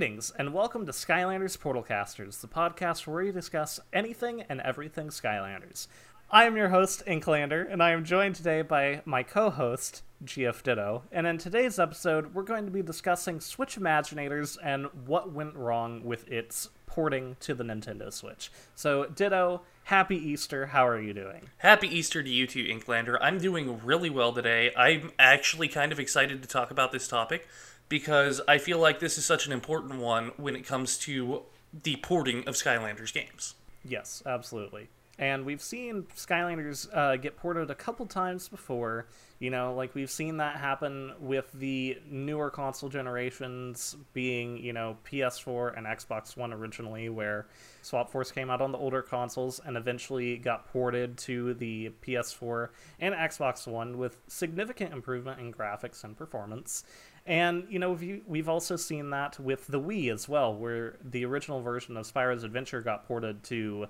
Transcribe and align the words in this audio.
Greetings, 0.00 0.32
and 0.38 0.54
welcome 0.54 0.86
to 0.86 0.92
Skylanders 0.92 1.58
Portalcasters, 1.58 2.40
the 2.40 2.48
podcast 2.48 3.06
where 3.06 3.22
we 3.22 3.32
discuss 3.32 3.78
anything 3.92 4.40
and 4.48 4.58
everything 4.62 5.08
Skylanders. 5.08 5.88
I 6.30 6.44
am 6.44 6.56
your 6.56 6.70
host, 6.70 7.02
Inklander, 7.06 7.70
and 7.70 7.82
I 7.82 7.90
am 7.90 8.02
joined 8.02 8.34
today 8.34 8.62
by 8.62 9.02
my 9.04 9.22
co 9.22 9.50
host, 9.50 10.02
GF 10.24 10.62
Ditto. 10.62 11.02
And 11.12 11.26
in 11.26 11.36
today's 11.36 11.78
episode, 11.78 12.34
we're 12.34 12.44
going 12.44 12.64
to 12.64 12.70
be 12.70 12.80
discussing 12.80 13.40
Switch 13.40 13.76
Imaginators 13.76 14.56
and 14.64 14.86
what 15.04 15.34
went 15.34 15.54
wrong 15.54 16.02
with 16.02 16.26
its 16.28 16.70
porting 16.86 17.36
to 17.40 17.52
the 17.52 17.64
Nintendo 17.64 18.10
Switch. 18.10 18.50
So, 18.74 19.04
Ditto, 19.04 19.60
happy 19.84 20.16
Easter. 20.16 20.68
How 20.68 20.88
are 20.88 20.98
you 20.98 21.12
doing? 21.12 21.50
Happy 21.58 21.88
Easter 21.88 22.22
to 22.22 22.30
you 22.30 22.46
too, 22.46 22.64
Inklander. 22.64 23.18
I'm 23.20 23.36
doing 23.36 23.78
really 23.84 24.08
well 24.08 24.32
today. 24.32 24.72
I'm 24.74 25.10
actually 25.18 25.68
kind 25.68 25.92
of 25.92 26.00
excited 26.00 26.40
to 26.40 26.48
talk 26.48 26.70
about 26.70 26.90
this 26.90 27.06
topic 27.06 27.46
because 27.90 28.40
I 28.48 28.56
feel 28.56 28.78
like 28.78 29.00
this 29.00 29.18
is 29.18 29.26
such 29.26 29.46
an 29.46 29.52
important 29.52 30.00
one 30.00 30.30
when 30.38 30.56
it 30.56 30.64
comes 30.64 30.96
to 31.00 31.42
the 31.82 31.96
porting 31.96 32.48
of 32.48 32.54
Skylanders 32.54 33.12
games. 33.12 33.54
Yes, 33.84 34.22
absolutely. 34.24 34.88
And 35.18 35.44
we've 35.44 35.60
seen 35.60 36.04
Skylanders 36.16 36.88
uh, 36.96 37.16
get 37.16 37.36
ported 37.36 37.70
a 37.70 37.74
couple 37.74 38.06
times 38.06 38.48
before. 38.48 39.06
You 39.38 39.50
know, 39.50 39.74
like 39.74 39.94
we've 39.94 40.10
seen 40.10 40.38
that 40.38 40.56
happen 40.56 41.12
with 41.20 41.50
the 41.52 41.98
newer 42.10 42.50
console 42.50 42.88
generations 42.88 43.96
being, 44.14 44.56
you 44.56 44.72
know, 44.72 44.96
PS4 45.10 45.76
and 45.76 45.86
Xbox 45.86 46.38
One 46.38 46.54
originally, 46.54 47.10
where 47.10 47.46
Swap 47.82 48.10
Force 48.10 48.30
came 48.30 48.48
out 48.48 48.62
on 48.62 48.72
the 48.72 48.78
older 48.78 49.02
consoles 49.02 49.60
and 49.64 49.76
eventually 49.76 50.38
got 50.38 50.70
ported 50.72 51.18
to 51.18 51.52
the 51.54 51.90
PS4 52.06 52.68
and 52.98 53.14
Xbox 53.14 53.66
One 53.66 53.98
with 53.98 54.16
significant 54.26 54.94
improvement 54.94 55.38
in 55.38 55.52
graphics 55.52 56.02
and 56.02 56.16
performance. 56.16 56.84
And 57.26 57.64
you 57.68 57.78
know 57.78 57.92
we've, 58.26 58.48
also 58.48 58.76
seen 58.76 59.10
that 59.10 59.38
with 59.38 59.66
the 59.66 59.80
Wii 59.80 60.12
as 60.12 60.28
well, 60.28 60.54
where 60.54 60.96
the 61.04 61.24
original 61.24 61.60
version 61.60 61.96
of 61.96 62.06
Spyro's 62.06 62.44
Adventure 62.44 62.80
got 62.80 63.06
ported 63.06 63.42
to 63.44 63.86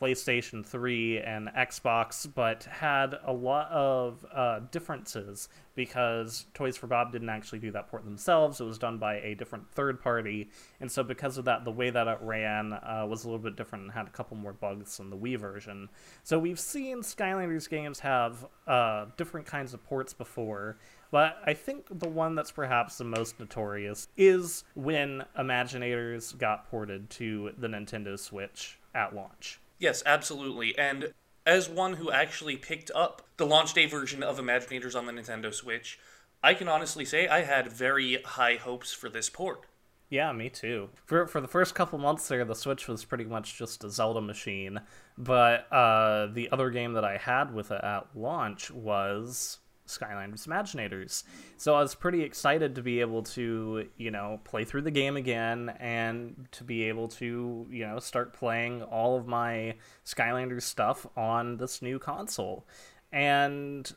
PlayStation 0.00 0.66
3 0.66 1.20
and 1.20 1.48
Xbox, 1.48 2.26
but 2.32 2.64
had 2.64 3.16
a 3.24 3.32
lot 3.32 3.70
of 3.70 4.26
uh, 4.32 4.60
differences 4.70 5.48
because 5.76 6.46
Toys 6.52 6.76
for 6.76 6.86
Bob 6.88 7.12
didn't 7.12 7.28
actually 7.28 7.60
do 7.60 7.70
that 7.72 7.88
port 7.88 8.04
themselves. 8.04 8.60
It 8.60 8.64
was 8.64 8.78
done 8.78 8.98
by 8.98 9.16
a 9.16 9.34
different 9.34 9.70
third 9.70 10.00
party. 10.00 10.50
And 10.80 10.90
so, 10.90 11.04
because 11.04 11.38
of 11.38 11.44
that, 11.44 11.64
the 11.64 11.70
way 11.70 11.90
that 11.90 12.08
it 12.08 12.18
ran 12.20 12.72
uh, 12.72 13.06
was 13.08 13.24
a 13.24 13.28
little 13.28 13.42
bit 13.42 13.56
different 13.56 13.84
and 13.84 13.92
had 13.92 14.06
a 14.06 14.10
couple 14.10 14.36
more 14.36 14.52
bugs 14.52 14.96
than 14.96 15.10
the 15.10 15.16
Wii 15.16 15.38
version. 15.38 15.88
So, 16.24 16.38
we've 16.38 16.60
seen 16.60 16.98
Skylanders 16.98 17.68
games 17.68 18.00
have 18.00 18.46
uh, 18.66 19.06
different 19.16 19.46
kinds 19.46 19.74
of 19.74 19.84
ports 19.84 20.12
before. 20.12 20.76
But 21.14 21.40
I 21.46 21.54
think 21.54 22.00
the 22.00 22.08
one 22.08 22.34
that's 22.34 22.50
perhaps 22.50 22.98
the 22.98 23.04
most 23.04 23.38
notorious 23.38 24.08
is 24.16 24.64
when 24.74 25.24
Imaginators 25.38 26.36
got 26.36 26.68
ported 26.68 27.08
to 27.10 27.52
the 27.56 27.68
Nintendo 27.68 28.18
Switch 28.18 28.80
at 28.96 29.14
launch. 29.14 29.60
Yes, 29.78 30.02
absolutely. 30.04 30.76
And 30.76 31.14
as 31.46 31.68
one 31.68 31.92
who 31.92 32.10
actually 32.10 32.56
picked 32.56 32.90
up 32.96 33.22
the 33.36 33.46
launch 33.46 33.74
day 33.74 33.86
version 33.86 34.24
of 34.24 34.40
Imaginators 34.40 34.96
on 34.96 35.06
the 35.06 35.12
Nintendo 35.12 35.54
Switch, 35.54 36.00
I 36.42 36.52
can 36.52 36.66
honestly 36.66 37.04
say 37.04 37.28
I 37.28 37.42
had 37.42 37.70
very 37.70 38.20
high 38.24 38.56
hopes 38.56 38.92
for 38.92 39.08
this 39.08 39.30
port. 39.30 39.66
Yeah, 40.10 40.32
me 40.32 40.50
too. 40.50 40.90
For 41.06 41.28
for 41.28 41.40
the 41.40 41.46
first 41.46 41.76
couple 41.76 41.96
months 42.00 42.26
there, 42.26 42.44
the 42.44 42.56
Switch 42.56 42.88
was 42.88 43.04
pretty 43.04 43.24
much 43.24 43.56
just 43.56 43.84
a 43.84 43.88
Zelda 43.88 44.20
machine. 44.20 44.80
But 45.16 45.72
uh, 45.72 46.26
the 46.26 46.48
other 46.50 46.70
game 46.70 46.94
that 46.94 47.04
I 47.04 47.18
had 47.18 47.54
with 47.54 47.70
it 47.70 47.84
at 47.84 48.08
launch 48.16 48.72
was 48.72 49.60
Skylanders 49.86 50.46
Imaginators. 50.46 51.24
So 51.56 51.74
I 51.74 51.80
was 51.80 51.94
pretty 51.94 52.22
excited 52.22 52.74
to 52.74 52.82
be 52.82 53.00
able 53.00 53.22
to, 53.22 53.88
you 53.96 54.10
know, 54.10 54.40
play 54.44 54.64
through 54.64 54.82
the 54.82 54.90
game 54.90 55.16
again 55.16 55.74
and 55.78 56.48
to 56.52 56.64
be 56.64 56.84
able 56.84 57.08
to, 57.08 57.66
you 57.70 57.86
know, 57.86 57.98
start 57.98 58.32
playing 58.32 58.82
all 58.82 59.16
of 59.16 59.26
my 59.26 59.74
Skylanders 60.04 60.62
stuff 60.62 61.06
on 61.16 61.56
this 61.56 61.82
new 61.82 61.98
console. 61.98 62.66
And 63.12 63.92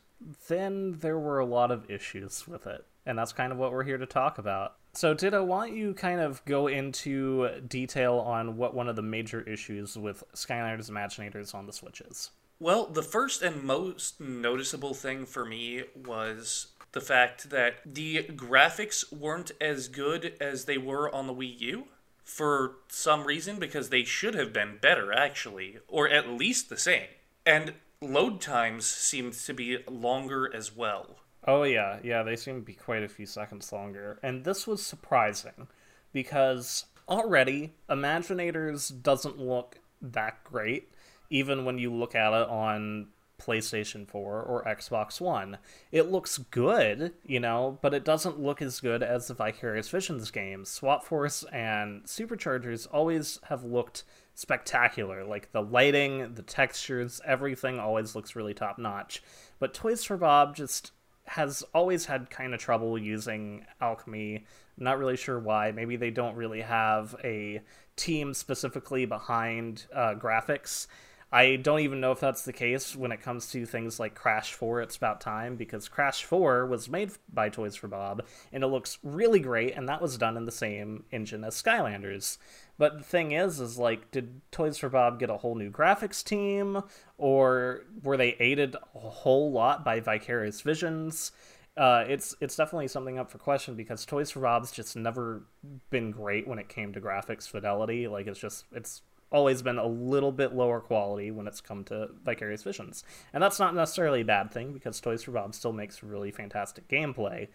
then 0.48 0.92
there 1.00 1.18
were 1.18 1.38
a 1.38 1.46
lot 1.46 1.70
of 1.70 1.90
issues 1.90 2.46
with 2.46 2.66
it. 2.66 2.84
And 3.06 3.18
that's 3.18 3.32
kind 3.32 3.52
of 3.52 3.58
what 3.58 3.72
we're 3.72 3.84
here 3.84 3.98
to 3.98 4.06
talk 4.06 4.38
about. 4.38 4.74
So, 4.92 5.14
Ditto, 5.14 5.44
why 5.44 5.68
don't 5.68 5.76
you 5.76 5.94
kind 5.94 6.20
of 6.20 6.44
go 6.44 6.66
into 6.66 7.60
detail 7.66 8.14
on 8.14 8.56
what 8.56 8.74
one 8.74 8.88
of 8.88 8.96
the 8.96 9.02
major 9.02 9.40
issues 9.42 9.96
with 9.96 10.24
Skylanders 10.34 10.90
Imaginators 10.90 11.54
on 11.54 11.66
the 11.66 11.72
Switch 11.72 12.00
is? 12.00 12.30
Well, 12.60 12.86
the 12.86 13.02
first 13.02 13.42
and 13.42 13.62
most 13.62 14.20
noticeable 14.20 14.94
thing 14.94 15.26
for 15.26 15.44
me 15.44 15.84
was 15.94 16.68
the 16.90 17.00
fact 17.00 17.50
that 17.50 17.76
the 17.86 18.24
graphics 18.24 19.12
weren't 19.12 19.52
as 19.60 19.86
good 19.86 20.34
as 20.40 20.64
they 20.64 20.78
were 20.78 21.14
on 21.14 21.28
the 21.28 21.34
Wii 21.34 21.60
U 21.60 21.84
for 22.24 22.76
some 22.88 23.24
reason 23.24 23.58
because 23.58 23.90
they 23.90 24.04
should 24.04 24.34
have 24.34 24.52
been 24.52 24.78
better 24.80 25.12
actually 25.12 25.78
or 25.86 26.08
at 26.08 26.28
least 26.28 26.68
the 26.68 26.76
same. 26.76 27.06
And 27.46 27.74
load 28.00 28.40
times 28.40 28.86
seemed 28.86 29.34
to 29.34 29.54
be 29.54 29.78
longer 29.88 30.52
as 30.52 30.74
well. 30.74 31.20
Oh 31.46 31.62
yeah, 31.62 31.98
yeah, 32.02 32.24
they 32.24 32.36
seem 32.36 32.56
to 32.56 32.66
be 32.66 32.74
quite 32.74 33.04
a 33.04 33.08
few 33.08 33.26
seconds 33.26 33.72
longer. 33.72 34.18
And 34.22 34.44
this 34.44 34.66
was 34.66 34.84
surprising 34.84 35.68
because 36.12 36.86
already 37.08 37.74
Imaginators 37.88 39.02
doesn't 39.02 39.38
look 39.38 39.78
that 40.02 40.42
great 40.44 40.90
even 41.30 41.64
when 41.64 41.78
you 41.78 41.92
look 41.92 42.14
at 42.14 42.32
it 42.32 42.48
on 42.48 43.08
PlayStation 43.38 44.06
4 44.06 44.42
or 44.42 44.64
Xbox 44.64 45.20
One. 45.20 45.58
It 45.92 46.10
looks 46.10 46.38
good, 46.38 47.14
you 47.24 47.40
know, 47.40 47.78
but 47.82 47.94
it 47.94 48.04
doesn't 48.04 48.40
look 48.40 48.60
as 48.60 48.80
good 48.80 49.02
as 49.02 49.28
the 49.28 49.34
Vicarious 49.34 49.88
Visions 49.88 50.30
games. 50.30 50.68
Swap 50.68 51.04
Force 51.04 51.44
and 51.52 52.02
Superchargers 52.04 52.88
always 52.92 53.38
have 53.48 53.64
looked 53.64 54.04
spectacular. 54.34 55.24
Like 55.24 55.52
the 55.52 55.62
lighting, 55.62 56.34
the 56.34 56.42
textures, 56.42 57.20
everything 57.24 57.78
always 57.78 58.14
looks 58.14 58.36
really 58.36 58.54
top 58.54 58.78
notch. 58.78 59.22
But 59.58 59.74
Toys 59.74 60.04
for 60.04 60.16
Bob 60.16 60.56
just 60.56 60.92
has 61.26 61.62
always 61.74 62.06
had 62.06 62.30
kind 62.30 62.54
of 62.54 62.60
trouble 62.60 62.98
using 62.98 63.66
Alchemy. 63.80 64.46
Not 64.76 64.98
really 64.98 65.16
sure 65.16 65.38
why. 65.38 65.72
Maybe 65.72 65.96
they 65.96 66.10
don't 66.10 66.36
really 66.36 66.62
have 66.62 67.14
a 67.22 67.60
team 67.96 68.32
specifically 68.32 69.04
behind 69.04 69.86
uh, 69.94 70.14
graphics 70.14 70.86
I 71.30 71.56
don't 71.56 71.80
even 71.80 72.00
know 72.00 72.12
if 72.12 72.20
that's 72.20 72.42
the 72.42 72.54
case 72.54 72.96
when 72.96 73.12
it 73.12 73.20
comes 73.20 73.50
to 73.50 73.66
things 73.66 74.00
like 74.00 74.14
Crash 74.14 74.54
4 74.54 74.80
It's 74.80 74.96
About 74.96 75.20
Time, 75.20 75.56
because 75.56 75.88
Crash 75.88 76.24
4 76.24 76.64
was 76.66 76.88
made 76.88 77.12
by 77.32 77.50
Toys 77.50 77.76
for 77.76 77.86
Bob, 77.86 78.24
and 78.50 78.64
it 78.64 78.68
looks 78.68 78.98
really 79.02 79.40
great, 79.40 79.76
and 79.76 79.86
that 79.88 80.00
was 80.00 80.16
done 80.16 80.38
in 80.38 80.46
the 80.46 80.52
same 80.52 81.04
engine 81.12 81.44
as 81.44 81.60
Skylanders. 81.60 82.38
But 82.78 82.96
the 82.96 83.04
thing 83.04 83.32
is, 83.32 83.60
is 83.60 83.78
like, 83.78 84.10
did 84.10 84.40
Toys 84.50 84.78
for 84.78 84.88
Bob 84.88 85.18
get 85.18 85.28
a 85.28 85.36
whole 85.36 85.54
new 85.54 85.70
graphics 85.70 86.24
team, 86.24 86.82
or 87.18 87.82
were 88.02 88.16
they 88.16 88.36
aided 88.40 88.74
a 88.94 88.98
whole 88.98 89.52
lot 89.52 89.84
by 89.84 90.00
Vicarious 90.00 90.62
Visions? 90.62 91.32
Uh, 91.76 92.04
it's 92.08 92.34
it's 92.40 92.56
definitely 92.56 92.88
something 92.88 93.20
up 93.20 93.30
for 93.30 93.38
question 93.38 93.76
because 93.76 94.04
Toys 94.04 94.32
for 94.32 94.40
Bob's 94.40 94.72
just 94.72 94.96
never 94.96 95.44
been 95.90 96.10
great 96.10 96.48
when 96.48 96.58
it 96.58 96.68
came 96.68 96.92
to 96.92 97.00
graphics 97.00 97.48
fidelity. 97.48 98.08
Like 98.08 98.26
it's 98.26 98.40
just 98.40 98.64
it's 98.72 99.02
always 99.30 99.62
been 99.62 99.78
a 99.78 99.86
little 99.86 100.32
bit 100.32 100.54
lower 100.54 100.80
quality 100.80 101.30
when 101.30 101.46
it's 101.46 101.60
come 101.60 101.84
to 101.84 102.08
Vicarious 102.24 102.62
Visions. 102.62 103.04
And 103.32 103.42
that's 103.42 103.58
not 103.58 103.74
necessarily 103.74 104.22
a 104.22 104.24
bad 104.24 104.50
thing 104.50 104.72
because 104.72 105.00
Toys 105.00 105.22
for 105.22 105.32
Bob 105.32 105.54
still 105.54 105.72
makes 105.72 106.02
really 106.02 106.30
fantastic 106.30 106.88
gameplay. 106.88 107.48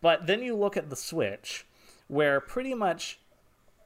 But 0.00 0.26
then 0.26 0.42
you 0.42 0.54
look 0.54 0.76
at 0.76 0.90
the 0.90 0.96
Switch, 0.96 1.66
where 2.08 2.40
pretty 2.40 2.74
much 2.74 3.20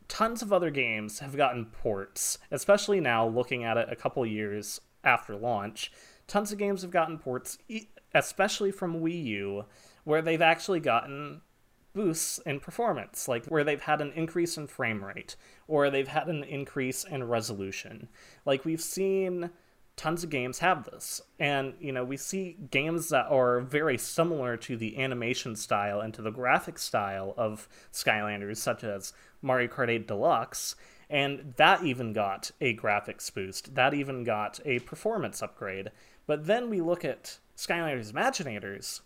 tons 0.09 0.43
of 0.43 0.53
other 0.53 0.71
games 0.71 1.21
have 1.21 1.37
gotten 1.37 1.67
ports, 1.67 2.39
especially 2.51 3.01
now 3.01 3.27
looking 3.27 3.63
at 3.63 3.77
it 3.77 3.89
a 3.91 3.97
couple 3.97 4.25
years 4.27 4.81
after 5.05 5.37
launch. 5.37 5.93
Tons 6.27 6.51
of 6.51 6.59
games 6.59 6.83
have 6.83 6.91
gotten 6.91 7.19
ports, 7.19 7.59
especially 8.15 8.73
from 8.73 9.01
Wii 9.01 9.25
U, 9.25 9.65
where 10.05 10.23
they've 10.23 10.43
actually 10.43 10.81
gotten 10.81 11.43
boosts 11.95 12.39
in 12.47 12.61
performance, 12.61 13.29
like 13.29 13.47
where 13.47 13.65
they've 13.65 13.83
had 13.83 14.01
an 14.01 14.13
increase 14.13 14.57
in 14.57 14.67
frame 14.67 15.05
rate 15.05 15.37
or 15.69 15.91
they've 15.91 16.09
had 16.09 16.27
an 16.27 16.43
increase 16.43 17.05
in 17.05 17.29
resolution. 17.29 18.09
Like 18.45 18.65
we've 18.65 18.81
seen 18.81 19.51
tons 19.99 20.25
of 20.25 20.31
games 20.31 20.61
have 20.61 20.85
this. 20.85 21.21
And, 21.39 21.75
you 21.81 21.93
know, 21.93 22.05
we 22.05 22.17
see 22.17 22.57
games 22.71 23.11
that 23.11 23.27
are 23.27 23.61
very 23.61 23.99
similar 23.99 24.57
to 24.57 24.77
the 24.77 24.97
animation 24.97 25.57
style 25.57 26.01
and 26.01 26.15
to 26.15 26.23
the 26.23 26.31
graphic 26.31 26.79
style 26.79 27.35
of 27.37 27.69
Skylanders, 27.93 28.57
such 28.57 28.85
as 28.85 29.13
Mario 29.43 29.69
Kart 29.69 29.91
8 29.91 30.07
Deluxe, 30.07 30.77
and 31.11 31.55
that 31.57 31.83
even 31.83 32.13
got 32.13 32.51
a 32.61 32.77
graphics 32.77 33.33
boost. 33.33 33.75
That 33.75 33.93
even 33.93 34.25
got 34.25 34.61
a 34.65 34.79
performance 34.81 35.43
upgrade. 35.43 35.91
But 36.27 36.47
then 36.47 36.71
we 36.71 36.81
look 36.81 37.05
at 37.05 37.39
Skylanders 37.57 38.13
Imaginators, 38.13 39.01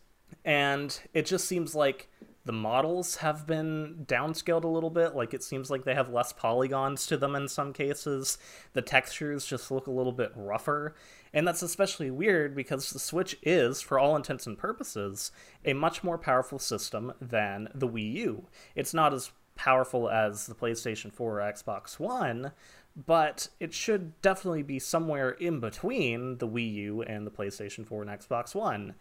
and 0.44 1.00
it 1.14 1.26
just 1.26 1.46
seems 1.46 1.74
like 1.74 2.08
the 2.44 2.52
models 2.52 3.16
have 3.16 3.46
been 3.46 4.04
downscaled 4.06 4.64
a 4.64 4.68
little 4.68 4.90
bit. 4.90 5.14
Like 5.14 5.32
it 5.32 5.44
seems 5.44 5.70
like 5.70 5.84
they 5.84 5.94
have 5.94 6.08
less 6.08 6.32
polygons 6.32 7.06
to 7.06 7.16
them 7.16 7.36
in 7.36 7.48
some 7.48 7.72
cases. 7.72 8.38
The 8.72 8.82
textures 8.82 9.46
just 9.46 9.70
look 9.70 9.86
a 9.86 9.92
little 9.92 10.12
bit 10.12 10.32
rougher. 10.34 10.94
And 11.32 11.46
that's 11.46 11.62
especially 11.62 12.10
weird 12.10 12.54
because 12.54 12.90
the 12.90 12.98
Switch 12.98 13.36
is, 13.42 13.80
for 13.80 13.98
all 13.98 14.16
intents 14.16 14.46
and 14.46 14.58
purposes, 14.58 15.32
a 15.64 15.72
much 15.72 16.04
more 16.04 16.18
powerful 16.18 16.58
system 16.58 17.12
than 17.20 17.68
the 17.74 17.88
Wii 17.88 18.12
U. 18.14 18.46
It's 18.74 18.92
not 18.92 19.14
as 19.14 19.30
powerful 19.54 20.10
as 20.10 20.46
the 20.46 20.54
PlayStation 20.54 21.12
4 21.12 21.40
or 21.40 21.52
Xbox 21.52 21.98
One, 21.98 22.52
but 22.96 23.48
it 23.60 23.72
should 23.72 24.20
definitely 24.20 24.62
be 24.62 24.78
somewhere 24.78 25.30
in 25.30 25.60
between 25.60 26.38
the 26.38 26.48
Wii 26.48 26.74
U 26.74 27.02
and 27.02 27.26
the 27.26 27.30
PlayStation 27.30 27.86
4 27.86 28.02
and 28.02 28.10
Xbox 28.10 28.54
One. 28.54 28.94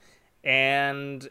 And 0.44 1.29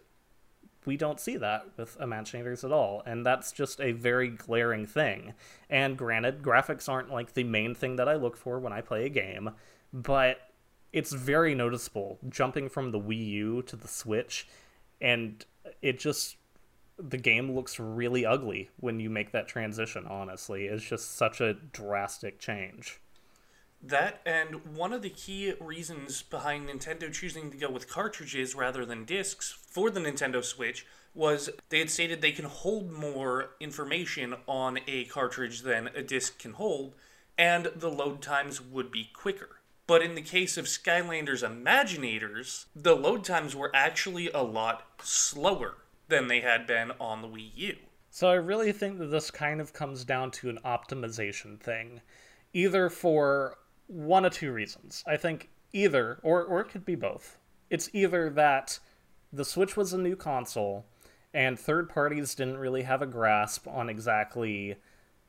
we 0.87 0.97
don't 0.97 1.21
see 1.21 1.37
that 1.37 1.67
with 1.77 1.99
Imaginators 1.99 2.65
at 2.65 2.73
all, 2.73 3.03
and 3.05 3.25
that's 3.25 3.53
just 3.53 3.81
a 3.81 3.93
very 3.93 4.29
glaring 4.29 4.87
thing. 4.87 5.35
And 5.69 5.97
granted, 5.97 6.43
graphics 6.43 6.89
aren't 6.89 7.11
like 7.11 7.35
the 7.35 7.45
main 7.45 7.75
thing 7.75 7.97
that 7.97 8.09
I 8.09 8.15
look 8.15 8.37
for 8.37 8.59
when 8.59 8.73
I 8.73 8.81
play 8.81 9.05
a 9.05 9.11
game, 9.11 9.51
but 9.93 10.39
it's 10.93 11.13
very 11.13 11.55
noticeable 11.55 12.19
jumping 12.29 12.69
from 12.69 12.91
the 12.91 13.01
Wii 13.01 13.27
U 13.29 13.63
to 13.63 13.77
the 13.77 13.89
Switch, 13.89 14.49
and 15.01 15.45
it 15.83 15.99
just 15.99 16.37
the 16.99 17.19
game 17.19 17.53
looks 17.53 17.81
really 17.81 18.27
ugly 18.27 18.69
when 18.79 19.01
you 19.01 19.09
make 19.09 19.33
that 19.33 19.49
transition, 19.49 20.07
honestly. 20.07 20.67
It's 20.67 20.85
just 20.85 21.17
such 21.17 21.41
a 21.41 21.55
drastic 21.55 22.39
change. 22.39 23.01
That 23.83 24.21
and 24.27 24.77
one 24.77 24.93
of 24.93 25.03
the 25.03 25.11
key 25.11 25.55
reasons 25.59 26.23
behind 26.23 26.69
Nintendo 26.69 27.13
choosing 27.13 27.51
to 27.51 27.57
go 27.57 27.71
with 27.71 27.89
cartridges 27.89 28.55
rather 28.55 28.85
than 28.85 29.05
discs 29.05 29.51
for 29.51 29.91
the 29.91 30.01
Nintendo 30.01 30.45
Switch 30.45 30.87
was 31.15 31.51
they 31.71 31.79
had 31.79 31.91
stated 31.91 32.21
they 32.21 32.33
can 32.33 32.45
hold 32.45 32.93
more 32.93 33.51
information 33.59 34.35
on 34.47 34.79
a 34.87 35.05
cartridge 35.07 35.63
than 35.63 35.89
a 35.89 36.03
disc 36.03 36.39
can 36.39 36.53
hold, 36.53 36.95
and 37.37 37.71
the 37.75 37.91
load 37.91 38.23
times 38.23 38.61
would 38.61 38.93
be 38.93 39.11
quicker. 39.13 39.61
But 39.87 40.03
in 40.03 40.15
the 40.15 40.23
case 40.23 40.57
of 40.57 40.67
Skylanders 40.67 41.43
Imaginators, 41.43 42.67
the 42.77 42.95
load 42.95 43.25
times 43.25 43.57
were 43.57 43.75
actually 43.75 44.31
a 44.31 44.43
lot 44.43 44.87
slower 45.03 45.79
than 46.07 46.29
they 46.29 46.43
had 46.43 46.67
been 46.67 46.93
on 47.01 47.23
the 47.23 47.29
Wii 47.29 47.51
U. 47.57 47.77
So 48.11 48.29
I 48.29 48.35
really 48.35 48.73
think 48.73 48.99
that 48.99 49.07
this 49.07 49.31
kind 49.31 49.61
of 49.61 49.73
comes 49.73 50.05
down 50.05 50.31
to 50.33 50.49
an 50.49 50.59
optimization 50.65 51.59
thing. 51.59 52.03
Either 52.53 52.89
for 52.89 53.57
one 53.91 54.25
of 54.25 54.33
two 54.33 54.53
reasons. 54.53 55.05
I 55.07 55.17
think 55.17 55.51
either, 55.73 56.21
or, 56.23 56.45
or 56.45 56.61
it 56.61 56.69
could 56.69 56.85
be 56.85 56.95
both. 56.95 57.39
It's 57.69 57.91
either 57.93 58.31
that 58.31 58.79
the 59.33 59.45
Switch 59.45 59.77
was 59.77 59.93
a 59.93 59.99
new 59.99 60.17
console 60.17 60.87
and 61.33 61.59
third 61.59 61.89
parties 61.89 62.35
didn't 62.35 62.59
really 62.59 62.83
have 62.83 63.03
a 63.03 63.07
grasp 63.07 63.69
on 63.69 63.89
exactly 63.89 64.77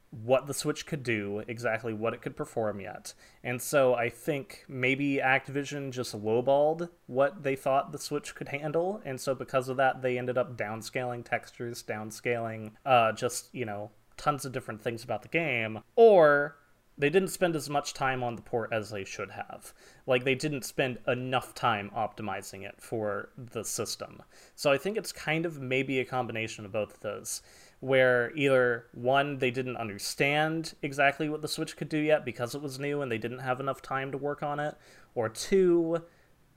what 0.09 0.45
the 0.45 0.53
Switch 0.53 0.85
could 0.85 1.03
do, 1.03 1.41
exactly 1.47 1.93
what 1.93 2.13
it 2.13 2.21
could 2.21 2.35
perform 2.35 2.81
yet. 2.81 3.13
And 3.43 3.61
so 3.61 3.93
I 3.93 4.09
think 4.09 4.65
maybe 4.67 5.21
Activision 5.23 5.91
just 5.91 6.19
lowballed 6.19 6.89
what 7.07 7.43
they 7.43 7.55
thought 7.55 7.91
the 7.91 7.97
Switch 7.97 8.35
could 8.35 8.49
handle, 8.49 9.01
and 9.05 9.21
so 9.21 9.33
because 9.33 9.69
of 9.69 9.77
that, 9.77 10.01
they 10.01 10.17
ended 10.17 10.37
up 10.37 10.57
downscaling 10.57 11.23
textures, 11.23 11.81
downscaling 11.81 12.71
uh, 12.85 13.13
just, 13.13 13.53
you 13.53 13.63
know, 13.63 13.91
tons 14.17 14.43
of 14.43 14.51
different 14.51 14.81
things 14.81 15.03
about 15.03 15.21
the 15.21 15.29
game. 15.29 15.79
Or 15.95 16.57
they 17.01 17.09
didn't 17.09 17.29
spend 17.29 17.55
as 17.55 17.67
much 17.67 17.95
time 17.95 18.21
on 18.21 18.35
the 18.35 18.43
port 18.43 18.71
as 18.71 18.91
they 18.91 19.03
should 19.03 19.31
have. 19.31 19.73
Like 20.05 20.23
they 20.23 20.35
didn't 20.35 20.63
spend 20.65 20.99
enough 21.07 21.55
time 21.55 21.89
optimizing 21.97 22.63
it 22.63 22.75
for 22.79 23.29
the 23.35 23.65
system. 23.65 24.21
So 24.55 24.71
I 24.71 24.77
think 24.77 24.97
it's 24.97 25.11
kind 25.11 25.47
of 25.47 25.59
maybe 25.59 25.99
a 25.99 26.05
combination 26.05 26.63
of 26.63 26.71
both 26.71 26.93
of 26.93 26.99
those 26.99 27.41
where 27.79 28.31
either 28.35 28.85
one 28.93 29.39
they 29.39 29.49
didn't 29.49 29.77
understand 29.77 30.75
exactly 30.83 31.27
what 31.27 31.41
the 31.41 31.47
switch 31.47 31.75
could 31.75 31.89
do 31.89 31.97
yet 31.97 32.23
because 32.23 32.53
it 32.53 32.61
was 32.61 32.77
new 32.77 33.01
and 33.01 33.11
they 33.11 33.17
didn't 33.17 33.39
have 33.39 33.59
enough 33.59 33.81
time 33.81 34.11
to 34.11 34.17
work 34.19 34.43
on 34.43 34.59
it 34.59 34.75
or 35.15 35.27
two 35.27 36.03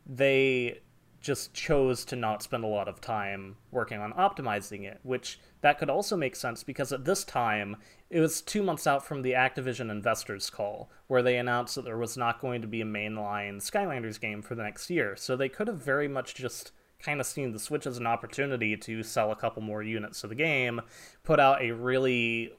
they 0.06 0.78
just 1.24 1.54
chose 1.54 2.04
to 2.04 2.14
not 2.14 2.42
spend 2.42 2.62
a 2.62 2.68
lot 2.68 2.86
of 2.86 3.00
time 3.00 3.56
working 3.70 3.98
on 3.98 4.12
optimizing 4.12 4.84
it 4.84 5.00
which 5.02 5.40
that 5.62 5.78
could 5.78 5.90
also 5.90 6.16
make 6.16 6.36
sense 6.36 6.62
because 6.62 6.92
at 6.92 7.04
this 7.04 7.24
time 7.24 7.76
it 8.10 8.20
was 8.20 8.42
two 8.42 8.62
months 8.62 8.86
out 8.86 9.04
from 9.04 9.22
the 9.22 9.32
activision 9.32 9.90
investors 9.90 10.50
call 10.50 10.90
where 11.06 11.22
they 11.22 11.38
announced 11.38 11.74
that 11.74 11.84
there 11.84 11.96
was 11.96 12.16
not 12.16 12.40
going 12.40 12.60
to 12.60 12.68
be 12.68 12.82
a 12.82 12.84
mainline 12.84 13.56
skylanders 13.56 14.20
game 14.20 14.42
for 14.42 14.54
the 14.54 14.62
next 14.62 14.90
year 14.90 15.16
so 15.16 15.34
they 15.34 15.48
could 15.48 15.66
have 15.66 15.78
very 15.78 16.06
much 16.06 16.34
just 16.34 16.72
kind 17.04 17.20
of 17.20 17.26
seen 17.26 17.52
the 17.52 17.58
Switch 17.58 17.86
as 17.86 17.98
an 17.98 18.06
opportunity 18.06 18.76
to 18.76 19.02
sell 19.02 19.30
a 19.30 19.36
couple 19.36 19.62
more 19.62 19.82
units 19.82 20.24
of 20.24 20.30
the 20.30 20.36
game, 20.36 20.80
put 21.22 21.38
out 21.38 21.62
a 21.62 21.72
really 21.72 22.52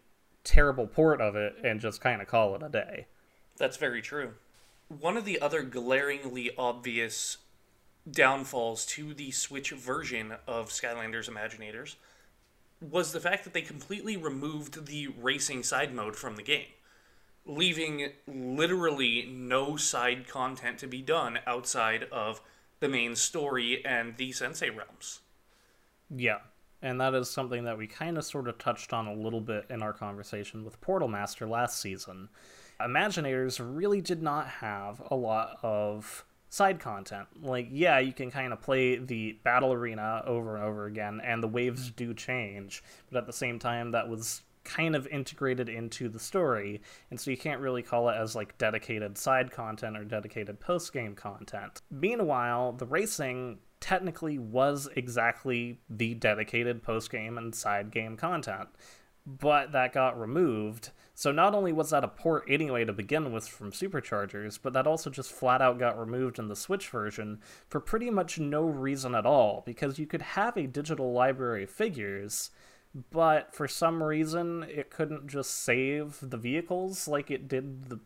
terrible 0.44 0.86
port 0.86 1.20
of 1.20 1.36
it, 1.36 1.56
and 1.64 1.80
just 1.80 2.00
kind 2.00 2.22
of 2.22 2.28
call 2.28 2.56
it 2.56 2.64
a 2.64 2.70
day. 2.70 3.08
That's 3.58 3.78
very 3.78 4.02
true. 4.02 4.34
One 4.88 5.18
of 5.18 5.26
the 5.26 5.42
other 5.42 5.64
glaringly 5.64 6.52
obvious 6.58 7.38
downfalls 8.10 8.86
to 8.86 9.14
the 9.14 9.32
Switch 9.32 9.72
version 9.72 10.36
of 10.48 10.70
Skylanders 10.70 11.30
Imaginators 11.30 11.96
was 12.82 13.12
the 13.12 13.20
fact 13.20 13.44
that 13.44 13.54
they 13.54 13.62
completely 13.62 14.18
removed 14.18 14.86
the 14.86 15.08
racing 15.08 15.64
side 15.64 15.94
mode 15.94 16.16
from 16.16 16.36
the 16.36 16.44
game, 16.44 16.68
leaving 17.46 18.12
literally 18.28 19.28
no 19.32 19.76
side 19.76 20.28
content 20.28 20.78
to 20.80 20.88
be 20.88 21.02
done 21.02 21.40
outside 21.48 22.06
of 22.12 22.42
the 22.80 22.90
main 22.90 23.16
story 23.16 23.84
and 23.86 24.18
the 24.18 24.32
Sensei 24.32 24.70
realms. 24.70 25.22
Yeah. 26.10 26.40
And 26.82 27.02
that 27.02 27.16
is 27.16 27.30
something 27.30 27.64
that 27.64 27.78
we 27.78 27.88
kind 27.88 28.18
of 28.18 28.26
sort 28.26 28.48
of 28.48 28.60
touched 28.60 28.94
on 28.94 29.08
a 29.08 29.14
little 29.14 29.42
bit 29.42 29.66
in 29.70 29.82
our 29.82 29.94
conversation 29.94 30.64
with 30.64 30.80
Portal 30.82 31.08
Master 31.08 31.48
last 31.48 31.80
season. 31.80 32.30
Imaginators 32.80 33.60
really 33.60 34.02
did 34.02 34.22
not 34.22 34.48
have 34.48 35.02
a 35.10 35.16
lot 35.16 35.58
of 35.64 36.26
side 36.56 36.80
content. 36.80 37.28
Like, 37.42 37.68
yeah, 37.70 38.00
you 38.00 38.14
can 38.14 38.32
kind 38.32 38.54
of 38.54 38.62
play 38.62 38.96
the 38.96 39.38
battle 39.44 39.74
arena 39.74 40.24
over 40.26 40.56
and 40.56 40.64
over 40.64 40.86
again, 40.86 41.20
and 41.22 41.44
the 41.44 41.50
waves 41.50 41.92
do 41.92 42.14
change, 42.14 42.82
but 43.12 43.18
at 43.18 43.28
the 43.28 43.34
same 43.34 43.60
time, 43.60 43.92
that 43.92 44.08
was 44.08 44.42
kind 44.64 44.96
of 44.96 45.06
integrated 45.08 45.68
into 45.68 46.08
the 46.08 46.18
story, 46.18 46.82
and 47.12 47.20
so 47.20 47.30
you 47.30 47.38
can't 47.38 47.60
really 47.60 47.84
call 47.84 48.08
it 48.10 48.16
as 48.16 48.36
like 48.36 48.58
dedicated 48.58 49.18
side 49.18 49.52
content 49.52 49.98
or 49.98 50.06
dedicated 50.06 50.60
post 50.62 50.94
game 50.94 51.14
content. 51.14 51.82
Meanwhile, 51.92 52.72
the 52.72 52.86
racing 52.86 53.60
technically 53.82 54.40
was 54.40 54.88
exactly 54.96 55.80
the 55.90 56.14
dedicated 56.16 56.82
post 56.82 57.12
game 57.12 57.38
and 57.38 57.54
side 57.54 57.92
game 57.92 58.16
content, 58.16 58.70
but 59.26 59.72
that 59.72 59.94
got 59.94 60.20
removed. 60.20 60.92
So 61.14 61.32
not 61.32 61.56
only 61.56 61.72
was 61.72 61.92
that 61.92 62.04
a 62.04 62.10
port 62.10 62.44
anyway 62.50 62.86
to 62.86 62.94
begin 62.94 63.32
with 63.32 63.48
from 63.48 63.72
Superchargers, 63.72 64.60
but 64.62 64.74
that 64.74 64.88
also 64.88 65.10
just 65.10 65.32
flat 65.32 65.62
out 65.62 65.80
got 65.80 66.00
removed 66.00 66.40
in 66.40 66.48
the 66.48 66.56
Switch 66.56 66.90
version 66.90 67.40
for 67.68 67.80
pretty 67.80 68.10
much 68.10 68.38
no 68.38 68.64
reason 68.64 69.16
at 69.16 69.26
all, 69.26 69.64
because 69.66 69.98
you 69.98 70.06
could 70.06 70.22
have 70.22 70.58
a 70.58 70.68
digital 70.68 71.14
library 71.14 71.64
of 71.64 71.70
figures 71.70 72.52
but 73.12 73.54
for 73.54 73.68
some 73.68 74.02
reason 74.02 74.64
it 74.64 74.90
couldn't 74.90 75.28
just 75.28 75.52
save 75.64 76.18
the 76.22 76.38
vehicles 76.38 77.08
like 77.08 77.30
it 77.30 77.48
did 77.48 77.90
the 77.90 78.00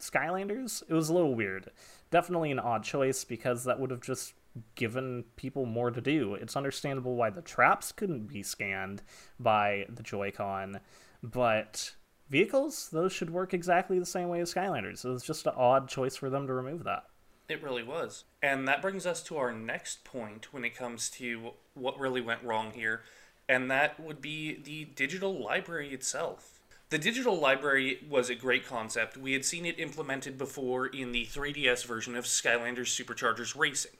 Skylanders. 0.00 0.82
It 0.88 0.94
was 0.94 1.08
a 1.08 1.14
little 1.14 1.34
weird. 1.34 1.70
Definitely 2.10 2.50
an 2.50 2.58
odd 2.58 2.82
choice 2.82 3.24
because 3.24 3.64
that 3.64 3.78
would 3.78 3.92
have 3.92 4.00
just 4.00 4.34
given 4.74 5.24
people 5.36 5.66
more 5.66 5.90
to 5.90 6.00
do. 6.00 6.34
It's 6.34 6.56
understandable 6.56 7.16
why 7.16 7.30
the 7.30 7.42
traps 7.42 7.92
couldn't 7.92 8.26
be 8.28 8.42
scanned 8.42 9.02
by 9.38 9.86
the 9.88 10.02
Joy-Con, 10.02 10.80
but 11.22 11.94
vehicles, 12.28 12.88
those 12.90 13.12
should 13.12 13.30
work 13.30 13.54
exactly 13.54 13.98
the 13.98 14.06
same 14.06 14.28
way 14.28 14.40
as 14.40 14.54
Skylanders. 14.54 15.04
It 15.04 15.08
was 15.08 15.24
just 15.24 15.46
an 15.46 15.54
odd 15.56 15.88
choice 15.88 16.16
for 16.16 16.30
them 16.30 16.46
to 16.46 16.54
remove 16.54 16.84
that. 16.84 17.04
It 17.48 17.62
really 17.62 17.82
was. 17.82 18.24
And 18.42 18.66
that 18.68 18.82
brings 18.82 19.04
us 19.04 19.22
to 19.24 19.36
our 19.36 19.52
next 19.52 20.04
point 20.04 20.52
when 20.52 20.64
it 20.64 20.76
comes 20.76 21.10
to 21.10 21.50
what 21.74 21.98
really 21.98 22.20
went 22.20 22.42
wrong 22.42 22.72
here 22.72 23.02
and 23.48 23.70
that 23.70 23.98
would 24.00 24.20
be 24.20 24.60
the 24.62 24.84
digital 24.84 25.38
library 25.42 25.92
itself. 25.92 26.60
The 26.90 26.98
digital 26.98 27.38
library 27.38 27.98
was 28.08 28.28
a 28.28 28.34
great 28.34 28.66
concept. 28.66 29.16
We 29.16 29.32
had 29.32 29.44
seen 29.44 29.66
it 29.66 29.78
implemented 29.78 30.36
before 30.38 30.86
in 30.86 31.12
the 31.12 31.26
3DS 31.26 31.86
version 31.86 32.16
of 32.16 32.24
Skylanders 32.24 32.88
Superchargers 32.88 33.58
Racing. 33.58 33.92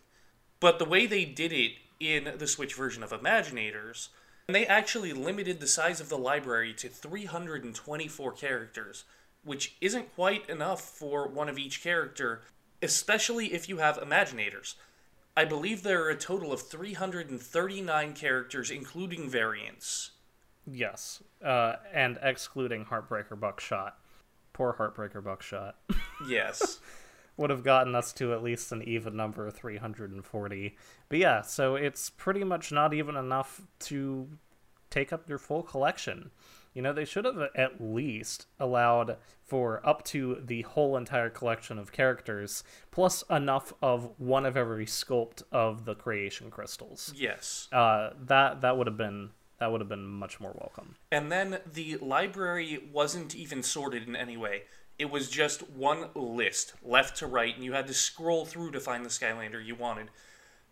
But 0.62 0.78
the 0.78 0.84
way 0.84 1.06
they 1.06 1.24
did 1.24 1.52
it 1.52 1.72
in 1.98 2.38
the 2.38 2.46
Switch 2.46 2.74
version 2.74 3.02
of 3.02 3.10
Imaginators, 3.10 4.10
they 4.46 4.64
actually 4.64 5.12
limited 5.12 5.58
the 5.58 5.66
size 5.66 6.00
of 6.00 6.08
the 6.08 6.16
library 6.16 6.72
to 6.74 6.88
324 6.88 8.32
characters, 8.32 9.02
which 9.42 9.74
isn't 9.80 10.14
quite 10.14 10.48
enough 10.48 10.80
for 10.80 11.26
one 11.26 11.48
of 11.48 11.58
each 11.58 11.82
character, 11.82 12.42
especially 12.80 13.52
if 13.52 13.68
you 13.68 13.78
have 13.78 13.98
Imaginators. 13.98 14.76
I 15.36 15.46
believe 15.46 15.82
there 15.82 16.04
are 16.04 16.10
a 16.10 16.16
total 16.16 16.52
of 16.52 16.62
339 16.62 18.12
characters, 18.12 18.70
including 18.70 19.28
variants. 19.28 20.12
Yes, 20.64 21.24
uh, 21.44 21.74
and 21.92 22.20
excluding 22.22 22.84
Heartbreaker 22.84 23.38
Buckshot. 23.38 23.98
Poor 24.52 24.76
Heartbreaker 24.78 25.24
Buckshot. 25.24 25.74
yes. 26.28 26.78
Would 27.36 27.50
have 27.50 27.64
gotten 27.64 27.94
us 27.94 28.12
to 28.14 28.32
at 28.32 28.42
least 28.42 28.72
an 28.72 28.82
even 28.82 29.16
number 29.16 29.46
of 29.46 29.54
340. 29.54 30.76
But 31.08 31.18
yeah, 31.18 31.42
so 31.42 31.76
it's 31.76 32.10
pretty 32.10 32.44
much 32.44 32.70
not 32.70 32.92
even 32.92 33.16
enough 33.16 33.62
to 33.80 34.28
take 34.90 35.12
up 35.12 35.28
your 35.28 35.38
full 35.38 35.62
collection. 35.62 36.30
You 36.74 36.82
know, 36.82 36.92
they 36.92 37.04
should 37.04 37.24
have 37.24 37.38
at 37.54 37.80
least 37.80 38.46
allowed 38.58 39.16
for 39.44 39.86
up 39.86 40.04
to 40.06 40.42
the 40.42 40.62
whole 40.62 40.96
entire 40.96 41.28
collection 41.28 41.78
of 41.78 41.92
characters, 41.92 42.64
plus 42.90 43.24
enough 43.28 43.74
of 43.82 44.10
one 44.18 44.46
of 44.46 44.56
every 44.56 44.86
sculpt 44.86 45.42
of 45.52 45.84
the 45.84 45.94
creation 45.94 46.50
crystals. 46.50 47.12
Yes. 47.14 47.68
Uh, 47.72 48.10
that 48.26 48.60
that 48.62 48.76
would 48.78 48.86
have 48.86 48.96
been 48.96 49.30
That 49.58 49.70
would 49.70 49.80
have 49.80 49.88
been 49.88 50.06
much 50.06 50.40
more 50.40 50.52
welcome. 50.58 50.96
And 51.10 51.30
then 51.30 51.60
the 51.70 51.96
library 51.98 52.82
wasn't 52.92 53.34
even 53.36 53.62
sorted 53.62 54.08
in 54.08 54.16
any 54.16 54.36
way. 54.36 54.62
It 54.98 55.10
was 55.10 55.28
just 55.28 55.68
one 55.70 56.08
list, 56.14 56.74
left 56.82 57.16
to 57.18 57.26
right, 57.26 57.54
and 57.54 57.64
you 57.64 57.72
had 57.72 57.86
to 57.88 57.94
scroll 57.94 58.44
through 58.44 58.72
to 58.72 58.80
find 58.80 59.04
the 59.04 59.10
Skylander 59.10 59.64
you 59.64 59.74
wanted. 59.74 60.08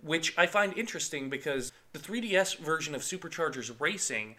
Which 0.03 0.37
I 0.39 0.47
find 0.47 0.77
interesting 0.77 1.29
because 1.29 1.73
the 1.93 1.99
3DS 1.99 2.59
version 2.59 2.95
of 2.95 3.03
Superchargers 3.03 3.81
Racing 3.81 4.37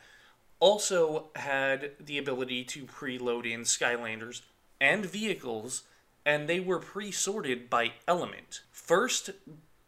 also 0.60 1.30
had 1.36 1.92
the 2.00 2.18
ability 2.18 2.64
to 2.64 2.86
preload 2.86 3.52
in 3.52 3.62
Skylanders 3.62 4.42
and 4.80 5.06
vehicles, 5.06 5.84
and 6.26 6.48
they 6.48 6.60
were 6.60 6.80
pre 6.80 7.12
sorted 7.12 7.70
by 7.70 7.94
element. 8.08 8.62
First, 8.72 9.32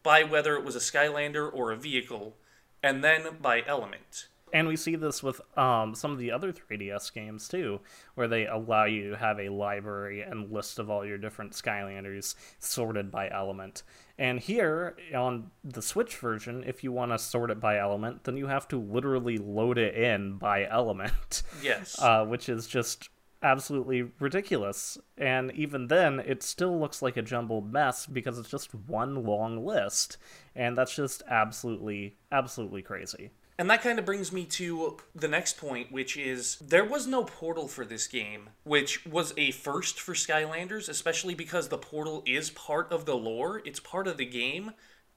by 0.03 0.23
whether 0.23 0.55
it 0.55 0.65
was 0.65 0.75
a 0.75 0.79
Skylander 0.79 1.49
or 1.51 1.71
a 1.71 1.77
vehicle, 1.77 2.35
and 2.81 3.03
then 3.03 3.37
by 3.41 3.63
element. 3.65 4.27
And 4.53 4.67
we 4.67 4.75
see 4.75 4.95
this 4.95 5.23
with 5.23 5.41
um, 5.57 5.95
some 5.95 6.11
of 6.11 6.19
the 6.19 6.31
other 6.31 6.53
3DS 6.53 7.11
games 7.11 7.47
too, 7.47 7.81
where 8.13 8.27
they 8.27 8.45
allow 8.45 8.85
you 8.85 9.09
to 9.09 9.17
have 9.17 9.39
a 9.39 9.49
library 9.49 10.21
and 10.21 10.51
list 10.51 10.77
of 10.77 10.91
all 10.91 11.03
your 11.03 11.17
different 11.17 11.53
Skylanders 11.53 12.35
sorted 12.59 13.09
by 13.09 13.29
element. 13.31 13.81
And 14.19 14.39
here 14.39 14.95
on 15.15 15.49
the 15.63 15.81
Switch 15.81 16.15
version, 16.17 16.63
if 16.67 16.83
you 16.83 16.91
want 16.91 17.11
to 17.11 17.17
sort 17.17 17.49
it 17.49 17.59
by 17.59 17.79
element, 17.79 18.25
then 18.25 18.37
you 18.37 18.45
have 18.45 18.67
to 18.67 18.79
literally 18.79 19.39
load 19.39 19.79
it 19.79 19.95
in 19.95 20.37
by 20.37 20.67
element. 20.67 21.41
Yes. 21.61 21.97
Uh, 21.99 22.25
which 22.25 22.49
is 22.49 22.67
just 22.67 23.09
absolutely 23.41 24.11
ridiculous. 24.19 24.97
And 25.17 25.51
even 25.53 25.87
then, 25.87 26.19
it 26.19 26.43
still 26.43 26.79
looks 26.79 27.01
like 27.01 27.15
a 27.15 27.21
jumbled 27.21 27.71
mess 27.71 28.05
because 28.05 28.37
it's 28.37 28.49
just 28.49 28.73
one 28.73 29.23
long 29.23 29.65
list. 29.65 30.17
And 30.55 30.77
that's 30.77 30.95
just 30.95 31.23
absolutely, 31.29 32.17
absolutely 32.31 32.81
crazy. 32.81 33.31
And 33.57 33.69
that 33.69 33.83
kind 33.83 33.99
of 33.99 34.05
brings 34.05 34.31
me 34.31 34.45
to 34.45 34.97
the 35.13 35.27
next 35.27 35.57
point, 35.57 35.91
which 35.91 36.17
is 36.17 36.57
there 36.57 36.83
was 36.83 37.05
no 37.05 37.23
portal 37.23 37.67
for 37.67 37.85
this 37.85 38.07
game, 38.07 38.49
which 38.63 39.05
was 39.05 39.33
a 39.37 39.51
first 39.51 39.99
for 39.99 40.13
Skylanders, 40.13 40.89
especially 40.89 41.35
because 41.35 41.67
the 41.67 41.77
portal 41.77 42.23
is 42.25 42.49
part 42.49 42.91
of 42.91 43.05
the 43.05 43.15
lore, 43.15 43.61
it's 43.63 43.79
part 43.79 44.07
of 44.07 44.17
the 44.17 44.25
game, 44.25 44.71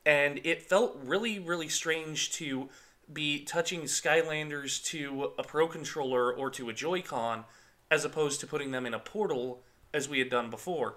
and 0.04 0.40
it 0.44 0.62
felt 0.62 0.98
really, 1.02 1.38
really 1.38 1.68
strange 1.68 2.30
to 2.32 2.68
be 3.10 3.42
touching 3.42 3.82
Skylanders 3.82 4.84
to 4.84 5.32
a 5.38 5.42
Pro 5.42 5.66
Controller 5.66 6.32
or 6.32 6.50
to 6.50 6.68
a 6.68 6.74
Joy-Con, 6.74 7.44
as 7.90 8.04
opposed 8.04 8.40
to 8.40 8.46
putting 8.46 8.70
them 8.70 8.84
in 8.84 8.94
a 8.94 8.98
portal, 8.98 9.62
as 9.94 10.08
we 10.08 10.18
had 10.18 10.28
done 10.28 10.50
before. 10.50 10.96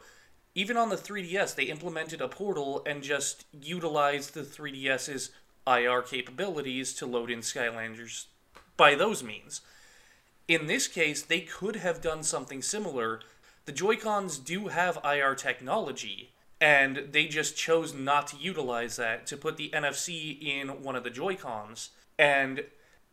Even 0.56 0.76
on 0.76 0.90
the 0.90 0.98
3DS, 0.98 1.56
they 1.56 1.66
implemented 1.66 2.20
a 2.20 2.28
portal 2.28 2.84
and 2.86 3.02
just 3.02 3.46
utilized 3.54 4.34
the 4.34 4.42
3DS's 4.42 5.30
IR 5.70 6.02
capabilities 6.02 6.94
to 6.96 7.06
load 7.06 7.30
in 7.30 7.40
Skylanders 7.40 8.26
by 8.76 8.96
those 8.96 9.24
means. 9.24 9.62
In 10.48 10.66
this 10.66 10.88
case, 10.88 11.22
they 11.22 11.42
could 11.42 11.76
have 11.76 12.02
done 12.02 12.24
something 12.24 12.62
similar. 12.62 13.20
The 13.66 13.72
Joy-Cons 13.72 14.40
do 14.40 14.70
have 14.70 14.98
IR 15.06 15.36
technology, 15.36 16.32
and 16.60 17.10
they 17.12 17.28
just 17.28 17.56
chose 17.56 17.94
not 17.94 18.28
to 18.28 18.38
utilize 18.38 18.96
that 18.96 19.28
to 19.28 19.38
put 19.38 19.58
the 19.58 19.70
NFC 19.70 20.42
in 20.42 20.82
one 20.82 20.96
of 20.96 21.04
the 21.04 21.12
Joy-Cons. 21.12 21.92
And 22.18 22.64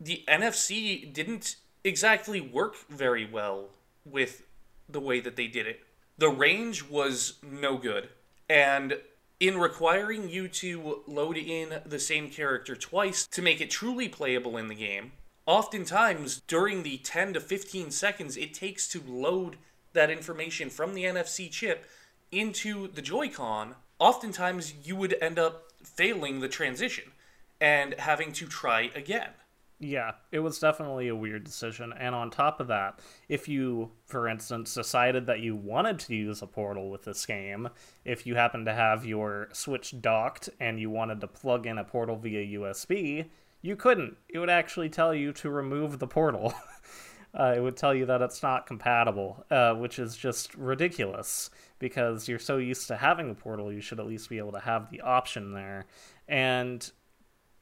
the 0.00 0.25
NFC 0.26 1.12
didn't 1.12 1.56
exactly 1.84 2.40
work 2.40 2.76
very 2.88 3.28
well 3.30 3.66
with 4.04 4.44
the 4.88 5.00
way 5.00 5.20
that 5.20 5.36
they 5.36 5.46
did 5.46 5.66
it. 5.66 5.80
The 6.16 6.30
range 6.30 6.88
was 6.88 7.34
no 7.42 7.76
good. 7.76 8.08
And 8.48 8.98
in 9.38 9.59
requiring 9.59 10.28
you 10.28 10.49
to 10.49 11.02
load 11.07 11.37
in 11.37 11.81
the 11.85 11.99
same 11.99 12.31
character 12.31 12.75
twice 12.75 13.26
to 13.26 13.43
make 13.43 13.61
it 13.61 13.71
truly 13.71 14.09
playable 14.09 14.57
in 14.57 14.69
the 14.69 14.75
game, 14.75 15.12
oftentimes 15.45 16.40
during 16.47 16.83
the 16.83 16.97
10 16.99 17.35
to 17.35 17.40
15 17.40 17.90
seconds 17.90 18.37
it 18.37 18.55
takes 18.55 18.88
to 18.88 19.02
load 19.07 19.57
that 19.93 20.11
information 20.11 20.71
from 20.71 20.95
the 20.95 21.05
NFC 21.05 21.50
chip 21.50 21.87
into 22.33 22.88
the 22.88 23.02
Joy-Con, 23.02 23.75
oftentimes 23.99 24.75
you 24.85 24.97
would 24.97 25.16
end 25.21 25.38
up 25.38 25.73
failing 25.83 26.40
the 26.40 26.49
transition 26.49 27.12
and 27.61 27.95
having 27.99 28.33
to 28.33 28.47
try 28.47 28.90
again. 28.95 29.31
Yeah, 29.78 30.12
it 30.33 30.38
was 30.38 30.59
definitely 30.59 31.09
a 31.09 31.14
weird 31.14 31.45
decision. 31.45 31.92
And 31.92 32.14
on 32.14 32.30
top 32.30 32.61
of 32.61 32.68
that, 32.68 32.99
if 33.28 33.47
you, 33.47 33.90
for 34.06 34.26
instance, 34.26 34.73
decided 34.73 35.26
that 35.26 35.40
you 35.40 35.54
wanted 35.54 35.99
to 36.00 36.14
use 36.14 36.40
a 36.40 36.47
portal 36.47 36.90
with 36.90 37.04
this 37.04 37.26
game, 37.26 37.68
if 38.04 38.26
you 38.26 38.37
happen 38.37 38.64
to 38.64 38.73
have 38.73 39.04
your 39.04 39.49
Switch 39.52 40.00
docked 40.00 40.49
and 40.61 40.80
you 40.80 40.88
wanted 40.88 41.21
to 41.21 41.26
plug 41.26 41.66
in 41.66 41.76
a 41.76 41.85
portal 41.85 42.16
via 42.16 42.59
USB, 42.59 43.26
you 43.61 43.76
couldn't. 43.76 44.16
It 44.30 44.38
would 44.38 44.49
actually 44.49 44.88
tell 44.88 45.14
you 45.14 45.33
to 45.35 45.50
remove 45.50 45.99
the 45.99 46.06
portal. 46.06 46.54
uh, 47.38 47.52
it 47.54 47.61
would 47.61 47.76
tell 47.76 47.95
you 47.95 48.06
that 48.06 48.23
it's 48.23 48.42
not 48.42 48.66
compatible, 48.66 49.45
uh, 49.50 49.75
which 49.75 49.99
is 49.99 50.16
just 50.16 50.54
ridiculous 50.54 51.50
because 51.78 52.28
you're 52.28 52.38
so 52.38 52.56
used 52.56 52.88
to 52.88 52.97
having 52.97 53.28
a 53.28 53.35
portal, 53.35 53.71
you 53.71 53.83
should 53.83 54.00
at 54.00 54.06
least 54.06 54.30
be 54.30 54.38
able 54.38 54.52
to 54.52 54.61
have 54.61 54.90
the 54.90 55.02
option 55.02 55.52
there. 55.52 55.85
And 56.26 56.90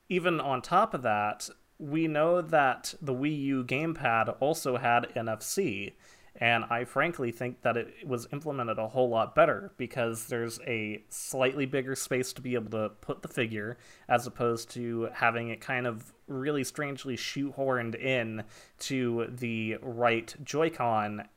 even 0.08 0.40
on 0.40 0.62
top 0.62 0.94
of 0.94 1.02
that, 1.02 1.48
we 1.78 2.06
know 2.06 2.40
that 2.40 2.94
the 3.02 3.14
Wii 3.14 3.38
U 3.42 3.64
gamepad 3.64 4.36
also 4.40 4.76
had 4.76 5.08
NFC, 5.14 5.92
and 6.36 6.64
I 6.64 6.84
frankly 6.84 7.30
think 7.30 7.62
that 7.62 7.76
it 7.76 7.94
was 8.06 8.26
implemented 8.32 8.78
a 8.78 8.88
whole 8.88 9.08
lot 9.08 9.34
better 9.34 9.72
because 9.76 10.26
there's 10.26 10.58
a 10.66 11.02
slightly 11.08 11.64
bigger 11.64 11.94
space 11.94 12.32
to 12.32 12.42
be 12.42 12.54
able 12.54 12.70
to 12.72 12.88
put 13.00 13.22
the 13.22 13.28
figure 13.28 13.76
as 14.08 14.26
opposed 14.26 14.70
to 14.70 15.08
having 15.12 15.48
it 15.48 15.60
kind 15.60 15.86
of 15.86 16.12
really 16.26 16.64
strangely 16.64 17.16
shoehorned 17.16 17.94
in 17.94 18.42
to 18.80 19.28
the 19.28 19.76
right 19.80 20.34
Joy-Con 20.42 21.28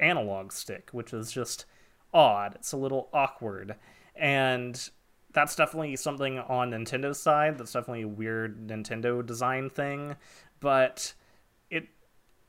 analog 0.00 0.52
stick, 0.52 0.88
which 0.92 1.12
is 1.12 1.30
just 1.30 1.66
odd. 2.14 2.54
It's 2.54 2.72
a 2.72 2.78
little 2.78 3.10
awkward. 3.12 3.74
And 4.14 4.88
that's 5.38 5.54
definitely 5.54 5.94
something 5.94 6.40
on 6.40 6.72
Nintendo's 6.72 7.20
side. 7.20 7.58
That's 7.58 7.72
definitely 7.72 8.02
a 8.02 8.08
weird 8.08 8.66
Nintendo 8.66 9.24
design 9.24 9.70
thing, 9.70 10.16
but 10.58 11.14
it 11.70 11.86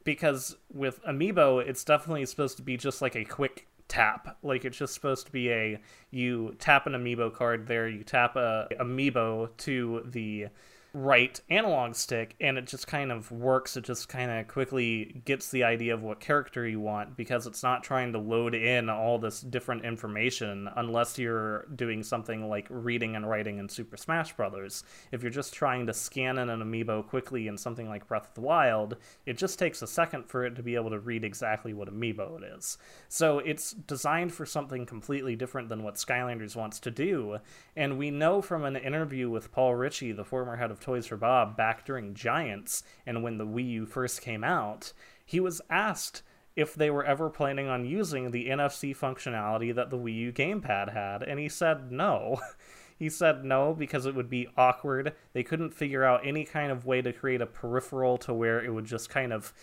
because 0.04 0.58
with 0.74 1.00
Amiibo, 1.04 1.64
it's 1.64 1.84
definitely 1.84 2.26
supposed 2.26 2.58
to 2.58 2.64
be 2.64 2.78
just 2.78 3.00
like 3.00 3.16
a 3.16 3.24
quick 3.24 3.68
tap. 3.90 4.40
Like 4.42 4.66
it's 4.66 4.80
just 4.80 4.96
supposed 4.96 5.28
to 5.28 5.32
be 5.32 5.52
a 5.52 5.80
you 6.10 6.56
tap 6.58 6.88
an 6.88 6.94
Amiibo 6.94 7.32
card 7.32 7.68
there, 7.68 7.88
you 7.88 8.04
tap 8.04 8.36
a 8.36 8.68
Amiibo 8.80 9.56
to 9.58 10.02
the 10.06 10.48
right 10.94 11.40
analog 11.50 11.94
stick 11.94 12.36
and 12.42 12.58
it 12.58 12.66
just 12.66 12.88
kind 12.88 13.12
of 13.12 13.32
works. 13.32 13.78
It 13.78 13.84
just 13.84 14.10
kind 14.10 14.32
of 14.32 14.48
quickly 14.48 15.22
gets 15.26 15.50
the 15.52 15.64
idea 15.64 15.94
of 15.94 16.02
what 16.02 16.20
character 16.20 16.68
you 16.68 16.80
want 16.80 17.16
because 17.16 17.46
it's 17.46 17.62
not 17.62 17.84
trying 17.84 18.14
to 18.14 18.20
load 18.20 18.56
in 18.56 18.90
all 18.90 19.20
this 19.20 19.42
different 19.42 19.86
information 19.86 20.68
unless 20.76 21.20
you're 21.20 21.68
doing 21.76 22.02
something 22.02 22.50
like 22.50 22.66
reading 22.70 23.16
and 23.16 23.30
writing 23.30 23.60
in 23.60 23.70
Super 23.70 23.98
Smash 23.98 24.36
Brothers. 24.36 24.84
If 25.12 25.22
you're 25.22 25.30
just 25.32 25.54
trying 25.54 25.86
to 25.88 25.94
scan 25.94 26.40
in 26.40 26.50
an 26.50 26.62
amiibo 26.62 27.06
quickly 27.08 27.48
in 27.48 27.58
something 27.58 27.88
like 27.88 28.08
Breath 28.08 28.30
of 28.30 28.34
the 28.34 28.42
Wild 28.42 28.96
it 29.26 29.38
just 29.38 29.60
takes 29.60 29.82
a 29.82 29.88
second 29.88 30.26
for 30.26 30.44
it 30.44 30.56
to 30.56 30.64
be 30.64 30.76
able 30.76 30.90
to 30.90 31.00
read 31.00 31.24
exactly 31.24 31.74
what 31.74 31.94
amiibo 31.94 32.42
it 32.42 32.58
is. 32.58 32.78
So 33.10 33.40
it's 33.40 33.72
designed 33.72 34.34
for 34.34 34.46
something 34.46 34.88
completely 34.88 35.36
different 35.36 35.70
than 35.70 35.84
what 35.84 35.96
Skylanders 35.96 36.56
wants 36.56 36.80
to 36.80 36.92
do 36.92 37.38
and 37.76 38.00
we 38.00 38.10
know 38.10 38.42
from 38.42 38.66
an 38.66 38.76
interview 38.76 39.30
with 39.30 39.52
Paul 39.52 39.74
Reiche 39.74 40.16
the 40.16 40.26
former 40.26 40.56
head 40.56 40.72
of 40.72 40.79
Toys 40.80 41.08
for 41.08 41.18
Bob 41.18 41.56
back 41.58 41.86
during 41.86 42.14
Giants 42.14 42.84
and 43.06 43.24
when 43.24 43.38
the 43.38 43.46
Wii 43.46 43.70
U 43.72 43.86
first 43.86 44.22
came 44.22 44.44
out, 44.44 44.94
he 45.26 45.40
was 45.40 45.62
asked 45.70 46.24
if 46.56 46.76
they 46.76 46.90
were 46.90 47.06
ever 47.06 47.30
planning 47.30 47.68
on 47.68 47.86
using 47.86 48.32
the 48.32 48.48
NFC 48.48 48.96
functionality 48.96 49.74
that 49.74 49.90
the 49.90 49.98
Wii 49.98 50.16
U 50.16 50.32
gamepad 50.34 50.94
had, 50.94 51.24
and 51.24 51.40
he 51.40 51.48
said 51.48 51.92
no. 51.92 52.40
he 53.00 53.10
said 53.10 53.46
no 53.46 53.74
because 53.74 54.06
it 54.06 54.14
would 54.14 54.30
be 54.30 54.50
awkward. 54.58 55.14
They 55.34 55.44
couldn't 55.44 55.74
figure 55.74 56.04
out 56.04 56.26
any 56.26 56.44
kind 56.44 56.72
of 56.72 56.86
way 56.86 57.02
to 57.02 57.14
create 57.14 57.42
a 57.42 57.46
peripheral 57.46 58.18
to 58.20 58.34
where 58.34 58.64
it 58.64 58.74
would 58.74 58.86
just 58.86 59.10
kind 59.10 59.32
of 59.32 59.54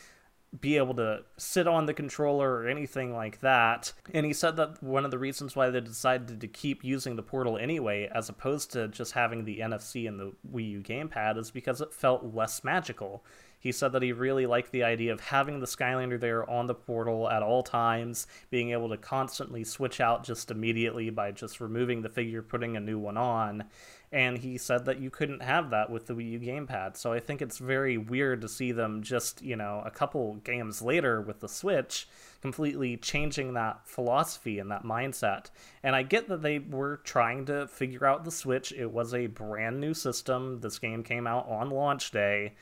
be 0.60 0.76
able 0.76 0.94
to 0.94 1.20
sit 1.36 1.66
on 1.66 1.86
the 1.86 1.94
controller 1.94 2.56
or 2.56 2.68
anything 2.68 3.14
like 3.14 3.40
that. 3.40 3.92
And 4.14 4.24
he 4.24 4.32
said 4.32 4.56
that 4.56 4.82
one 4.82 5.04
of 5.04 5.10
the 5.10 5.18
reasons 5.18 5.56
why 5.56 5.70
they 5.70 5.80
decided 5.80 6.40
to 6.40 6.48
keep 6.48 6.84
using 6.84 7.16
the 7.16 7.22
portal 7.22 7.58
anyway, 7.58 8.10
as 8.14 8.28
opposed 8.28 8.72
to 8.72 8.88
just 8.88 9.12
having 9.12 9.44
the 9.44 9.58
NFC 9.60 10.06
and 10.08 10.18
the 10.18 10.32
Wii 10.52 10.70
U 10.70 10.80
gamepad, 10.80 11.38
is 11.38 11.50
because 11.50 11.80
it 11.80 11.92
felt 11.92 12.34
less 12.34 12.62
magical. 12.62 13.24
He 13.58 13.72
said 13.72 13.92
that 13.92 14.02
he 14.02 14.12
really 14.12 14.46
liked 14.46 14.70
the 14.70 14.84
idea 14.84 15.12
of 15.12 15.20
having 15.20 15.58
the 15.58 15.66
Skylander 15.66 16.20
there 16.20 16.48
on 16.48 16.66
the 16.66 16.74
portal 16.74 17.28
at 17.28 17.42
all 17.42 17.62
times, 17.62 18.26
being 18.50 18.70
able 18.70 18.88
to 18.90 18.96
constantly 18.96 19.64
switch 19.64 20.00
out 20.00 20.24
just 20.24 20.50
immediately 20.50 21.10
by 21.10 21.32
just 21.32 21.60
removing 21.60 22.02
the 22.02 22.08
figure, 22.08 22.42
putting 22.42 22.76
a 22.76 22.80
new 22.80 22.98
one 22.98 23.16
on. 23.16 23.64
And 24.12 24.38
he 24.38 24.56
said 24.56 24.84
that 24.84 25.00
you 25.00 25.10
couldn't 25.10 25.42
have 25.42 25.70
that 25.70 25.90
with 25.90 26.06
the 26.06 26.14
Wii 26.14 26.32
U 26.32 26.40
gamepad. 26.40 26.96
So 26.96 27.12
I 27.12 27.20
think 27.20 27.42
it's 27.42 27.58
very 27.58 27.98
weird 27.98 28.40
to 28.42 28.48
see 28.48 28.72
them 28.72 29.02
just, 29.02 29.42
you 29.42 29.56
know, 29.56 29.82
a 29.84 29.90
couple 29.90 30.36
games 30.36 30.80
later 30.80 31.20
with 31.20 31.40
the 31.40 31.48
Switch 31.48 32.08
completely 32.40 32.96
changing 32.96 33.54
that 33.54 33.80
philosophy 33.84 34.58
and 34.58 34.70
that 34.70 34.84
mindset. 34.84 35.50
And 35.82 35.96
I 35.96 36.04
get 36.04 36.28
that 36.28 36.42
they 36.42 36.60
were 36.60 36.98
trying 36.98 37.46
to 37.46 37.66
figure 37.66 38.06
out 38.06 38.24
the 38.24 38.30
Switch. 38.30 38.72
It 38.72 38.92
was 38.92 39.12
a 39.12 39.26
brand 39.26 39.80
new 39.80 39.94
system. 39.94 40.60
This 40.60 40.78
game 40.78 41.02
came 41.02 41.26
out 41.26 41.48
on 41.48 41.70
launch 41.70 42.12
day 42.12 42.54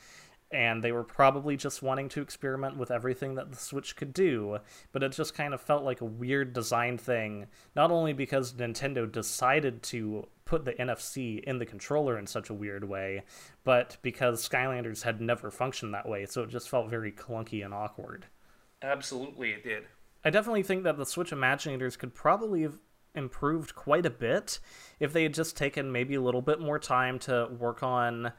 and 0.51 0.83
they 0.83 0.91
were 0.91 1.03
probably 1.03 1.57
just 1.57 1.81
wanting 1.81 2.07
to 2.09 2.21
experiment 2.21 2.77
with 2.77 2.91
everything 2.91 3.35
that 3.35 3.51
the 3.51 3.57
Switch 3.57 3.95
could 3.95 4.13
do, 4.13 4.59
but 4.91 5.03
it 5.03 5.11
just 5.11 5.33
kind 5.33 5.53
of 5.53 5.61
felt 5.61 5.83
like 5.83 6.01
a 6.01 6.05
weird 6.05 6.53
design 6.53 6.97
thing, 6.97 7.47
not 7.75 7.91
only 7.91 8.13
because 8.13 8.53
Nintendo 8.53 9.11
decided 9.11 9.83
to 9.83 10.27
put 10.45 10.63
the 10.63 10.73
NFC 10.73 11.43
in 11.43 11.57
the 11.57 11.65
controller 11.65 12.17
in 12.17 12.27
such 12.27 12.49
a 12.49 12.53
weird 12.53 12.87
way, 12.87 13.23
but 13.63 13.97
because 14.01 14.47
Skylanders 14.47 15.03
had 15.03 15.19
never 15.19 15.49
functioned 15.49 15.93
that 15.93 16.07
way, 16.07 16.25
so 16.25 16.43
it 16.43 16.49
just 16.49 16.69
felt 16.69 16.89
very 16.89 17.11
clunky 17.11 17.65
and 17.65 17.73
awkward. 17.73 18.27
Absolutely, 18.81 19.51
it 19.51 19.63
did. 19.63 19.83
I 20.23 20.29
definitely 20.29 20.63
think 20.63 20.83
that 20.83 20.97
the 20.97 21.05
Switch 21.05 21.31
Imaginators 21.31 21.97
could 21.97 22.13
probably 22.13 22.61
have 22.61 22.77
improved 23.15 23.75
quite 23.75 24.05
a 24.05 24.11
bit 24.11 24.59
if 24.99 25.13
they 25.13 25.23
had 25.23 25.33
just 25.33 25.57
taken 25.57 25.91
maybe 25.91 26.15
a 26.15 26.21
little 26.21 26.41
bit 26.41 26.59
more 26.59 26.79
time 26.79 27.17
to 27.19 27.47
work 27.57 27.81
on 27.81 28.31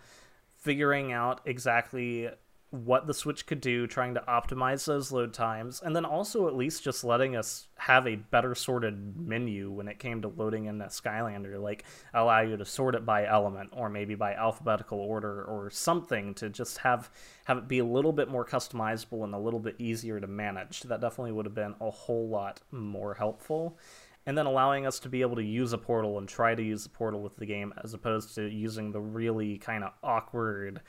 figuring 0.54 1.12
out 1.12 1.40
exactly 1.44 2.28
what 2.70 3.06
the 3.06 3.14
Switch 3.14 3.46
could 3.46 3.60
do, 3.60 3.86
trying 3.86 4.14
to 4.14 4.24
optimize 4.28 4.84
those 4.86 5.12
load 5.12 5.32
times, 5.32 5.80
and 5.84 5.94
then 5.94 6.04
also 6.04 6.48
at 6.48 6.56
least 6.56 6.82
just 6.82 7.04
letting 7.04 7.36
us 7.36 7.68
have 7.76 8.06
a 8.06 8.16
better 8.16 8.54
sorted 8.54 9.16
menu 9.16 9.70
when 9.70 9.86
it 9.86 9.98
came 9.98 10.20
to 10.22 10.28
loading 10.28 10.66
in 10.66 10.80
a 10.80 10.86
Skylander, 10.86 11.60
like 11.60 11.84
allow 12.12 12.40
you 12.40 12.56
to 12.56 12.64
sort 12.64 12.94
it 12.94 13.06
by 13.06 13.26
element 13.26 13.70
or 13.72 13.88
maybe 13.88 14.14
by 14.14 14.34
alphabetical 14.34 14.98
order 14.98 15.44
or 15.44 15.70
something 15.70 16.34
to 16.34 16.48
just 16.50 16.78
have 16.78 17.10
have 17.44 17.58
it 17.58 17.68
be 17.68 17.78
a 17.78 17.84
little 17.84 18.12
bit 18.12 18.28
more 18.28 18.44
customizable 18.44 19.22
and 19.22 19.34
a 19.34 19.38
little 19.38 19.60
bit 19.60 19.76
easier 19.78 20.18
to 20.18 20.26
manage. 20.26 20.82
That 20.82 21.00
definitely 21.00 21.32
would 21.32 21.46
have 21.46 21.54
been 21.54 21.76
a 21.80 21.90
whole 21.90 22.28
lot 22.28 22.60
more 22.72 23.14
helpful 23.14 23.78
and 24.26 24.36
then 24.36 24.46
allowing 24.46 24.86
us 24.86 24.98
to 24.98 25.08
be 25.08 25.20
able 25.20 25.36
to 25.36 25.44
use 25.44 25.72
a 25.72 25.78
portal 25.78 26.18
and 26.18 26.28
try 26.28 26.54
to 26.54 26.62
use 26.62 26.82
the 26.82 26.88
portal 26.88 27.22
with 27.22 27.36
the 27.36 27.46
game 27.46 27.72
as 27.84 27.94
opposed 27.94 28.34
to 28.34 28.48
using 28.48 28.90
the 28.90 29.00
really 29.00 29.56
kind 29.58 29.84
of 29.84 29.92
awkward 30.02 30.80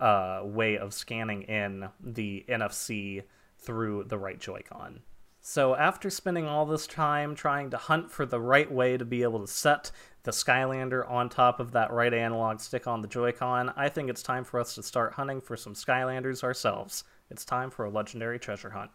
uh, 0.00 0.40
way 0.44 0.78
of 0.78 0.94
scanning 0.94 1.42
in 1.42 1.88
the 2.00 2.44
NFC 2.48 3.24
through 3.58 4.04
the 4.04 4.18
right 4.18 4.38
Joy-Con. 4.38 5.00
So 5.40 5.74
after 5.74 6.10
spending 6.10 6.46
all 6.46 6.66
this 6.66 6.86
time 6.86 7.34
trying 7.34 7.70
to 7.70 7.76
hunt 7.76 8.10
for 8.10 8.26
the 8.26 8.40
right 8.40 8.70
way 8.70 8.96
to 8.96 9.04
be 9.04 9.22
able 9.22 9.40
to 9.40 9.46
set 9.46 9.90
the 10.24 10.30
Skylander 10.30 11.08
on 11.10 11.28
top 11.28 11.58
of 11.58 11.72
that 11.72 11.90
right 11.90 12.12
analog 12.12 12.60
stick 12.60 12.86
on 12.86 13.00
the 13.00 13.08
Joy-Con, 13.08 13.72
I 13.76 13.88
think 13.88 14.10
it's 14.10 14.22
time 14.22 14.44
for 14.44 14.60
us 14.60 14.74
to 14.74 14.82
start 14.82 15.14
hunting 15.14 15.40
for 15.40 15.56
some 15.56 15.74
Skylanders 15.74 16.44
ourselves. 16.44 17.04
It's 17.30 17.44
time 17.44 17.70
for 17.70 17.86
a 17.86 17.90
legendary 17.90 18.38
treasure 18.38 18.70
hunt. 18.70 18.90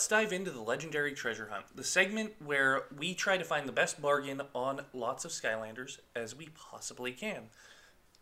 Let's 0.00 0.08
dive 0.08 0.32
into 0.32 0.50
the 0.50 0.62
legendary 0.62 1.12
treasure 1.12 1.50
hunt, 1.52 1.66
the 1.74 1.84
segment 1.84 2.32
where 2.42 2.84
we 2.96 3.12
try 3.12 3.36
to 3.36 3.44
find 3.44 3.68
the 3.68 3.72
best 3.72 4.00
bargain 4.00 4.40
on 4.54 4.80
lots 4.94 5.26
of 5.26 5.30
Skylanders 5.30 5.98
as 6.16 6.34
we 6.34 6.48
possibly 6.54 7.12
can. 7.12 7.50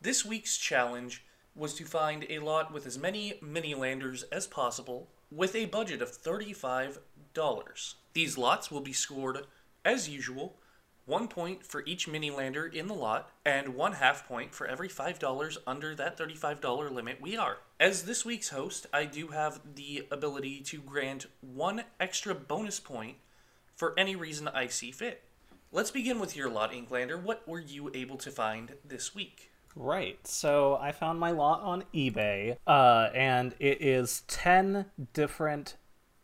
This 0.00 0.24
week's 0.24 0.58
challenge 0.58 1.24
was 1.54 1.74
to 1.74 1.84
find 1.84 2.26
a 2.28 2.40
lot 2.40 2.72
with 2.72 2.84
as 2.84 2.98
many 2.98 3.34
mini 3.40 3.76
landers 3.76 4.24
as 4.32 4.44
possible 4.44 5.08
with 5.30 5.54
a 5.54 5.66
budget 5.66 6.02
of 6.02 6.10
$35. 6.10 6.98
These 8.12 8.36
lots 8.36 8.72
will 8.72 8.80
be 8.80 8.92
scored 8.92 9.46
as 9.84 10.08
usual 10.08 10.56
one 11.08 11.26
point 11.26 11.64
for 11.64 11.82
each 11.86 12.06
mini 12.06 12.30
lander 12.30 12.66
in 12.66 12.86
the 12.86 12.94
lot, 12.94 13.30
and 13.44 13.74
one 13.74 13.94
half 13.94 14.28
point 14.28 14.54
for 14.54 14.66
every 14.66 14.88
$5 14.88 15.58
under 15.66 15.94
that 15.94 16.18
$35 16.18 16.92
limit 16.92 17.20
we 17.20 17.36
are. 17.36 17.56
As 17.80 18.04
this 18.04 18.24
week's 18.24 18.50
host, 18.50 18.86
I 18.92 19.06
do 19.06 19.28
have 19.28 19.60
the 19.74 20.06
ability 20.10 20.60
to 20.60 20.78
grant 20.78 21.26
one 21.40 21.84
extra 21.98 22.34
bonus 22.34 22.78
point 22.78 23.16
for 23.74 23.98
any 23.98 24.16
reason 24.16 24.48
I 24.48 24.66
see 24.66 24.92
fit. 24.92 25.22
Let's 25.72 25.90
begin 25.90 26.20
with 26.20 26.36
your 26.36 26.50
lot, 26.50 26.72
Inklander. 26.72 27.22
What 27.22 27.46
were 27.48 27.60
you 27.60 27.90
able 27.94 28.18
to 28.18 28.30
find 28.30 28.74
this 28.84 29.14
week? 29.14 29.50
Right. 29.74 30.18
So 30.26 30.76
I 30.80 30.92
found 30.92 31.20
my 31.20 31.30
lot 31.30 31.62
on 31.62 31.84
eBay, 31.94 32.56
uh, 32.66 33.08
and 33.14 33.54
it 33.58 33.80
is 33.80 34.24
10 34.28 34.86
different 35.12 35.76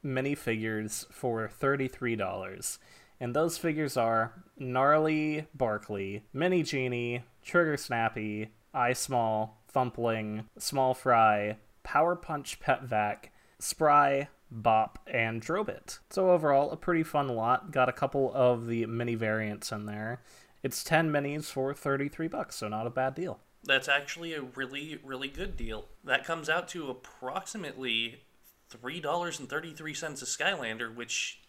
minifigures 0.05 1.11
for 1.11 1.49
$33. 1.49 2.79
And 3.21 3.35
those 3.35 3.59
figures 3.59 3.97
are 3.97 4.45
Gnarly 4.59 5.47
Barkley, 5.55 6.25
Mini 6.33 6.63
Jini, 6.63 7.23
Trigger 7.43 7.77
Snappy, 7.77 8.51
Eye 8.73 8.93
Small, 8.93 9.63
Thumpling, 9.73 10.47
Small 10.59 10.95
Fry, 10.95 11.57
Power 11.83 12.17
Punch 12.17 12.61
Pet 12.61 12.83
Vac, 12.83 13.33
Spry, 13.59 14.29
Bop, 14.51 14.99
and 15.07 15.43
Drobit. 15.43 15.99
So 16.11 16.31
overall, 16.31 16.71
a 16.71 16.77
pretty 16.77 17.03
fun 17.03 17.29
lot. 17.29 17.71
Got 17.71 17.89
a 17.89 17.93
couple 17.93 18.33
of 18.35 18.67
the 18.67 18.87
mini 18.87 19.15
variants 19.15 19.73
in 19.73 19.87
there. 19.87 20.23
It's 20.63 20.83
10 20.83 21.11
minis 21.11 21.47
for 21.47 21.75
33 21.75 22.29
bucks, 22.29 22.57
so 22.57 22.69
not 22.69 22.87
a 22.87 22.91
bad 22.91 23.15
deal. 23.15 23.41
That's 23.65 23.89
actually 23.89 24.35
a 24.35 24.43
really, 24.43 24.99
really 25.03 25.29
good 25.29 25.57
deal. 25.57 25.87
That 26.05 26.25
comes 26.25 26.49
out 26.49 26.69
to 26.69 26.91
approximately 26.91 28.23
$3.33 28.71 29.43
a 29.49 30.25
Skylander, 30.25 30.95
which 30.95 31.41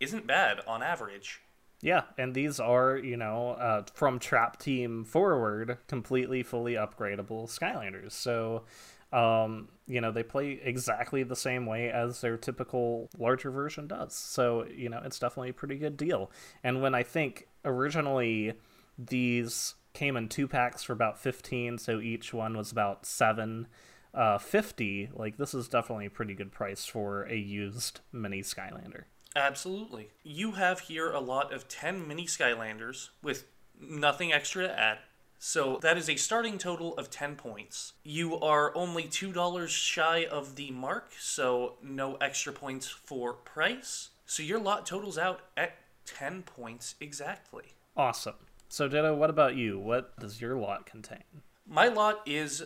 isn't 0.00 0.26
bad 0.26 0.60
on 0.66 0.82
average. 0.82 1.40
Yeah, 1.82 2.02
and 2.18 2.34
these 2.34 2.60
are, 2.60 2.96
you 2.98 3.16
know, 3.16 3.50
uh, 3.52 3.84
from 3.94 4.18
Trap 4.18 4.58
Team 4.58 5.04
forward, 5.04 5.78
completely 5.86 6.42
fully 6.42 6.74
upgradable 6.74 7.48
Skylanders. 7.48 8.12
So, 8.12 8.64
um, 9.12 9.68
you 9.86 10.00
know, 10.00 10.12
they 10.12 10.22
play 10.22 10.60
exactly 10.62 11.22
the 11.22 11.36
same 11.36 11.64
way 11.64 11.90
as 11.90 12.20
their 12.20 12.36
typical 12.36 13.08
larger 13.18 13.50
version 13.50 13.86
does. 13.86 14.14
So, 14.14 14.66
you 14.66 14.90
know, 14.90 15.00
it's 15.04 15.18
definitely 15.18 15.50
a 15.50 15.54
pretty 15.54 15.76
good 15.76 15.96
deal. 15.96 16.30
And 16.62 16.82
when 16.82 16.94
I 16.94 17.02
think 17.02 17.48
originally 17.64 18.52
these 18.98 19.74
came 19.94 20.16
in 20.16 20.28
two 20.28 20.46
packs 20.46 20.82
for 20.82 20.92
about 20.92 21.18
15, 21.18 21.78
so 21.78 21.98
each 21.98 22.34
one 22.34 22.56
was 22.56 22.70
about 22.70 23.06
7 23.06 23.66
uh, 24.12 24.38
50, 24.38 25.10
like 25.14 25.38
this 25.38 25.54
is 25.54 25.68
definitely 25.68 26.06
a 26.06 26.10
pretty 26.10 26.34
good 26.34 26.52
price 26.52 26.84
for 26.84 27.22
a 27.24 27.36
used 27.36 28.00
mini 28.12 28.42
Skylander. 28.42 29.04
Absolutely. 29.36 30.10
You 30.22 30.52
have 30.52 30.80
here 30.80 31.10
a 31.10 31.20
lot 31.20 31.52
of 31.52 31.68
10 31.68 32.06
mini 32.06 32.26
Skylanders 32.26 33.10
with 33.22 33.44
nothing 33.80 34.32
extra 34.32 34.64
to 34.64 34.78
add. 34.78 34.98
So 35.38 35.78
that 35.80 35.96
is 35.96 36.10
a 36.10 36.16
starting 36.16 36.58
total 36.58 36.94
of 36.98 37.08
10 37.10 37.36
points. 37.36 37.94
You 38.04 38.38
are 38.40 38.76
only 38.76 39.04
$2 39.04 39.68
shy 39.68 40.26
of 40.26 40.56
the 40.56 40.70
mark, 40.70 41.12
so 41.18 41.76
no 41.82 42.16
extra 42.16 42.52
points 42.52 42.88
for 42.88 43.32
price. 43.32 44.10
So 44.26 44.42
your 44.42 44.58
lot 44.58 44.84
totals 44.84 45.16
out 45.16 45.40
at 45.56 45.76
10 46.04 46.42
points 46.42 46.94
exactly. 47.00 47.74
Awesome. 47.96 48.34
So, 48.68 48.86
Ditto, 48.86 49.14
what 49.14 49.30
about 49.30 49.56
you? 49.56 49.78
What 49.78 50.18
does 50.20 50.40
your 50.40 50.56
lot 50.56 50.86
contain? 50.86 51.24
My 51.66 51.88
lot 51.88 52.20
is 52.26 52.62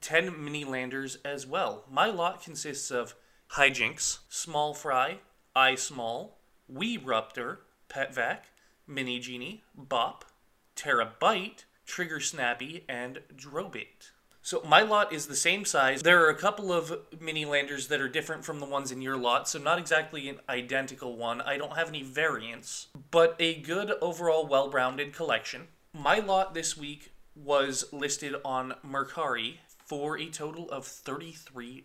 10 0.00 0.42
mini 0.42 0.64
landers 0.64 1.18
as 1.24 1.46
well. 1.46 1.84
My 1.90 2.06
lot 2.06 2.42
consists 2.42 2.90
of 2.90 3.14
Hijinks, 3.52 4.20
Small 4.28 4.72
Fry, 4.72 5.18
Eye 5.54 5.74
Small, 5.74 6.38
Weeruptor, 6.72 7.58
Petvac, 7.88 8.40
Mini 8.86 9.20
Jini, 9.20 9.62
Bop, 9.74 10.24
Terrabite, 10.76 11.64
Trigger 11.86 12.20
Snappy, 12.20 12.84
and 12.88 13.20
Drobit. 13.34 14.10
So 14.42 14.62
my 14.66 14.80
lot 14.80 15.12
is 15.12 15.26
the 15.26 15.36
same 15.36 15.64
size. 15.64 16.02
There 16.02 16.24
are 16.24 16.30
a 16.30 16.34
couple 16.34 16.72
of 16.72 17.06
mini 17.20 17.44
landers 17.44 17.88
that 17.88 18.00
are 18.00 18.08
different 18.08 18.44
from 18.44 18.60
the 18.60 18.66
ones 18.66 18.90
in 18.90 19.02
your 19.02 19.16
lot, 19.16 19.46
so 19.48 19.58
not 19.58 19.78
exactly 19.78 20.28
an 20.28 20.38
identical 20.48 21.16
one. 21.16 21.42
I 21.42 21.58
don't 21.58 21.76
have 21.76 21.88
any 21.88 22.02
variants, 22.02 22.86
but 23.10 23.36
a 23.38 23.56
good 23.56 23.92
overall 24.00 24.46
well-rounded 24.46 25.12
collection. 25.12 25.68
My 25.92 26.20
lot 26.20 26.54
this 26.54 26.78
week 26.78 27.12
was 27.34 27.92
listed 27.92 28.36
on 28.44 28.74
Mercari 28.86 29.56
for 29.84 30.18
a 30.18 30.26
total 30.26 30.70
of 30.70 30.84
$33. 30.84 31.84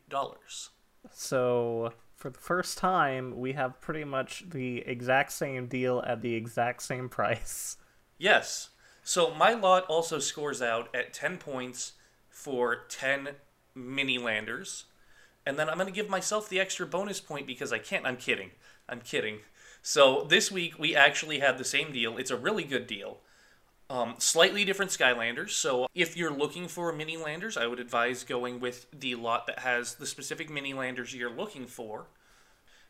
So 1.11 1.93
for 2.23 2.29
the 2.29 2.39
first 2.39 2.77
time, 2.77 3.37
we 3.37 3.51
have 3.51 3.81
pretty 3.81 4.05
much 4.05 4.45
the 4.49 4.77
exact 4.87 5.29
same 5.33 5.67
deal 5.67 6.01
at 6.07 6.21
the 6.21 6.35
exact 6.35 6.81
same 6.81 7.09
price. 7.09 7.75
Yes. 8.17 8.69
So 9.03 9.35
my 9.35 9.51
lot 9.51 9.83
also 9.87 10.19
scores 10.19 10.61
out 10.61 10.87
at 10.95 11.13
10 11.13 11.37
points 11.37 11.93
for 12.29 12.85
10 12.87 13.31
mini 13.75 14.17
landers. 14.17 14.85
And 15.45 15.59
then 15.59 15.67
I'm 15.67 15.75
going 15.75 15.87
to 15.87 15.93
give 15.93 16.07
myself 16.07 16.47
the 16.47 16.61
extra 16.61 16.85
bonus 16.85 17.19
point 17.19 17.45
because 17.45 17.73
I 17.73 17.77
can't. 17.77 18.05
I'm 18.07 18.15
kidding. 18.15 18.51
I'm 18.87 19.01
kidding. 19.01 19.39
So 19.81 20.23
this 20.23 20.49
week 20.49 20.79
we 20.79 20.95
actually 20.95 21.39
had 21.39 21.57
the 21.57 21.65
same 21.65 21.91
deal. 21.91 22.17
It's 22.17 22.31
a 22.31 22.37
really 22.37 22.63
good 22.63 22.87
deal. 22.87 23.17
Um, 23.93 24.15
slightly 24.17 24.65
different 24.65 24.89
Skylanders. 24.89 25.51
So 25.51 25.85
if 25.93 26.17
you're 26.17 26.33
looking 26.33 26.67
for 26.67 26.91
mini 26.91 27.15
landers, 27.15 27.57
I 27.57 27.67
would 27.67 27.79
advise 27.79 28.23
going 28.23 28.59
with 28.59 28.87
the 28.91 29.13
lot 29.13 29.45
that 29.45 29.59
has 29.59 29.95
the 29.95 30.07
specific 30.07 30.49
mini 30.49 30.73
landers 30.73 31.13
you're 31.13 31.29
looking 31.29 31.67
for. 31.67 32.07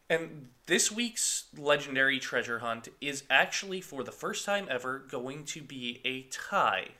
And 0.10 0.48
this 0.66 0.94
week's 0.94 1.48
legendary 1.58 2.20
treasure 2.20 2.60
hunt 2.60 2.88
is 3.02 3.26
actually, 3.30 3.82
for 3.82 4.06
the 4.06 4.14
first 4.14 4.46
time 4.46 4.66
ever, 4.70 5.00
going 5.00 5.44
to 5.46 5.62
be 5.62 6.00
a 6.06 6.22
tie. 6.32 6.92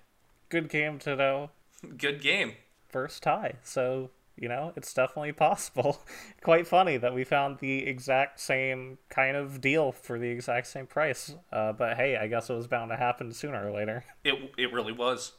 Good 0.50 0.68
game 0.68 1.00
to 1.00 1.16
know. 1.16 1.52
Good 1.98 2.22
game. 2.22 2.56
First 2.90 3.24
tie. 3.24 3.54
So, 3.64 4.10
you 4.36 4.50
know, 4.50 4.74
it's 4.76 4.94
definitely 4.94 5.32
possible. 5.32 6.02
Quite 6.42 6.68
funny 6.68 6.98
that 6.98 7.14
we 7.14 7.24
found 7.24 7.60
the 7.60 7.86
exact 7.86 8.40
same 8.40 8.98
kind 9.10 9.38
of 9.38 9.62
deal 9.62 9.92
for 9.92 10.18
the 10.18 10.30
exact 10.30 10.68
same 10.68 10.88
price. 10.88 11.36
Uh, 11.52 11.74
but 11.74 11.98
hey, 11.98 12.18
I 12.18 12.28
guess 12.28 12.50
it 12.50 12.54
was 12.54 12.68
bound 12.68 12.92
to 12.92 12.98
happen 12.98 13.32
sooner 13.32 13.68
or 13.68 13.72
later. 13.72 14.06
It, 14.24 14.54
it 14.58 14.72
really 14.72 14.94
was. 14.94 15.34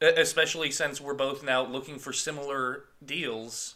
Especially 0.00 0.70
since 0.70 0.98
we're 0.98 1.12
both 1.12 1.44
now 1.44 1.64
looking 1.64 1.98
for 1.98 2.10
similar 2.10 2.84
deals 3.04 3.74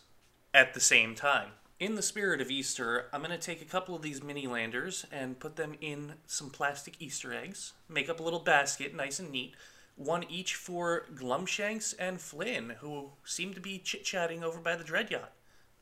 at 0.54 0.72
the 0.72 0.80
same 0.80 1.14
time. 1.14 1.50
In 1.78 1.96
the 1.96 2.02
spirit 2.02 2.40
of 2.40 2.50
Easter, 2.50 3.08
I'm 3.12 3.20
going 3.20 3.30
to 3.32 3.38
take 3.38 3.60
a 3.60 3.66
couple 3.66 3.94
of 3.94 4.00
these 4.00 4.22
mini 4.22 4.46
landers 4.46 5.04
and 5.12 5.38
put 5.38 5.56
them 5.56 5.74
in 5.82 6.14
some 6.26 6.48
plastic 6.48 6.94
Easter 6.98 7.34
eggs, 7.34 7.72
make 7.90 8.08
up 8.08 8.20
a 8.20 8.22
little 8.22 8.40
basket, 8.40 8.94
nice 8.94 9.18
and 9.18 9.30
neat. 9.30 9.54
One 9.96 10.24
each 10.24 10.56
for 10.56 11.06
Glumshanks 11.14 11.94
and 11.98 12.20
Flynn, 12.20 12.76
who 12.80 13.12
seem 13.24 13.54
to 13.54 13.60
be 13.60 13.78
chit 13.78 14.04
chatting 14.04 14.42
over 14.42 14.58
by 14.58 14.76
the 14.76 14.84
Dread 14.84 15.10
Yacht. 15.10 15.32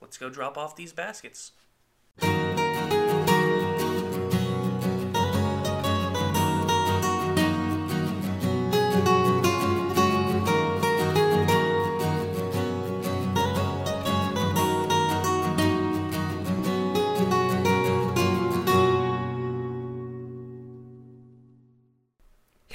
Let's 0.01 0.19
go 0.19 0.29
drop 0.29 0.59
off 0.59 0.77
these 0.77 0.93
baskets. 0.93 1.53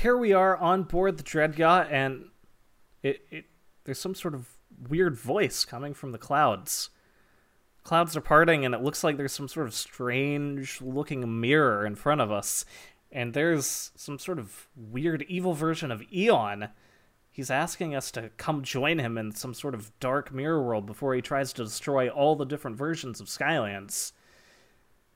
Here 0.08 0.15
we 0.15 0.32
are 0.32 0.56
on 0.56 0.84
board 0.84 1.17
the 1.17 1.24
Dread 1.24 1.60
Yacht, 1.60 1.89
and 1.91 2.30
it, 3.04 3.28
it 3.30 3.46
there's 3.84 4.00
some 4.00 4.15
sort 4.15 4.34
of 4.34 4.48
weird 4.88 5.17
voice 5.17 5.65
coming 5.65 5.93
from 5.93 6.13
the 6.13 6.17
clouds. 6.17 6.91
Clouds 7.84 8.15
are 8.15 8.22
parting, 8.22 8.63
and 8.63 8.74
it 8.74 8.82
looks 8.82 9.04
like 9.04 9.17
there's 9.17 9.34
some 9.34 9.50
sort 9.50 9.67
of 9.67 9.74
strange 9.74 10.82
looking 10.82 11.41
mirror 11.41 11.86
in 11.86 11.96
front 11.96 12.22
of 12.22 12.32
us. 12.32 12.63
And 13.12 13.34
there's 13.34 13.91
some 13.98 14.17
sort 14.17 14.39
of 14.39 14.70
weird 14.78 15.26
evil 15.28 15.54
version 15.54 15.91
of 15.91 16.02
Eon. 16.13 16.70
He's 17.30 17.52
asking 17.52 17.93
us 17.93 18.10
to 18.12 18.30
come 18.38 18.63
join 18.63 19.00
him 19.00 19.17
in 19.17 19.34
some 19.34 19.54
sort 19.54 19.76
of 19.76 19.91
dark 20.00 20.34
mirror 20.34 20.63
world 20.63 20.86
before 20.86 21.15
he 21.15 21.22
tries 21.22 21.52
to 21.52 21.65
destroy 21.65 22.08
all 22.08 22.38
the 22.38 22.46
different 22.46 22.78
versions 22.78 23.20
of 23.20 23.28
Skylands. 23.28 24.13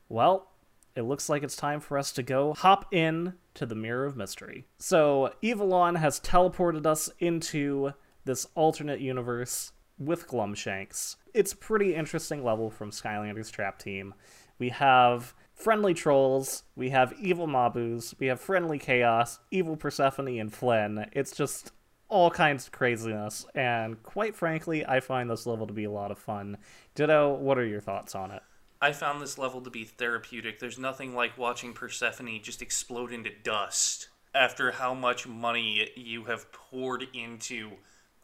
Well, 0.10 0.51
it 0.97 1.04
looks 1.04 1.30
like 1.30 1.43
it's 1.43 1.56
time 1.56 1.80
for 1.80 1.97
us 1.97 2.12
to 2.12 2.23
go 2.23 2.54
hop 2.54 2.93
in 2.93 3.36
to 3.55 3.65
the 3.65 3.75
Mirror 3.75 4.05
of 4.05 4.17
Mystery. 4.17 4.65
So, 4.77 5.33
Evilon 5.43 5.97
has 5.97 6.19
teleported 6.19 6.85
us 6.85 7.09
into 7.19 7.93
this 8.25 8.47
alternate 8.55 9.01
universe 9.01 9.73
with 9.97 10.27
Glumshanks. 10.27 11.17
It's 11.33 11.53
a 11.53 11.57
pretty 11.57 11.95
interesting 11.95 12.43
level 12.43 12.69
from 12.69 12.91
Skylanders 12.91 13.51
Trap 13.51 13.79
Team. 13.79 14.13
We 14.57 14.69
have 14.69 15.33
friendly 15.53 15.93
trolls, 15.93 16.63
we 16.75 16.89
have 16.89 17.13
evil 17.19 17.47
Mabus, 17.47 18.15
we 18.19 18.27
have 18.27 18.39
friendly 18.39 18.79
Kaos, 18.79 19.39
evil 19.51 19.75
Persephone 19.75 20.39
and 20.39 20.53
Flynn. 20.53 21.05
It's 21.13 21.35
just 21.35 21.71
all 22.09 22.29
kinds 22.29 22.67
of 22.67 22.73
craziness, 22.73 23.45
and 23.55 24.01
quite 24.03 24.35
frankly, 24.35 24.85
I 24.85 24.99
find 24.99 25.29
this 25.29 25.45
level 25.45 25.65
to 25.67 25.73
be 25.73 25.85
a 25.85 25.91
lot 25.91 26.11
of 26.11 26.19
fun. 26.19 26.57
Ditto, 26.93 27.33
what 27.35 27.57
are 27.57 27.65
your 27.65 27.79
thoughts 27.79 28.15
on 28.15 28.31
it? 28.31 28.43
I 28.81 28.91
found 28.93 29.21
this 29.21 29.37
level 29.37 29.61
to 29.61 29.69
be 29.69 29.83
therapeutic. 29.83 30.59
There's 30.59 30.79
nothing 30.79 31.13
like 31.13 31.37
watching 31.37 31.73
Persephone 31.73 32.41
just 32.41 32.61
explode 32.61 33.11
into 33.11 33.29
dust 33.43 34.09
after 34.33 34.71
how 34.71 34.93
much 34.93 35.27
money 35.27 35.89
you 35.95 36.25
have 36.25 36.51
poured 36.51 37.05
into 37.13 37.71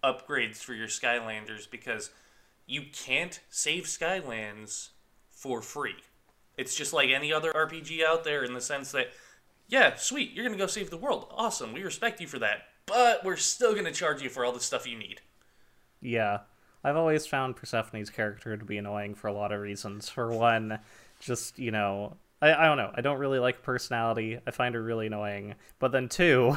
upgrades 0.04 0.58
for 0.58 0.74
your 0.74 0.88
Skylanders 0.88 1.70
because 1.70 2.10
you 2.66 2.84
can't 2.92 3.40
save 3.50 3.84
Skylands 3.84 4.90
for 5.30 5.62
free. 5.62 5.98
It's 6.58 6.76
just 6.76 6.94
like 6.94 7.10
any 7.10 7.32
other 7.32 7.52
RPG 7.54 8.04
out 8.04 8.24
there 8.24 8.44
in 8.44 8.54
the 8.54 8.62
sense 8.62 8.92
that, 8.94 9.10
yeah, 9.68 9.96
sweet, 9.96 10.34
you're 10.34 10.46
going 10.46 10.58
to 10.58 10.64
go 10.64 10.68
save 10.68 10.90
the 10.90 10.98
world. 10.98 11.28
Awesome, 11.30 11.72
we 11.72 11.84
respect 11.84 12.20
you 12.20 12.28
for 12.28 12.40
that. 12.40 12.64
But 12.88 13.24
we're 13.24 13.36
still 13.36 13.74
going 13.74 13.86
to 13.86 13.92
charge 13.92 14.24
you 14.24 14.30
for 14.30 14.44
all 14.44 14.54
the 14.54 14.60
stuff 14.60 14.88
you 14.88 14.98
need. 14.98 15.22
Yeah. 16.02 16.40
I've 16.88 16.96
always 16.96 17.28
found 17.28 17.58
Persephone's 17.58 18.10
character 18.10 18.56
to 18.56 18.64
be 18.64 18.78
annoying 18.78 19.14
for 19.14 19.28
a 19.28 19.34
lot 19.34 19.52
of 19.52 19.60
reasons. 19.60 20.08
For 20.08 20.32
one, 20.32 20.80
just, 21.20 21.60
you 21.60 21.70
know, 21.70 22.16
I, 22.42 22.54
I 22.54 22.66
don't 22.66 22.78
know. 22.78 22.92
I 22.96 23.02
don't 23.02 23.20
really 23.20 23.40
like 23.40 23.62
personality. 23.62 24.40
I 24.48 24.52
find 24.52 24.74
her 24.74 24.82
really 24.82 25.08
annoying. 25.08 25.56
But 25.80 25.92
then, 25.92 26.08
two, 26.08 26.56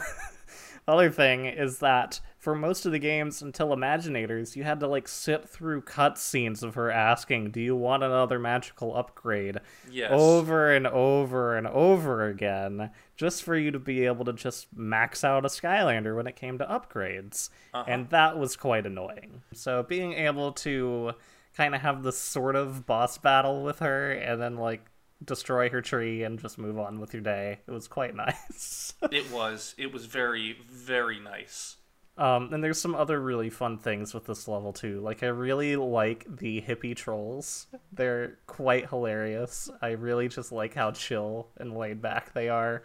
the 0.86 0.92
other 0.92 1.10
thing 1.10 1.46
is 1.46 1.80
that 1.80 2.20
for 2.40 2.54
most 2.54 2.86
of 2.86 2.92
the 2.92 2.98
games 2.98 3.42
until 3.42 3.68
Imaginators, 3.68 4.56
you 4.56 4.64
had 4.64 4.80
to, 4.80 4.86
like, 4.86 5.06
sit 5.06 5.46
through 5.46 5.82
cutscenes 5.82 6.62
of 6.62 6.74
her 6.74 6.90
asking, 6.90 7.50
Do 7.50 7.60
you 7.60 7.76
want 7.76 8.02
another 8.02 8.38
magical 8.38 8.96
upgrade? 8.96 9.58
Yes. 9.92 10.10
Over 10.10 10.74
and 10.74 10.86
over 10.86 11.58
and 11.58 11.66
over 11.66 12.26
again, 12.26 12.92
just 13.14 13.42
for 13.42 13.54
you 13.54 13.70
to 13.70 13.78
be 13.78 14.06
able 14.06 14.24
to 14.24 14.32
just 14.32 14.68
max 14.74 15.22
out 15.22 15.44
a 15.44 15.48
Skylander 15.48 16.16
when 16.16 16.26
it 16.26 16.34
came 16.34 16.56
to 16.56 16.64
upgrades. 16.64 17.50
Uh-huh. 17.74 17.84
And 17.86 18.08
that 18.08 18.38
was 18.38 18.56
quite 18.56 18.86
annoying. 18.86 19.42
So 19.52 19.82
being 19.82 20.14
able 20.14 20.52
to 20.52 21.12
kind 21.54 21.74
of 21.74 21.82
have 21.82 22.02
this 22.02 22.16
sort 22.16 22.56
of 22.56 22.86
boss 22.86 23.18
battle 23.18 23.62
with 23.62 23.80
her 23.80 24.12
and 24.12 24.40
then, 24.40 24.56
like, 24.56 24.86
destroy 25.22 25.68
her 25.68 25.82
tree 25.82 26.22
and 26.22 26.38
just 26.40 26.56
move 26.56 26.78
on 26.78 27.00
with 27.00 27.12
your 27.12 27.22
day, 27.22 27.58
it 27.66 27.70
was 27.70 27.86
quite 27.86 28.14
nice. 28.16 28.94
It 29.10 29.30
was. 29.30 29.74
It 29.76 29.92
was 29.92 30.06
very, 30.06 30.56
very 30.70 31.20
nice. 31.20 31.76
Um, 32.18 32.52
and 32.52 32.62
there's 32.62 32.80
some 32.80 32.94
other 32.94 33.18
really 33.20 33.48
fun 33.48 33.78
things 33.78 34.12
with 34.12 34.26
this 34.26 34.46
level 34.46 34.72
too. 34.72 35.00
Like 35.00 35.22
I 35.22 35.28
really 35.28 35.76
like 35.76 36.26
the 36.28 36.60
hippie 36.60 36.94
trolls. 36.94 37.66
They're 37.92 38.38
quite 38.46 38.90
hilarious. 38.90 39.70
I 39.80 39.90
really 39.92 40.28
just 40.28 40.52
like 40.52 40.74
how 40.74 40.90
chill 40.90 41.48
and 41.56 41.76
laid 41.76 42.02
back 42.02 42.34
they 42.34 42.48
are. 42.48 42.82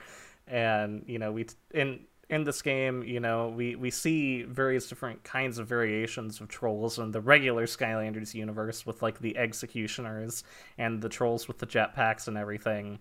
And 0.48 1.04
you 1.08 1.20
know, 1.20 1.32
we 1.32 1.48
in 1.72 2.02
in 2.30 2.44
this 2.44 2.62
game, 2.62 3.04
you 3.04 3.20
know, 3.20 3.50
we 3.50 3.76
we 3.76 3.92
see 3.92 4.44
various 4.44 4.88
different 4.88 5.24
kinds 5.24 5.60
of 5.60 5.68
variations 5.68 6.40
of 6.40 6.48
trolls 6.48 6.98
in 6.98 7.12
the 7.12 7.22
regular 7.22 7.66
Skylanders 7.66 8.34
universe 8.34 8.86
with 8.86 9.02
like 9.02 9.20
the 9.20 9.38
executioners 9.38 10.44
and 10.78 11.02
the 11.02 11.10
trolls 11.10 11.48
with 11.48 11.60
the 11.60 11.68
jetpacks 11.68 12.28
and 12.28 12.38
everything. 12.38 13.00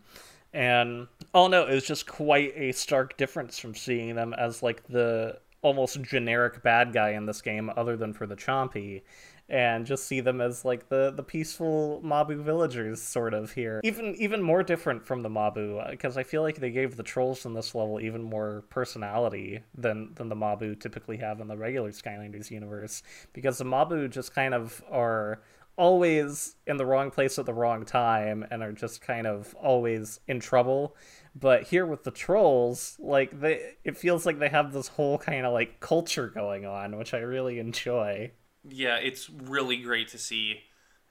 And 0.53 1.09
oh 1.33 1.49
no, 1.49 1.65
it 1.67 1.75
was 1.75 1.87
just 1.87 2.07
quite 2.07 2.53
a 2.57 2.73
stark 2.73 3.17
difference 3.17 3.59
from 3.59 3.75
seeing 3.75 4.15
them 4.15 4.35
as 4.35 4.63
like 4.63 4.87
the 4.89 5.39
almost 5.65 6.01
generic 6.03 6.63
bad 6.63 6.93
guy 6.93 7.11
in 7.11 7.27
this 7.27 7.41
game, 7.41 7.71
other 7.77 7.97
than 7.97 8.13
for 8.13 8.27
the 8.27 8.37
Chompy, 8.37 9.03
and 9.49 9.87
just 9.87 10.07
see 10.07 10.21
them 10.21 10.41
as 10.41 10.65
like 10.65 10.89
the 10.89 11.11
the 11.11 11.23
peaceful 11.23 12.01
Mabu 12.05 12.43
villagers 12.43 13.03
sort 13.03 13.35
of 13.35 13.53
here. 13.53 13.81
Even 13.83 14.15
even 14.17 14.41
more 14.43 14.63
different 14.63 15.05
from 15.05 15.23
the 15.23 15.29
Mabu 15.29 15.83
uh, 15.83 15.91
because 15.91 16.17
I 16.17 16.23
feel 16.23 16.43
like 16.43 16.57
they 16.57 16.71
gave 16.71 16.97
the 16.97 17.03
trolls 17.03 17.45
in 17.45 17.55
this 17.55 17.75
level 17.75 18.01
even 18.01 18.23
more 18.23 18.65
personality 18.71 19.61
than 19.75 20.15
than 20.15 20.29
the 20.29 20.37
Mabu 20.37 20.79
typically 20.79 21.17
have 21.17 21.41
in 21.41 21.49
the 21.49 21.57
regular 21.57 21.91
Skylanders 21.91 22.51
universe 22.51 23.03
because 23.33 23.59
the 23.59 23.65
Mabu 23.65 24.09
just 24.09 24.35
kind 24.35 24.55
of 24.55 24.83
are 24.91 25.43
always 25.77 26.55
in 26.67 26.77
the 26.77 26.87
wrong 26.87 27.11
place 27.11 27.39
at 27.39 27.47
the 27.47 27.55
wrong 27.55 27.85
time 27.85 28.47
and 28.51 28.63
are 28.63 28.73
just 28.73 29.01
kind 29.01 29.27
of 29.27 29.55
always 29.57 30.21
in 30.29 30.39
trouble 30.39 30.95
but 31.35 31.65
here 31.65 31.85
with 31.85 32.05
the 32.05 32.11
trolls 32.11 32.97
like 32.99 33.41
they 33.41 33.75
it 33.85 33.97
feels 33.97 34.25
like 34.25 34.39
they 34.39 34.49
have 34.49 34.73
this 34.73 34.89
whole 34.89 35.19
kind 35.19 35.45
of 35.45 35.53
like 35.53 35.81
culture 35.81 36.29
going 36.29 36.65
on 36.65 36.97
which 36.97 37.13
i 37.13 37.19
really 37.19 37.59
enjoy 37.59 38.31
Yeah, 38.69 38.97
it's 38.97 39.29
really 39.29 39.77
great 39.77 40.09
to 40.09 40.19
see. 40.19 40.63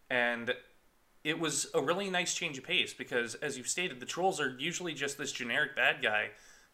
And 0.10 0.56
it 1.24 1.40
was 1.40 1.68
a 1.74 1.82
really 1.82 2.10
nice 2.10 2.34
change 2.34 2.58
of 2.58 2.64
pace 2.64 2.94
because, 2.94 3.36
as 3.36 3.58
you've 3.58 3.68
stated, 3.68 4.00
the 4.00 4.06
trolls 4.06 4.42
are 4.42 4.56
usually 4.58 4.94
just 4.94 5.18
this 5.18 5.32
generic 5.32 5.76
bad 5.76 6.02
guy, 6.02 6.32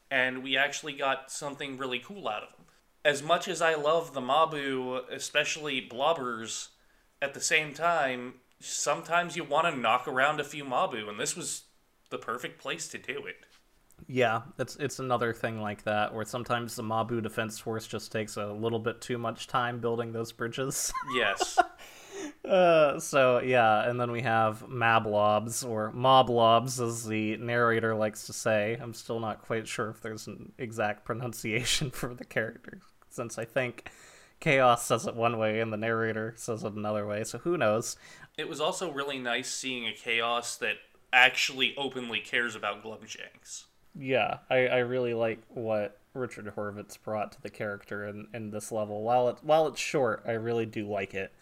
and 0.10 0.42
we 0.42 0.58
actually 0.58 0.94
got 0.94 1.32
something 1.32 1.78
really 1.78 2.00
cool 2.00 2.28
out 2.28 2.44
of 2.44 2.50
them. 2.56 2.66
As 3.06 3.22
much 3.22 3.48
as 3.48 3.62
I 3.62 3.76
love 3.76 4.14
the 4.14 4.22
Mabu, 4.22 5.10
especially 5.12 5.88
blobbers, 5.88 6.70
at 7.22 7.34
the 7.34 7.42
same 7.42 7.74
time, 7.74 8.36
sometimes 8.60 9.36
you 9.36 9.44
want 9.44 9.74
to 9.74 9.80
knock 9.80 10.08
around 10.08 10.40
a 10.40 10.44
few 10.44 10.64
Mabu, 10.64 11.08
and 11.08 11.20
this 11.20 11.36
was 11.36 11.64
the 12.10 12.18
perfect 12.18 12.60
place 12.62 12.88
to 12.90 12.98
do 12.98 13.26
it. 13.26 13.38
yeah 14.08 14.42
it's 14.58 14.76
it's 14.78 15.00
another 15.00 15.34
thing 15.34 15.60
like 15.62 15.84
that 15.84 16.14
where 16.14 16.26
sometimes 16.26 16.76
the 16.76 16.84
mabu 16.84 17.22
defense 17.22 17.60
force 17.60 17.86
just 17.86 18.12
takes 18.12 18.38
a 18.38 18.48
little 18.54 18.80
bit 18.80 19.02
too 19.02 19.18
much 19.18 19.48
time 19.48 19.80
building 19.80 20.12
those 20.14 20.32
bridges 20.32 20.92
Yes. 21.16 21.58
Uh, 22.44 23.00
so 23.00 23.40
yeah, 23.40 23.88
and 23.90 24.00
then 24.00 24.12
we 24.12 24.22
have 24.22 24.64
mablobs 24.68 25.68
or 25.68 25.92
moblobs, 25.94 26.86
as 26.86 27.06
the 27.06 27.38
narrator 27.38 27.96
likes 27.96 28.26
to 28.26 28.34
say. 28.34 28.78
I'm 28.82 28.94
still 28.94 29.20
not 29.20 29.42
quite 29.42 29.68
sure 29.68 29.90
if 29.90 30.02
there's 30.02 30.28
an 30.28 30.52
exact 30.58 31.06
pronunciation 31.06 31.92
for 32.00 32.14
the 32.14 32.26
character, 32.26 32.80
since 33.10 33.38
I 33.38 33.46
think 33.46 33.90
Kaos 34.42 34.84
says 34.84 35.06
it 35.06 35.16
one 35.16 35.38
way 35.38 35.60
and 35.60 35.72
the 35.72 35.78
narrator 35.78 36.34
says 36.38 36.64
it 36.64 36.74
another 36.74 37.06
way. 37.06 37.24
So 37.24 37.38
who 37.40 37.58
knows? 37.58 37.96
It 38.38 38.50
was 38.50 38.60
also 38.62 38.92
really 38.92 39.20
nice 39.20 39.50
seeing 39.50 39.86
a 39.88 39.94
Kaos 39.94 40.58
that 40.58 40.76
actually 41.12 41.76
openly 41.78 42.20
cares 42.20 42.56
about 42.56 42.84
Glumshanks. 42.84 43.66
Yeah, 43.98 44.38
I, 44.50 44.68
I 44.68 44.78
really 44.80 45.14
like 45.14 45.42
what 45.50 46.00
Richard 46.14 46.54
Horvitz 46.56 47.02
brought 47.02 47.32
to 47.34 47.42
the 47.42 47.50
character 47.50 48.08
in, 48.08 48.28
in 48.34 48.52
this 48.52 48.72
level. 48.72 49.04
While 49.04 49.30
it 49.30 49.38
while 49.42 49.68
it's 49.68 49.80
short, 49.80 50.24
I 50.28 50.32
really 50.32 50.66
do 50.66 50.88
like 50.88 51.14
it, 51.14 51.34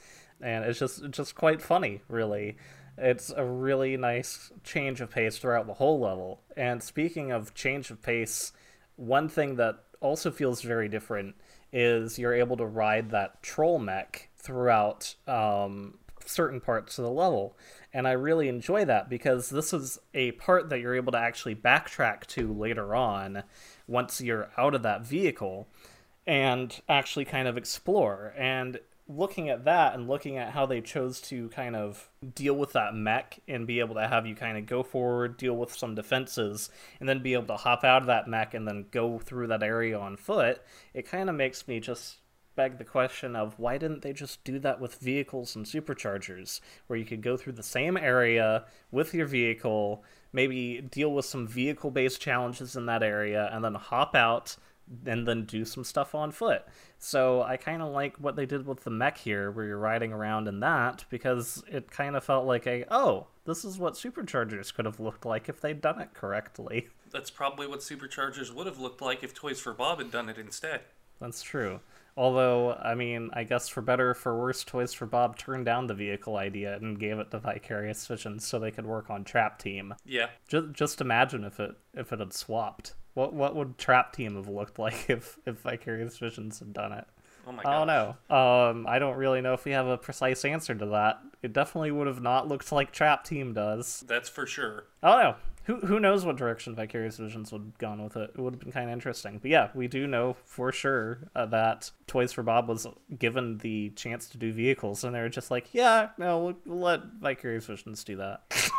and 0.41 0.65
it's 0.65 0.79
just 0.79 1.09
just 1.09 1.35
quite 1.35 1.61
funny. 1.61 2.01
Really, 2.07 2.57
it's 2.97 3.31
a 3.35 3.45
really 3.45 3.97
nice 3.97 4.51
change 4.63 5.01
of 5.01 5.11
pace 5.11 5.37
throughout 5.37 5.67
the 5.67 5.75
whole 5.75 5.99
level. 5.99 6.41
And 6.55 6.81
speaking 6.81 7.31
of 7.31 7.53
change 7.53 7.91
of 7.91 8.01
pace, 8.01 8.53
one 8.95 9.29
thing 9.29 9.55
that 9.55 9.83
also 10.01 10.31
feels 10.31 10.61
very 10.61 10.87
different 10.87 11.35
is 11.71 12.17
you're 12.17 12.33
able 12.33 12.57
to 12.57 12.65
ride 12.65 13.11
that 13.11 13.41
troll 13.43 13.77
mech 13.77 14.29
throughout 14.37 15.15
um, 15.27 15.95
certain 16.25 16.61
parts 16.61 16.97
of 16.97 17.05
the 17.05 17.11
level. 17.11 17.57
And 17.93 18.07
I 18.07 18.11
really 18.11 18.47
enjoy 18.47 18.85
that 18.85 19.09
because 19.09 19.49
this 19.49 19.73
is 19.73 19.97
a 20.13 20.31
part 20.33 20.69
that 20.69 20.79
you're 20.79 20.95
able 20.95 21.13
to 21.13 21.17
actually 21.17 21.55
backtrack 21.55 22.25
to 22.27 22.53
later 22.53 22.95
on 22.95 23.43
once 23.87 24.21
you're 24.21 24.49
out 24.57 24.75
of 24.75 24.83
that 24.83 25.05
vehicle 25.05 25.67
and 26.25 26.79
actually 26.89 27.25
kind 27.25 27.47
of 27.47 27.57
explore. 27.57 28.33
And 28.37 28.79
looking 29.09 29.49
at 29.49 29.65
that 29.65 29.95
and 29.95 30.07
looking 30.07 30.37
at 30.37 30.51
how 30.51 30.65
they 30.65 30.81
chose 30.81 31.21
to 31.21 31.47
kind 31.49 31.75
of 31.75 32.09
deal 32.35 32.53
with 32.53 32.73
that 32.73 32.93
mech 32.93 33.39
and 33.47 33.65
be 33.65 33.79
able 33.79 33.95
to 33.95 34.07
have 34.07 34.25
you 34.25 34.35
kind 34.35 34.57
of 34.57 34.65
go 34.65 34.83
forward, 34.83 35.37
deal 35.37 35.55
with 35.55 35.73
some 35.73 35.95
defenses, 35.95 36.69
and 36.99 37.07
then 37.07 37.23
be 37.23 37.33
able 37.33 37.45
to 37.45 37.55
hop 37.55 37.83
out 37.83 38.01
of 38.01 38.07
that 38.07 38.27
mech 38.27 38.53
and 38.53 38.67
then 38.67 38.85
go 38.91 39.17
through 39.17 39.47
that 39.47 39.63
area 39.63 39.97
on 39.97 40.17
foot, 40.17 40.61
it 40.93 41.07
kind 41.07 41.29
of 41.29 41.35
makes 41.35 41.67
me 41.67 41.79
just 41.79 42.17
beg 42.57 42.77
the 42.77 42.83
question 42.83 43.37
of 43.37 43.57
why 43.57 43.77
didn't 43.77 44.01
they 44.01 44.11
just 44.11 44.43
do 44.43 44.59
that 44.59 44.81
with 44.81 44.95
vehicles 44.95 45.55
and 45.55 45.65
superchargers, 45.65 46.59
where 46.87 46.99
you 46.99 47.05
could 47.05 47.21
go 47.21 47.37
through 47.37 47.53
the 47.53 47.63
same 47.63 47.95
area 47.95 48.65
with 48.91 49.13
your 49.13 49.27
vehicle, 49.27 50.03
maybe 50.33 50.81
deal 50.81 51.13
with 51.13 51.23
some 51.23 51.47
vehicle 51.47 51.91
based 51.91 52.19
challenges 52.19 52.75
in 52.75 52.85
that 52.87 53.03
area, 53.03 53.49
and 53.53 53.63
then 53.63 53.75
hop 53.75 54.13
out 54.13 54.57
and 55.05 55.27
then 55.27 55.45
do 55.45 55.65
some 55.65 55.83
stuff 55.83 56.15
on 56.15 56.31
foot. 56.31 56.63
So 56.97 57.43
I 57.43 57.57
kind 57.57 57.81
of 57.81 57.91
like 57.93 58.17
what 58.17 58.35
they 58.35 58.45
did 58.45 58.65
with 58.65 58.83
the 58.83 58.89
mech 58.89 59.17
here, 59.17 59.51
where 59.51 59.65
you're 59.65 59.77
riding 59.77 60.11
around 60.11 60.47
in 60.47 60.59
that, 60.61 61.05
because 61.09 61.63
it 61.69 61.91
kind 61.91 62.15
of 62.15 62.23
felt 62.23 62.45
like 62.45 62.65
a, 62.65 62.85
oh, 62.89 63.27
this 63.45 63.63
is 63.63 63.77
what 63.77 63.93
superchargers 63.93 64.73
could 64.73 64.85
have 64.85 64.99
looked 64.99 65.25
like 65.25 65.47
if 65.47 65.61
they'd 65.61 65.81
done 65.81 66.01
it 66.01 66.13
correctly. 66.13 66.87
That's 67.11 67.29
probably 67.29 67.67
what 67.67 67.79
superchargers 67.79 68.53
would 68.53 68.65
have 68.65 68.79
looked 68.79 69.01
like 69.01 69.23
if 69.23 69.33
Toys 69.33 69.59
for 69.59 69.73
Bob 69.73 69.99
had 69.99 70.11
done 70.11 70.29
it 70.29 70.37
instead. 70.37 70.81
That's 71.19 71.41
true. 71.41 71.79
Although, 72.17 72.73
I 72.73 72.95
mean, 72.95 73.29
I 73.33 73.43
guess 73.43 73.69
for 73.69 73.81
better 73.81 74.09
or 74.09 74.13
for 74.15 74.35
worse, 74.35 74.63
Toys 74.63 74.91
for 74.91 75.05
Bob 75.05 75.37
turned 75.37 75.65
down 75.65 75.85
the 75.85 75.93
vehicle 75.93 76.35
idea 76.35 76.75
and 76.75 76.99
gave 76.99 77.19
it 77.19 77.29
to 77.29 77.37
Vicarious 77.37 78.07
Visions 78.07 78.43
so 78.43 78.57
they 78.57 78.71
could 78.71 78.87
work 78.87 79.11
on 79.11 79.23
Trap 79.23 79.59
Team. 79.59 79.93
Yeah. 80.03 80.29
Just, 80.47 80.73
just 80.73 80.99
imagine 80.99 81.43
if 81.43 81.59
it 81.59 81.75
if 81.93 82.11
it 82.11 82.19
had 82.19 82.33
swapped. 82.33 82.95
What 83.13 83.33
what 83.33 83.55
would 83.55 83.77
Trap 83.77 84.13
Team 84.13 84.35
have 84.35 84.47
looked 84.47 84.79
like 84.79 85.07
if 85.09 85.37
if 85.45 85.59
Vicarious 85.59 86.17
Visions 86.17 86.57
had 86.57 86.73
done 86.73 86.91
it? 86.91 87.05
Oh 87.47 87.53
my 87.53 87.63
I 87.65 87.71
don't 87.71 87.87
know. 87.87 88.35
Um, 88.35 88.85
I 88.87 88.99
don't 88.99 89.15
really 89.15 89.39
know 89.39 89.53
if 89.53 89.63
we 89.63 89.71
have 89.71 89.87
a 89.87 89.97
precise 89.97 90.43
answer 90.43 90.75
to 90.75 90.85
that. 90.87 91.21
It 91.41 91.53
definitely 91.53 91.91
would 91.91 92.07
have 92.07 92.21
not 92.21 92.47
looked 92.47 92.71
like 92.73 92.91
Trap 92.91 93.23
Team 93.23 93.53
does. 93.53 94.03
That's 94.05 94.27
for 94.27 94.45
sure. 94.45 94.85
I 95.01 95.11
don't 95.11 95.19
know. 95.23 95.35
Who 95.63 95.87
who 95.87 95.99
knows 95.99 96.25
what 96.25 96.35
direction 96.35 96.75
Vicarious 96.75 97.17
Visions 97.17 97.51
would 97.51 97.61
have 97.61 97.77
gone 97.77 98.03
with 98.03 98.17
it? 98.17 98.31
It 98.35 98.39
would 98.39 98.53
have 98.53 98.59
been 98.59 98.71
kind 98.71 98.89
of 98.89 98.93
interesting. 98.93 99.39
But 99.41 99.51
yeah, 99.51 99.69
we 99.73 99.87
do 99.87 100.07
know 100.07 100.35
for 100.45 100.73
sure 100.73 101.29
uh, 101.35 101.45
that 101.47 101.91
Toys 102.05 102.33
for 102.33 102.43
Bob 102.43 102.67
was 102.67 102.85
given 103.17 103.59
the 103.59 103.91
chance 103.91 104.27
to 104.29 104.37
do 104.37 104.51
vehicles, 104.51 105.03
and 105.03 105.15
they 105.15 105.19
were 105.19 105.29
just 105.29 105.51
like, 105.51 105.73
yeah, 105.73 106.09
no, 106.17 106.39
we'll, 106.39 106.57
we'll 106.65 106.79
let 106.79 107.01
Vicarious 107.21 107.65
Visions 107.65 108.03
do 108.03 108.17
that. 108.17 108.71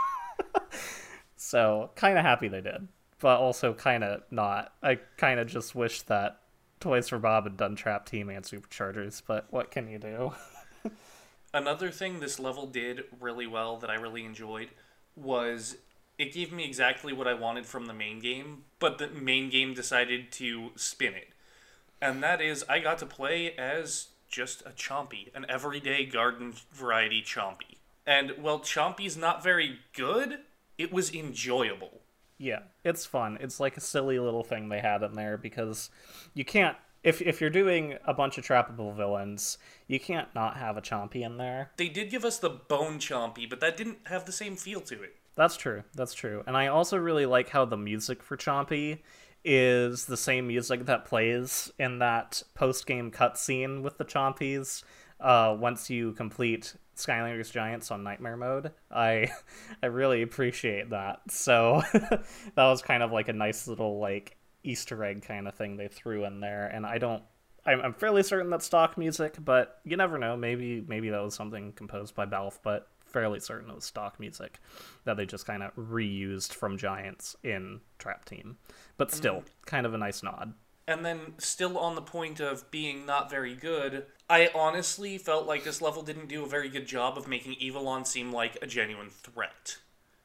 so 1.37 1.91
kind 1.95 2.19
of 2.19 2.25
happy 2.25 2.49
they 2.49 2.63
did, 2.63 2.89
but 3.19 3.39
also 3.39 3.73
kind 3.73 4.05
of 4.05 4.23
not. 4.31 4.73
I 4.83 4.97
kind 5.17 5.41
of 5.41 5.47
just 5.47 5.75
wish 5.75 6.03
that 6.03 6.41
Toys 6.81 7.09
for 7.09 7.19
Bob 7.19 7.47
and 7.47 7.57
done 7.57 7.77
Trap 7.77 8.07
Team 8.07 8.29
and 8.29 8.45
Superchargers, 8.45 9.23
but 9.27 9.47
what 9.51 9.71
can 9.71 9.89
you 9.89 9.99
do? 9.99 10.33
Another 11.55 11.91
thing 11.91 12.21
this 12.21 12.39
level 12.39 12.67
did 12.67 13.05
really 13.21 13.47
well 13.47 13.77
that 13.79 13.91
I 13.91 13.95
really 13.95 14.25
enjoyed 14.25 14.69
was 15.17 15.77
it 16.19 16.33
gave 16.33 16.53
me 16.53 16.65
exactly 16.65 17.13
what 17.13 17.29
I 17.29 17.35
wanted 17.35 17.65
from 17.65 17.87
the 17.87 17.95
main 17.95 18.21
game, 18.21 18.65
but 18.79 18.99
the 18.99 19.09
main 19.09 19.51
game 19.51 19.73
decided 19.73 20.33
to 20.33 20.71
spin 20.77 21.15
it. 21.15 21.29
And 22.01 22.23
that 22.23 22.41
is, 22.41 22.65
I 22.69 22.81
got 22.81 22.99
to 22.99 23.07
play 23.07 23.53
as 23.57 24.09
just 24.29 24.63
a 24.63 24.71
Chompy, 24.71 25.35
an 25.35 25.47
everyday 25.49 26.05
garden 26.05 26.55
variety 26.73 27.23
Chompy. 27.23 27.77
And 28.07 28.33
while 28.39 28.61
Chompy's 28.61 29.17
not 29.17 29.43
very 29.43 29.79
good, 29.95 30.41
it 30.77 30.93
was 30.93 31.13
enjoyable. 31.15 32.01
Yeah, 32.39 32.61
it's 32.85 33.05
fun. 33.05 33.37
It's 33.41 33.61
like 33.61 33.77
a 33.77 33.81
silly 33.81 34.19
little 34.19 34.45
thing 34.45 34.69
they 34.69 34.81
had 34.81 35.03
in 35.03 35.15
there 35.15 35.37
because 35.37 35.91
you 36.35 36.45
can't 36.45 36.77
if 37.03 37.23
if 37.23 37.41
you're 37.41 37.51
doing 37.51 37.97
a 38.05 38.15
bunch 38.15 38.39
of 38.39 38.45
trappable 38.45 38.95
villains, 38.95 39.59
you 39.87 40.01
can't 40.01 40.33
not 40.35 40.57
have 40.57 40.77
a 40.77 40.83
Chompy 40.83 41.25
in 41.25 41.37
there. 41.37 41.71
They 41.77 41.89
did 41.89 42.11
give 42.11 42.25
us 42.25 42.39
the 42.39 42.51
Bone 42.51 42.99
Chompy, 42.99 43.49
but 43.49 43.61
that 43.61 43.77
didn't 43.77 43.99
have 44.07 44.25
the 44.25 44.33
same 44.33 44.57
feel 44.57 44.81
to 44.83 45.03
it. 45.03 45.15
That's 45.35 45.57
true. 45.57 45.85
That's 45.95 46.15
true. 46.15 46.43
And 46.47 46.57
I 46.57 46.67
also 46.67 46.97
really 46.97 47.27
like 47.27 47.51
how 47.51 47.65
the 47.65 47.77
music 47.77 48.23
for 48.23 48.37
Chompy 48.37 48.99
is 49.45 50.07
the 50.07 50.17
same 50.17 50.49
music 50.49 50.87
that 50.87 51.05
plays 51.05 51.73
in 51.79 52.01
that 52.01 52.43
post 52.55 52.87
game 52.87 53.11
cutscene 53.11 53.83
with 53.83 53.99
the 53.99 54.05
Chompies. 54.05 54.83
Uh, 55.21 55.57
once 55.59 55.91
you 55.91 56.13
complete 56.13 56.75
Skylanders 56.99 57.53
Giants 57.53 57.91
on 57.91 58.03
Nightmare 58.03 58.37
mode, 58.37 58.73
I 58.91 59.31
I 59.83 59.87
really 59.87 60.23
appreciate 60.23 60.91
that. 60.91 61.21
So 61.29 61.83
that 61.93 62.23
was 62.57 62.83
kind 62.83 63.03
of 63.03 63.13
like 63.13 63.29
a 63.29 63.33
nice 63.33 63.69
little 63.69 63.99
like 64.01 64.37
Easter 64.65 65.03
egg 65.05 65.23
kind 65.23 65.47
of 65.47 65.55
thing 65.55 65.77
they 65.77 65.89
threw 65.89 66.25
in 66.25 66.41
there. 66.41 66.67
And 66.67 66.85
I 66.85 66.99
don't, 66.99 67.23
I'm, 67.65 67.81
I'm 67.81 67.95
fairly 67.95 68.23
certain 68.23 68.51
that's 68.51 68.67
stock 68.67 68.99
music, 68.99 69.37
but 69.43 69.81
you 69.85 69.97
never 69.97 70.19
know. 70.19 70.37
Maybe 70.37 70.85
maybe 70.87 71.11
that 71.11 71.23
was 71.23 71.35
something 71.35 71.73
composed 71.73 72.15
by 72.15 72.27
Balfe, 72.27 72.59
but 72.63 72.89
fairly 73.07 73.41
certain 73.41 73.71
it 73.71 73.75
was 73.75 73.85
stock 73.85 74.21
music 74.21 74.59
that 75.05 75.17
they 75.17 75.25
just 75.25 75.47
kind 75.47 75.63
of 75.63 75.75
reused 75.77 76.53
from 76.53 76.77
Giants 76.77 77.37
in 77.45 77.81
Trap 77.99 78.25
Team. 78.25 78.59
But 78.97 79.09
mm-hmm. 79.09 79.17
still, 79.17 79.45
kind 79.67 79.87
of 79.87 79.95
a 79.95 79.99
nice 79.99 80.23
nod. 80.23 80.53
And 80.89 81.05
then, 81.05 81.35
still 81.37 81.77
on 81.77 81.97
the 81.97 82.03
point 82.03 82.41
of 82.41 82.71
being 82.71 83.05
not 83.05 83.29
very 83.29 83.55
good, 83.55 84.07
I 84.31 84.49
honestly 84.55 85.19
felt 85.19 85.47
like 85.47 85.63
this 85.63 85.83
level 85.83 86.03
didn't 86.03 86.29
do 86.29 86.43
a 86.43 86.49
very 86.49 86.71
good 86.71 86.87
job 86.87 87.19
of 87.19 87.29
making 87.29 87.57
Evilon 87.57 88.07
seem 88.07 88.33
like 88.33 88.57
a 88.63 88.67
genuine 88.67 89.11
threat. 89.11 89.77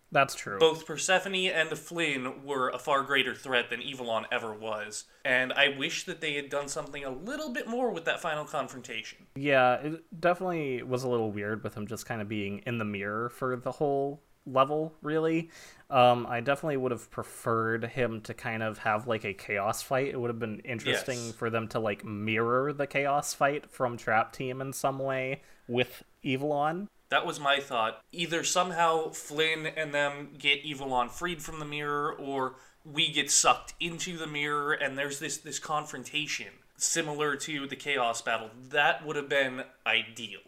That's 0.10 0.36
true. 0.36 0.60
Both 0.60 0.86
Persephone 0.86 1.50
and 1.50 1.70
Flynn 1.70 2.46
were 2.46 2.70
a 2.70 2.80
far 2.80 3.04
greater 3.04 3.36
threat 3.36 3.70
than 3.70 3.82
Evilon 3.82 4.24
ever 4.32 4.54
was, 4.54 5.04
and 5.26 5.52
I 5.52 5.76
wish 5.78 6.06
that 6.06 6.22
they 6.22 6.36
had 6.36 6.50
done 6.50 6.70
something 6.70 7.04
a 7.04 7.10
little 7.10 7.52
bit 7.52 7.68
more 7.68 7.92
with 7.92 8.06
that 8.06 8.22
final 8.22 8.46
confrontation. 8.46 9.26
Yeah, 9.36 9.74
it 9.76 10.04
definitely 10.18 10.82
was 10.82 11.04
a 11.04 11.10
little 11.10 11.32
weird 11.32 11.62
with 11.62 11.76
him 11.76 11.88
just 11.88 12.06
kind 12.06 12.22
of 12.22 12.30
being 12.30 12.60
in 12.60 12.78
the 12.78 12.86
mirror 12.86 13.28
for 13.28 13.58
the 13.58 13.72
whole 13.72 14.22
level, 14.46 14.94
really. 15.02 15.50
Um, 15.94 16.26
I 16.28 16.40
definitely 16.40 16.78
would 16.78 16.92
have 16.92 17.12
preferred 17.12 17.86
him 17.86 18.22
to 18.22 18.34
kind 18.34 18.64
of 18.64 18.80
have 18.80 19.06
like 19.06 19.24
a 19.24 19.34
Kaos 19.34 19.84
fight. 19.84 20.08
It 20.08 20.20
would 20.20 20.30
have 20.30 20.40
been 20.40 20.60
interesting 20.62 21.20
Yes. 21.28 21.36
for 21.36 21.52
them 21.52 21.68
to 21.68 21.80
like 21.80 22.04
mirror 22.04 22.74
the 22.74 22.88
Kaos 22.88 23.36
fight 23.36 23.70
from 23.70 23.96
Trap 23.96 24.34
Team 24.34 24.60
in 24.60 24.74
some 24.74 24.98
way 24.98 25.44
with 25.68 26.02
Evilon. 26.26 26.88
That 27.10 27.28
was 27.28 27.40
my 27.40 27.60
thought. 27.60 28.02
Either 28.12 28.44
somehow 28.44 29.10
Flynn 29.10 29.68
and 29.68 29.94
them 29.94 30.30
get 30.36 30.64
Evilon 30.66 31.12
freed 31.12 31.44
from 31.44 31.60
the 31.60 31.66
mirror, 31.66 32.12
or 32.12 32.56
we 32.84 33.12
get 33.12 33.30
sucked 33.30 33.76
into 33.80 34.18
the 34.18 34.26
mirror 34.26 34.74
and 34.74 34.98
there's 34.98 35.20
this, 35.20 35.38
this 35.38 35.60
confrontation 35.60 36.48
similar 36.76 37.36
to 37.36 37.68
the 37.68 37.76
Kaos 37.76 38.24
battle. 38.24 38.50
That 38.72 39.06
would 39.06 39.16
have 39.16 39.30
been 39.30 39.64
ideal. 39.86 40.40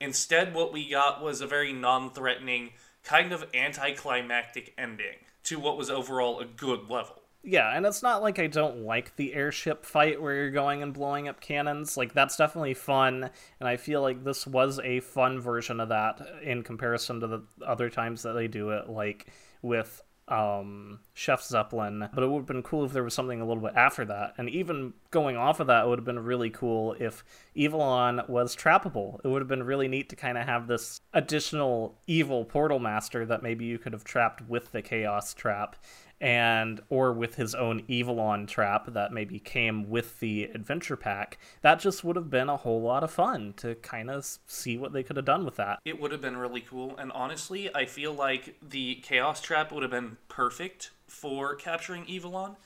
Instead, 0.00 0.54
what 0.54 0.72
we 0.72 0.88
got 0.90 1.22
was 1.22 1.40
a 1.40 1.46
very 1.46 1.72
non 1.72 2.10
threatening, 2.10 2.70
kind 3.08 3.32
of 3.32 3.44
anticlimactic 3.54 4.74
ending 4.76 5.16
to 5.42 5.58
what 5.58 5.78
was 5.78 5.88
overall 5.88 6.40
a 6.40 6.44
good 6.44 6.90
level. 6.90 7.22
Yeah, 7.42 7.74
and 7.74 7.86
it's 7.86 8.02
not 8.02 8.20
like 8.20 8.38
I 8.38 8.48
don't 8.48 8.80
like 8.80 9.16
the 9.16 9.32
airship 9.32 9.86
fight 9.86 10.20
where 10.20 10.34
you're 10.34 10.50
going 10.50 10.82
and 10.82 10.92
blowing 10.92 11.26
up 11.28 11.40
cannons. 11.40 11.96
Like 11.96 12.12
that's 12.12 12.36
definitely 12.36 12.74
fun, 12.74 13.30
and 13.60 13.68
I 13.68 13.76
feel 13.76 14.02
like 14.02 14.24
this 14.24 14.46
was 14.46 14.78
a 14.80 15.00
fun 15.00 15.40
version 15.40 15.80
of 15.80 15.88
that 15.88 16.20
in 16.42 16.62
comparison 16.62 17.20
to 17.20 17.26
the 17.26 17.42
other 17.66 17.88
times 17.88 18.22
that 18.24 18.32
they 18.32 18.48
do 18.48 18.70
it, 18.70 18.90
like 18.90 19.28
with 19.62 20.02
um 20.30 21.00
Chef 21.14 21.42
Zeppelin. 21.42 22.08
But 22.14 22.22
it 22.22 22.28
would 22.28 22.38
have 22.40 22.46
been 22.46 22.62
cool 22.62 22.84
if 22.84 22.92
there 22.92 23.04
was 23.04 23.14
something 23.14 23.40
a 23.40 23.46
little 23.46 23.62
bit 23.62 23.74
after 23.74 24.04
that. 24.06 24.34
And 24.38 24.48
even 24.48 24.94
going 25.10 25.36
off 25.36 25.60
of 25.60 25.66
that, 25.66 25.84
it 25.84 25.88
would 25.88 25.98
have 25.98 26.06
been 26.06 26.18
really 26.18 26.50
cool 26.50 26.94
if 26.98 27.24
Evilon 27.56 28.28
was 28.28 28.54
trappable. 28.54 29.20
It 29.24 29.28
would 29.28 29.40
have 29.40 29.48
been 29.48 29.62
really 29.62 29.88
neat 29.88 30.08
to 30.10 30.16
kind 30.16 30.38
of 30.38 30.46
have 30.46 30.66
this 30.66 31.00
additional 31.14 31.98
evil 32.06 32.44
portal 32.44 32.78
master 32.78 33.26
that 33.26 33.42
maybe 33.42 33.64
you 33.64 33.78
could 33.78 33.92
have 33.92 34.04
trapped 34.04 34.48
with 34.48 34.72
the 34.72 34.82
Kaos 34.82 35.34
trap 35.34 35.76
and 36.20 36.80
or 36.88 37.12
with 37.12 37.36
his 37.36 37.54
own 37.54 37.82
Evilon 37.82 38.46
trap 38.46 38.92
that 38.92 39.12
maybe 39.12 39.38
came 39.38 39.88
with 39.88 40.20
the 40.20 40.44
adventure 40.44 40.96
pack, 40.96 41.38
that 41.62 41.78
just 41.78 42.02
would 42.02 42.16
have 42.16 42.30
been 42.30 42.48
a 42.48 42.56
whole 42.56 42.80
lot 42.80 43.04
of 43.04 43.10
fun 43.10 43.52
to 43.58 43.74
kind 43.76 44.10
of 44.10 44.26
see 44.46 44.76
what 44.76 44.92
they 44.92 45.02
could 45.02 45.16
have 45.16 45.24
done 45.24 45.44
with 45.44 45.56
that. 45.56 45.78
It 45.84 46.00
would 46.00 46.12
have 46.12 46.20
been 46.20 46.36
really 46.36 46.60
cool, 46.60 46.96
and 46.96 47.12
honestly, 47.12 47.72
I 47.74 47.84
feel 47.84 48.12
like 48.12 48.56
the 48.66 48.96
Kaos 48.96 49.40
Trap 49.40 49.72
would 49.72 49.82
have 49.82 49.92
been 49.92 50.16
perfect 50.28 50.90
for 51.06 51.54
capturing 51.54 52.04
Evilon 52.06 52.56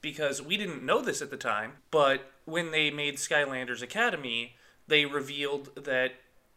because 0.00 0.40
we 0.40 0.56
didn't 0.56 0.84
know 0.84 1.02
this 1.02 1.20
at 1.20 1.30
the 1.30 1.36
time, 1.36 1.72
but 1.90 2.30
when 2.44 2.70
they 2.70 2.90
made 2.90 3.16
Skylanders 3.16 3.82
Academy, 3.82 4.56
they 4.86 5.04
revealed 5.04 5.70
that 5.84 6.12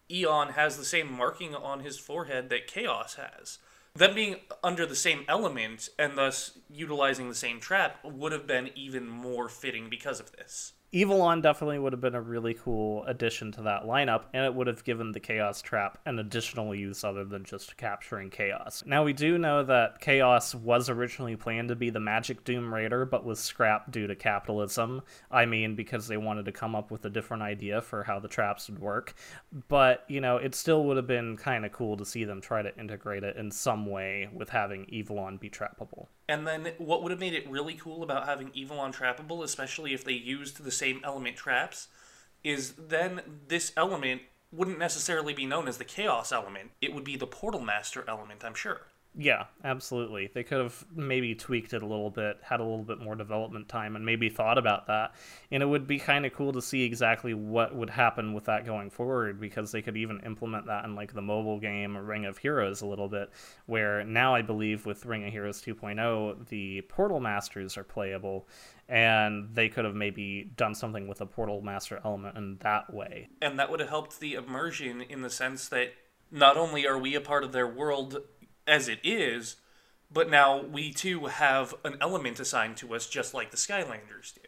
Eon 0.10 0.50
has 0.50 0.78
the 0.78 0.86
same 0.86 1.12
marking 1.12 1.56
on 1.56 1.82
his 1.82 2.00
forehead 2.00 2.50
that 2.50 2.68
Kaos 2.68 3.16
has. 3.16 3.60
Them 3.96 4.16
being 4.16 4.38
under 4.64 4.88
the 4.88 4.96
same 4.96 5.24
element 5.28 5.90
and 6.00 6.18
thus 6.18 6.58
utilizing 6.70 7.30
the 7.30 7.36
same 7.36 7.60
trap 7.60 8.00
would 8.04 8.32
have 8.32 8.48
been 8.48 8.72
even 8.76 9.08
more 9.08 9.48
fitting 9.50 9.88
because 9.90 10.20
of 10.20 10.32
this. 10.32 10.74
Evilon 10.94 11.42
definitely 11.42 11.80
would 11.80 11.92
have 11.92 12.02
been 12.02 12.14
a 12.14 12.22
really 12.22 12.54
cool 12.54 13.04
addition 13.06 13.52
to 13.54 13.64
that 13.64 13.86
lineup, 13.86 14.26
and 14.32 14.46
it 14.46 14.54
would 14.54 14.68
have 14.68 14.84
given 14.84 15.12
the 15.12 15.20
Kaos 15.20 15.60
Trap 15.60 15.98
an 16.06 16.20
additional 16.20 16.76
use 16.76 17.04
other 17.04 17.26
than 17.26 17.44
just 17.44 17.76
capturing 17.78 18.30
Kaos. 18.30 18.84
Now, 18.86 19.04
we 19.04 19.12
do 19.12 19.40
know 19.40 19.64
that 19.64 20.02
Kaos 20.02 20.54
was 20.54 20.90
originally 20.90 21.36
planned 21.36 21.70
to 21.70 21.76
be 21.76 21.90
the 21.90 22.00
Magic 22.00 22.44
Doom 22.44 22.72
Raider, 22.72 23.06
but 23.06 23.26
was 23.26 23.40
scrapped 23.40 23.90
due 23.90 24.06
to 24.06 24.16
capitalism. 24.16 25.02
I 25.32 25.48
mean, 25.48 25.76
because 25.76 26.08
they 26.08 26.18
wanted 26.18 26.46
to 26.46 26.52
come 26.52 26.76
up 26.76 26.92
with 26.92 27.04
a 27.06 27.10
different 27.10 27.42
idea 27.42 27.82
for 27.82 28.04
how 28.04 28.20
the 28.20 28.28
traps 28.28 28.70
would 28.70 28.78
work. 28.78 29.16
But, 29.68 30.06
you 30.08 30.22
know, 30.22 30.38
it 30.38 30.54
still 30.54 30.84
would 30.84 30.98
have 30.98 31.08
been 31.08 31.38
kind 31.38 31.66
of 31.66 31.72
cool 31.72 31.98
to 31.98 32.06
see 32.06 32.24
them 32.24 32.40
try 32.40 32.62
to 32.62 32.78
integrate 32.78 33.24
it 33.24 33.36
in 33.36 33.50
some 33.50 33.88
way 33.88 34.30
with 34.32 34.50
having 34.50 34.86
Evilon 34.86 35.40
be 35.40 35.50
trappable. 35.50 36.06
And 36.28 36.48
then 36.48 36.72
what 36.78 37.04
would 37.04 37.12
have 37.12 37.20
made 37.20 37.34
it 37.34 37.50
really 37.50 37.74
cool 37.74 38.02
about 38.02 38.26
having 38.26 38.50
Evilon 38.52 38.96
trappable, 38.96 39.44
especially 39.44 39.94
if 39.94 40.04
they 40.04 40.14
used 40.14 40.64
the 40.64 40.72
same 40.72 41.02
element 41.04 41.36
traps, 41.36 41.90
is 42.44 42.74
then 42.74 43.22
this 43.48 43.74
element 43.76 44.22
wouldn't 44.52 44.80
necessarily 44.80 45.34
be 45.34 45.46
known 45.46 45.68
as 45.68 45.78
the 45.78 45.86
Kaos 45.86 46.32
element. 46.32 46.72
It 46.82 46.94
would 46.94 47.04
be 47.04 47.18
the 47.18 47.28
Portal 47.28 47.60
Master 47.60 48.06
element, 48.08 48.44
I'm 48.44 48.54
sure. 48.54 48.82
Yeah, 49.16 49.46
absolutely. 49.64 50.32
They 50.34 50.44
could 50.44 50.60
have 50.60 50.86
maybe 50.96 51.36
tweaked 51.36 51.74
it 51.74 51.84
a 51.84 51.86
little 51.86 52.10
bit, 52.10 52.40
had 52.42 52.60
a 52.60 52.64
little 52.64 52.84
bit 52.84 53.00
more 53.00 53.16
development 53.16 53.70
time, 53.70 53.96
and 53.96 54.04
maybe 54.04 54.28
thought 54.28 54.58
about 54.58 54.88
that. 54.88 55.14
And 55.52 55.62
it 55.62 55.68
would 55.68 55.86
be 55.86 56.00
kind 56.00 56.26
of 56.26 56.34
cool 56.34 56.52
to 56.54 56.62
see 56.62 56.84
exactly 56.84 57.36
what 57.36 57.76
would 57.76 57.92
happen 57.92 58.34
with 58.34 58.46
that 58.46 58.66
going 58.66 58.90
forward, 58.90 59.40
because 59.40 59.72
they 59.72 59.84
could 59.84 59.98
even 59.98 60.20
implement 60.26 60.66
that 60.66 60.86
in 60.86 60.96
like 60.96 61.14
the 61.14 61.22
mobile 61.22 61.60
game 61.60 61.96
Ring 61.96 62.26
of 62.26 62.40
Heroes 62.40 62.82
a 62.82 62.88
little 62.88 63.08
bit, 63.08 63.30
where 63.68 64.04
now 64.04 64.34
I 64.34 64.42
believe 64.42 64.88
with 64.88 65.06
Ring 65.06 65.26
of 65.26 65.32
Heroes 65.32 65.62
2.0, 65.62 66.48
the 66.48 66.82
Portal 66.82 67.20
Masters 67.20 67.78
are 67.78 67.84
playable, 67.84 68.48
and 68.90 69.48
they 69.54 69.70
could 69.70 69.86
have 69.86 69.96
maybe 69.96 70.52
done 70.58 70.74
something 70.74 71.08
with 71.08 71.22
a 71.22 71.28
Portal 71.28 71.62
Master 71.62 72.02
element 72.04 72.36
in 72.36 72.58
that 72.62 72.92
way. 72.92 73.30
And 73.44 73.60
that 73.60 73.70
would 73.70 73.80
have 73.80 73.90
helped 73.90 74.20
the 74.20 74.34
immersion 74.34 75.02
in 75.02 75.22
the 75.22 75.30
sense 75.30 75.68
that 75.70 75.94
not 76.32 76.58
only 76.58 76.88
are 76.88 76.98
we 76.98 77.14
a 77.14 77.22
part 77.22 77.44
of 77.44 77.52
their 77.52 77.68
world 77.68 78.18
as 78.68 78.88
it 78.88 79.00
is, 79.04 79.58
but 80.12 80.30
now 80.30 80.62
we 80.62 80.92
too 80.92 81.26
have 81.26 81.74
an 81.84 81.98
element 82.00 82.40
assigned 82.40 82.78
to 82.78 82.94
us 82.94 83.08
just 83.08 83.34
like 83.34 83.52
the 83.52 83.58
Skylanders 83.58 84.34
do. 84.34 84.42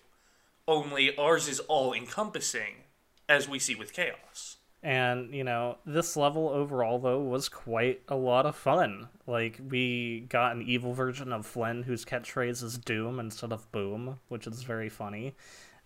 Only 0.67 1.15
ours 1.17 1.47
is 1.47 1.60
all 1.62 1.93
encompassing, 1.93 2.84
as 3.28 3.47
we 3.49 3.60
see 3.60 3.75
with 3.75 3.93
Kaos. 3.93 4.58
And, 4.84 5.34
you 5.34 5.43
know, 5.43 5.78
this 5.84 6.15
level 6.15 6.49
overall, 6.49 6.99
though, 6.99 7.19
was 7.19 7.49
quite 7.49 8.04
a 8.08 8.15
lot 8.15 8.45
of 8.45 8.56
fun. 8.56 9.08
Like, 9.25 9.60
we 9.67 10.28
got 10.30 10.56
an 10.56 10.62
evil 10.62 10.93
version 10.93 11.34
of 11.34 11.47
Flynn 11.47 11.82
whose 11.82 12.06
catchphrase 12.06 12.62
is 12.62 12.78
Doom 12.78 13.19
instead 13.19 13.51
of 13.51 13.71
Boom, 13.71 14.19
which 14.28 14.45
is 14.45 14.62
very 14.62 14.89
funny. 14.89 15.34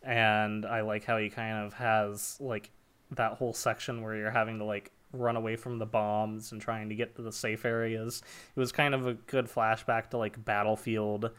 And 0.04 0.66
I 0.66 0.82
like 0.82 1.06
how 1.06 1.18
he 1.18 1.30
kind 1.30 1.66
of 1.66 1.74
has, 1.76 2.36
like, 2.42 2.72
that 3.12 3.34
whole 3.34 3.54
section 3.54 4.02
where 4.02 4.16
you're 4.16 4.32
having 4.32 4.60
to, 4.60 4.66
like, 4.66 4.92
run 5.12 5.36
away 5.36 5.56
from 5.56 5.80
the 5.80 5.86
bombs 5.86 6.52
and 6.52 6.62
trying 6.62 6.90
to 6.90 6.96
get 6.96 7.16
to 7.16 7.22
the 7.22 7.32
safe 7.32 7.66
areas. 7.66 8.22
It 8.56 8.60
was 8.60 8.72
kind 8.72 8.94
of 8.94 9.08
a 9.08 9.14
good 9.14 9.48
flashback 9.48 10.10
to 10.12 10.18
like 10.18 10.44
Battlefield 10.44 11.32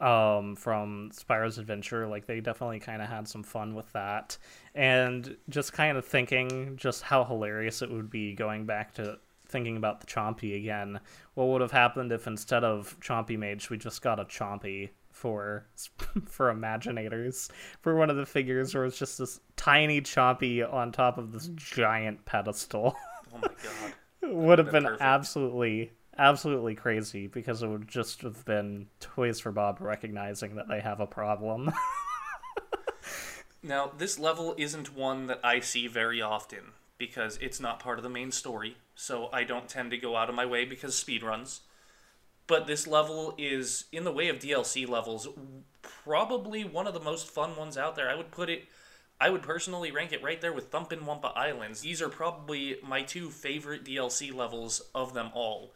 um, 0.00 0.56
from 0.56 1.10
Spyro's 1.12 1.58
Adventure. 1.58 2.06
Like 2.06 2.26
they 2.26 2.40
definitely 2.40 2.80
kind 2.80 3.02
of 3.02 3.08
had 3.08 3.28
some 3.28 3.42
fun 3.42 3.74
with 3.74 3.90
that, 3.92 4.36
and 4.74 5.36
just 5.48 5.72
kind 5.72 5.96
of 5.96 6.04
thinking 6.04 6.76
just 6.76 7.02
how 7.02 7.24
hilarious 7.24 7.82
it 7.82 7.90
would 7.90 8.10
be 8.10 8.34
going 8.34 8.66
back 8.66 8.94
to 8.94 9.18
thinking 9.48 9.76
about 9.76 10.00
the 10.00 10.06
Chompy 10.06 10.56
again. 10.56 11.00
What 11.34 11.48
would 11.48 11.60
have 11.60 11.72
happened 11.72 12.12
if 12.12 12.26
instead 12.26 12.64
of 12.64 12.98
Chompy 13.00 13.38
Mage 13.38 13.70
we 13.70 13.78
just 13.78 14.02
got 14.02 14.20
a 14.20 14.24
Chompy? 14.24 14.90
for 15.16 15.64
for 16.26 16.52
imaginators 16.52 17.48
for 17.80 17.96
one 17.96 18.10
of 18.10 18.16
the 18.16 18.26
figures 18.26 18.74
where 18.74 18.84
it's 18.84 18.98
just 18.98 19.16
this 19.16 19.40
tiny 19.56 20.00
chompy 20.02 20.62
on 20.70 20.92
top 20.92 21.16
of 21.16 21.32
this 21.32 21.48
giant 21.54 22.22
pedestal 22.26 22.94
Oh 23.36 23.48
my 23.48 23.54
god. 23.62 24.34
would 24.34 24.58
have 24.58 24.70
been 24.70 24.84
been 24.84 24.96
absolutely 25.00 25.92
absolutely 26.18 26.74
crazy 26.74 27.26
because 27.26 27.62
it 27.62 27.68
would 27.68 27.86
just 27.86 28.22
have 28.22 28.44
been 28.44 28.86
Toys 29.00 29.38
for 29.38 29.52
Bob 29.52 29.80
recognizing 29.80 30.56
that 30.56 30.68
they 30.68 30.80
have 30.80 31.00
a 31.00 31.06
problem. 31.06 31.70
Now, 33.66 33.90
this 33.98 34.16
level 34.16 34.54
isn't 34.56 34.94
one 34.94 35.26
that 35.26 35.40
I 35.42 35.58
see 35.58 35.88
very 35.88 36.22
often 36.22 36.72
because 36.98 37.36
it's 37.38 37.58
not 37.58 37.80
part 37.80 37.98
of 37.98 38.04
the 38.04 38.08
main 38.08 38.30
story, 38.30 38.76
so 38.94 39.28
I 39.32 39.42
don't 39.42 39.68
tend 39.68 39.90
to 39.90 39.98
go 39.98 40.16
out 40.16 40.28
of 40.28 40.36
my 40.36 40.46
way 40.46 40.64
because 40.64 40.94
speedruns. 40.94 41.60
But 42.46 42.68
this 42.68 42.86
level 42.86 43.34
is, 43.36 43.86
in 43.90 44.04
the 44.04 44.12
way 44.12 44.28
of 44.28 44.38
DLC 44.38 44.88
levels, 44.88 45.26
probably 45.82 46.64
one 46.64 46.86
of 46.86 46.94
the 46.94 47.00
most 47.00 47.28
fun 47.28 47.56
ones 47.56 47.76
out 47.76 47.96
there. 47.96 48.08
I 48.08 48.14
would 48.14 48.30
put 48.30 48.48
it, 48.48 48.66
I 49.20 49.30
would 49.30 49.42
personally 49.42 49.90
rank 49.90 50.12
it 50.12 50.22
right 50.22 50.40
there 50.40 50.52
with 50.52 50.70
Thumpin' 50.70 51.00
Wumpa 51.00 51.36
Islands. 51.36 51.80
These 51.80 52.02
are 52.02 52.08
probably 52.08 52.76
my 52.86 53.02
two 53.02 53.30
favorite 53.30 53.84
DLC 53.84 54.34
levels 54.34 54.82
of 54.94 55.14
them 55.14 55.30
all. 55.34 55.72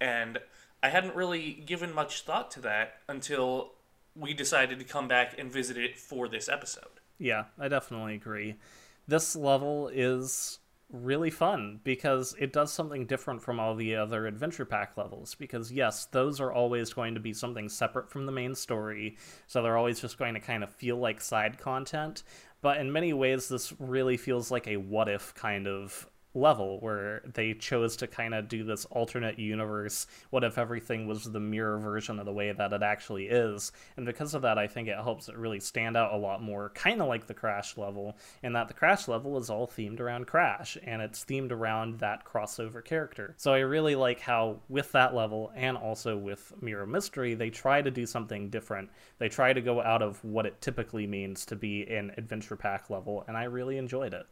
And 0.00 0.38
I 0.82 0.90
hadn't 0.90 1.16
really 1.16 1.52
given 1.52 1.92
much 1.92 2.22
thought 2.22 2.50
to 2.52 2.60
that 2.60 3.00
until 3.08 3.72
we 4.14 4.34
decided 4.34 4.78
to 4.78 4.84
come 4.84 5.08
back 5.08 5.34
and 5.38 5.50
visit 5.52 5.76
it 5.76 5.98
for 5.98 6.28
this 6.28 6.48
episode. 6.48 7.00
yeah, 7.18 7.44
I 7.58 7.68
definitely 7.68 8.14
agree. 8.14 8.56
This 9.08 9.34
level 9.34 9.88
is 9.92 10.58
really 10.90 11.30
fun 11.30 11.80
because 11.82 12.34
it 12.38 12.52
does 12.52 12.72
something 12.72 13.06
different 13.06 13.42
from 13.42 13.58
all 13.58 13.74
the 13.74 13.96
other 13.96 14.26
adventure 14.26 14.64
pack 14.64 14.96
levels 14.96 15.34
because 15.34 15.72
yes 15.72 16.04
those 16.06 16.40
are 16.40 16.52
always 16.52 16.92
going 16.92 17.14
to 17.14 17.18
be 17.18 17.32
something 17.32 17.68
separate 17.68 18.08
from 18.08 18.24
the 18.24 18.30
main 18.30 18.54
story 18.54 19.16
so 19.48 19.60
they're 19.60 19.76
always 19.76 19.98
just 19.98 20.16
going 20.16 20.34
to 20.34 20.38
kind 20.38 20.62
of 20.62 20.70
feel 20.70 20.96
like 20.96 21.20
side 21.20 21.58
content 21.58 22.22
but 22.62 22.78
in 22.78 22.92
many 22.92 23.12
ways 23.12 23.48
this 23.48 23.72
really 23.78 24.16
feels 24.16 24.50
like 24.50 24.66
a 24.66 24.76
what 24.76 25.08
if 25.08 25.34
kind 25.34 25.66
of 25.66 26.08
level 26.36 26.78
where 26.80 27.22
they 27.34 27.54
chose 27.54 27.96
to 27.96 28.06
kind 28.06 28.34
of 28.34 28.48
do 28.48 28.62
this 28.62 28.84
alternate 28.86 29.38
universe 29.38 30.06
what 30.30 30.44
if 30.44 30.58
everything 30.58 31.06
was 31.06 31.24
the 31.24 31.40
mirror 31.40 31.78
version 31.78 32.18
of 32.18 32.26
the 32.26 32.32
way 32.32 32.52
that 32.52 32.72
it 32.72 32.82
actually 32.82 33.26
is? 33.26 33.72
And 33.96 34.06
because 34.06 34.34
of 34.34 34.42
that 34.42 34.58
i 34.58 34.66
think 34.66 34.88
it 34.88 34.96
helps 34.96 35.28
it 35.28 35.36
really 35.36 35.60
stand 35.60 35.96
out 35.96 36.12
a 36.12 36.16
lot 36.16 36.42
more 36.42 36.70
kind 36.70 37.00
of 37.00 37.08
like 37.08 37.26
the 37.26 37.34
crash 37.34 37.76
level 37.76 38.16
in 38.42 38.52
that 38.52 38.68
the 38.68 38.74
crash 38.74 39.08
level 39.08 39.38
is 39.38 39.50
all 39.50 39.66
themed 39.66 40.00
around 40.00 40.26
crash 40.26 40.76
and 40.84 41.02
it's 41.02 41.24
themed 41.24 41.52
around 41.52 41.98
that 41.98 42.24
crossover 42.24 42.84
character. 42.84 43.34
So 43.36 43.52
i 43.52 43.58
really 43.58 43.94
like 43.94 44.20
how 44.20 44.60
with 44.68 44.92
that 44.92 45.14
level 45.14 45.52
and 45.54 45.76
also 45.76 46.16
with 46.16 46.52
mirror 46.60 46.86
mystery 46.86 47.34
they 47.34 47.50
try 47.50 47.82
to 47.82 47.90
do 47.90 48.06
something 48.06 48.50
different. 48.50 48.90
They 49.18 49.28
try 49.28 49.52
to 49.52 49.60
go 49.60 49.80
out 49.80 50.02
of 50.02 50.22
what 50.24 50.46
it 50.46 50.60
typically 50.60 51.06
means 51.06 51.46
to 51.46 51.56
be 51.56 51.86
an 51.86 52.12
adventure 52.16 52.56
pack 52.56 52.90
level 52.90 53.24
and 53.28 53.36
i 53.36 53.44
really 53.44 53.78
enjoyed 53.78 54.14
it 54.14 54.26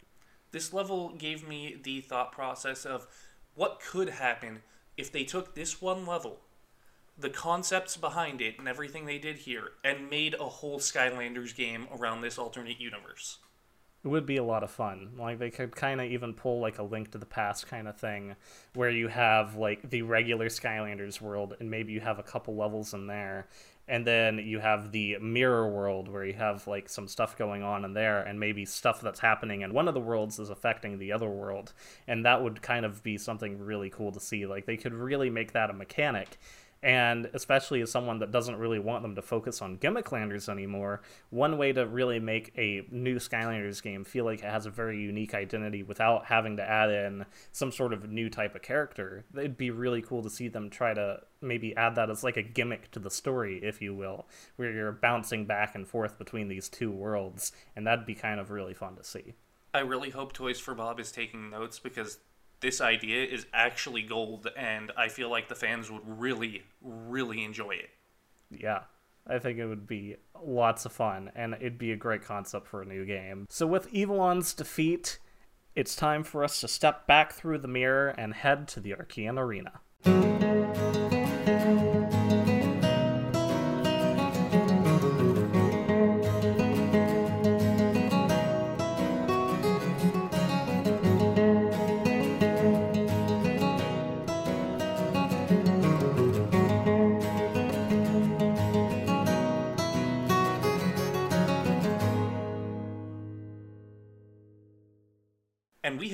This 0.55 0.72
level 0.72 1.09
gave 1.09 1.48
me 1.48 1.76
the 1.82 2.00
thought 2.00 2.30
process 2.30 2.86
of 2.86 3.09
what 3.57 3.80
could 3.80 4.09
happen 4.09 4.62
if 4.96 5.11
they 5.11 5.24
took 5.24 5.57
this 5.57 5.82
one 5.82 6.07
level, 6.07 6.38
the 7.18 7.28
concepts 7.28 7.96
behind 7.96 8.40
it 8.40 8.61
and 8.61 8.68
everything 8.68 9.05
they 9.05 9.18
did 9.18 9.38
here, 9.38 9.72
and 9.82 10.09
made 10.09 10.34
a 10.34 10.44
whole 10.44 10.78
Skylanders 10.78 11.57
game 11.57 11.88
around 11.92 12.20
this 12.20 12.38
alternate 12.38 12.80
universe. 12.80 13.38
It 14.05 14.09
would 14.09 14.26
be 14.26 14.36
a 14.36 14.44
lot 14.44 14.62
of 14.62 14.70
fun. 14.70 15.14
Like 15.18 15.40
they 15.40 15.50
could 15.50 15.74
kind 15.74 16.00
of 16.00 16.07
even 16.12 16.34
pull 16.34 16.61
like 16.61 16.78
a 16.78 16.84
link 16.84 17.11
to 17.11 17.18
the 17.18 17.26
past 17.26 17.66
kind 17.66 17.88
of 17.88 17.98
thing, 17.98 18.36
where 18.74 18.90
you 18.90 19.09
have 19.09 19.57
like 19.57 19.90
the 19.90 20.02
regular 20.02 20.48
Skylanders 20.48 21.20
world, 21.20 21.57
and 21.59 21.68
maybe 21.68 21.92
you 21.92 22.00
have 22.00 22.20
a 22.20 22.22
couple 22.22 22.55
levels 22.55 22.94
in 22.94 23.09
there, 23.09 23.48
and 23.87 24.07
then 24.07 24.39
you 24.39 24.61
have 24.61 24.93
the 24.93 25.18
mirror 25.18 25.68
world 25.68 26.09
where 26.09 26.24
you 26.24 26.32
have 26.32 26.66
like 26.66 26.89
some 26.89 27.09
stuff 27.09 27.37
going 27.37 27.62
on 27.62 27.85
in 27.85 27.93
there, 27.93 28.22
and 28.22 28.41
maybe 28.41 28.64
stuff 28.64 29.01
that's 29.01 29.20
happening 29.20 29.62
in 29.62 29.74
one 29.74 29.89
of 29.89 29.95
the 29.95 30.01
worlds 30.01 30.39
is 30.39 30.51
affecting 30.51 30.99
the 30.99 31.12
other 31.12 31.28
world, 31.28 31.72
and 32.07 32.24
that 32.24 32.43
would 32.43 32.62
kind 32.62 32.85
of 32.87 33.03
be 33.03 33.18
something 33.18 33.59
really 33.59 33.91
cool 33.91 34.12
to 34.12 34.20
see. 34.20 34.47
Like 34.47 34.66
they 34.66 34.76
could 34.76 34.95
really 34.95 35.30
make 35.30 35.53
that 35.53 35.70
a 35.70 35.74
mechanic. 35.74 36.39
And 36.85 37.30
especially 37.32 37.80
as 37.80 37.91
someone 37.91 38.18
that 38.18 38.30
doesn't 38.30 38.59
really 38.59 38.78
want 38.78 39.03
them 39.03 39.14
to 39.14 39.22
focus 39.22 39.62
on 39.62 39.78
Gimmicklanders 39.78 40.51
anymore, 40.51 41.01
one 41.30 41.57
way 41.57 41.72
to 41.72 41.87
really 41.87 42.20
make 42.20 42.53
a 42.59 42.87
new 42.91 43.16
Skylanders 43.16 43.82
game 43.82 44.05
feel 44.05 44.26
like 44.26 44.41
it 44.41 44.51
has 44.51 44.66
a 44.66 44.70
very 44.70 45.01
unique 45.01 45.32
identity 45.32 45.82
without 45.82 46.26
having 46.26 46.59
to 46.59 46.62
add 46.62 46.91
in 46.91 47.24
some 47.53 47.72
sort 47.72 47.95
of 47.95 48.11
new 48.11 48.28
type 48.28 48.55
of 48.55 48.61
character, 48.61 49.24
it'd 49.35 49.57
be 49.57 49.70
really 49.70 50.03
cool 50.03 50.22
to 50.22 50.28
see 50.28 50.47
them 50.47 50.68
try 50.68 50.93
to 50.93 51.20
maybe 51.41 51.74
add 51.74 51.95
that 51.95 52.11
as 52.11 52.22
like 52.22 52.37
a 52.37 52.43
gimmick 52.43 52.91
to 52.91 52.99
the 52.99 53.11
story, 53.11 53.61
if 53.62 53.80
you 53.80 53.95
will, 53.95 54.26
where 54.57 54.70
you're 54.70 54.93
bouncing 54.93 55.47
back 55.47 55.74
and 55.74 55.89
forth 55.89 56.18
between 56.18 56.49
these 56.49 56.68
two 56.68 56.93
worlds, 56.93 57.51
and 57.74 57.87
that'd 57.87 58.05
be 58.05 58.14
kind 58.14 58.39
of 58.39 58.51
really 58.51 58.74
fun 58.74 58.95
to 58.95 59.05
see. 59.05 59.32
I 59.72 59.80
really 59.80 60.11
hope 60.11 60.35
Toys 60.35 60.61
for 60.61 60.74
Bob 60.74 61.01
is 61.01 61.11
taking 61.11 61.49
notes 61.49 61.78
because 61.78 62.18
this 62.61 62.80
idea 62.80 63.24
is 63.24 63.46
actually 63.52 64.02
gold, 64.02 64.48
and 64.57 64.92
I 64.96 65.09
feel 65.09 65.30
like 65.30 65.48
the 65.48 65.55
fans 65.55 65.90
would 65.90 66.02
really, 66.07 66.62
really 66.80 67.44
enjoy 67.44 67.72
it. 67.72 67.90
Yeah. 68.50 68.80
I 69.26 69.38
think 69.38 69.59
it 69.59 69.66
would 69.66 69.86
be 69.86 70.16
lots 70.42 70.84
of 70.84 70.92
fun, 70.92 71.32
and 71.34 71.55
it'd 71.55 71.78
be 71.78 71.92
a 71.92 71.96
great 71.96 72.22
concept 72.22 72.66
for 72.66 72.82
a 72.82 72.84
new 72.84 73.07
game. 73.07 73.46
So, 73.48 73.66
with 73.66 73.88
Evilon's 73.94 74.52
defeat, 74.52 75.18
it's 75.74 75.96
time 75.96 76.24
for 76.24 76.44
us 76.44 76.61
to 76.61 76.68
step 76.68 77.07
back 77.07 77.32
through 77.32 77.59
the 77.59 77.68
mirror 77.68 78.09
and 78.18 78.34
head 78.34 78.68
to 78.68 78.80
the 78.80 78.92
Arkeyan 78.92 79.38
Arena. 79.38 79.80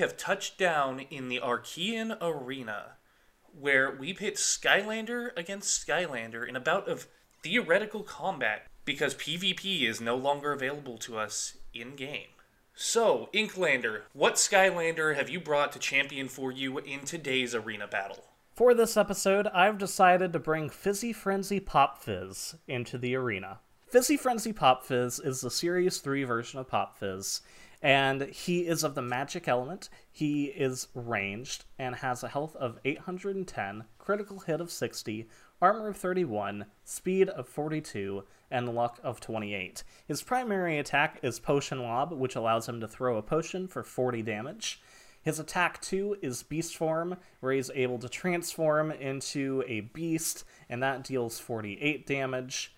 Have 0.01 0.17
touched 0.17 0.57
down 0.57 1.01
in 1.11 1.29
the 1.29 1.39
Arkeyan 1.39 2.17
Arena, 2.19 2.93
where 3.53 3.91
we 3.91 4.15
pit 4.15 4.33
Skylander 4.33 5.29
against 5.37 5.87
Skylander 5.87 6.49
in 6.49 6.55
a 6.55 6.59
bout 6.59 6.89
of 6.89 7.05
theoretical 7.43 8.01
combat 8.01 8.65
because 8.83 9.13
PvP 9.13 9.83
is 9.83 10.01
no 10.01 10.15
longer 10.15 10.53
available 10.53 10.97
to 10.97 11.19
us 11.19 11.57
in 11.71 11.95
game. 11.95 12.29
So, 12.73 13.29
Inklander, 13.31 14.01
what 14.13 14.37
Skylander 14.37 15.15
have 15.15 15.29
you 15.29 15.39
brought 15.39 15.71
to 15.73 15.79
champion 15.79 16.27
for 16.27 16.51
you 16.51 16.79
in 16.79 17.01
today's 17.01 17.53
arena 17.53 17.85
battle? 17.85 18.23
For 18.55 18.73
this 18.73 18.97
episode, 18.97 19.45
I've 19.53 19.77
decided 19.77 20.33
to 20.33 20.39
bring 20.39 20.71
Fizzy 20.71 21.13
Frenzy 21.13 21.59
Pop 21.59 22.01
Fizz 22.01 22.55
into 22.67 22.97
the 22.97 23.13
arena. 23.13 23.59
Fizzy 23.87 24.17
Frenzy 24.17 24.51
Pop 24.51 24.83
Fizz 24.83 25.19
is 25.19 25.41
the 25.41 25.51
Series 25.51 25.99
3 25.99 26.23
version 26.23 26.59
of 26.59 26.67
Pop 26.67 26.97
Fizz, 26.97 27.41
and 27.81 28.23
he 28.23 28.67
is 28.67 28.83
of 28.83 28.95
the 28.95 29.01
magic 29.01 29.47
element. 29.47 29.89
He 30.11 30.45
is 30.45 30.87
ranged 30.93 31.65
and 31.79 31.95
has 31.95 32.23
a 32.23 32.27
health 32.27 32.55
of 32.55 32.79
810, 32.85 33.85
critical 33.97 34.39
hit 34.39 34.61
of 34.61 34.71
60, 34.71 35.27
armor 35.61 35.87
of 35.87 35.97
31, 35.97 36.65
speed 36.83 37.29
of 37.29 37.47
42, 37.47 38.23
and 38.49 38.75
luck 38.75 38.99
of 39.03 39.19
28. 39.19 39.83
His 40.05 40.21
primary 40.21 40.77
attack 40.77 41.19
is 41.23 41.39
Potion 41.39 41.81
Lob, 41.81 42.11
which 42.11 42.35
allows 42.35 42.67
him 42.67 42.79
to 42.81 42.87
throw 42.87 43.17
a 43.17 43.21
potion 43.21 43.67
for 43.67 43.83
40 43.83 44.21
damage. 44.21 44.81
His 45.23 45.39
attack 45.39 45.79
2 45.81 46.17
is 46.21 46.43
Beast 46.43 46.75
Form, 46.75 47.17
where 47.39 47.53
he's 47.53 47.69
able 47.75 47.99
to 47.99 48.09
transform 48.09 48.91
into 48.91 49.63
a 49.67 49.81
beast, 49.81 50.43
and 50.67 50.81
that 50.81 51.03
deals 51.03 51.39
48 51.39 52.07
damage. 52.07 52.73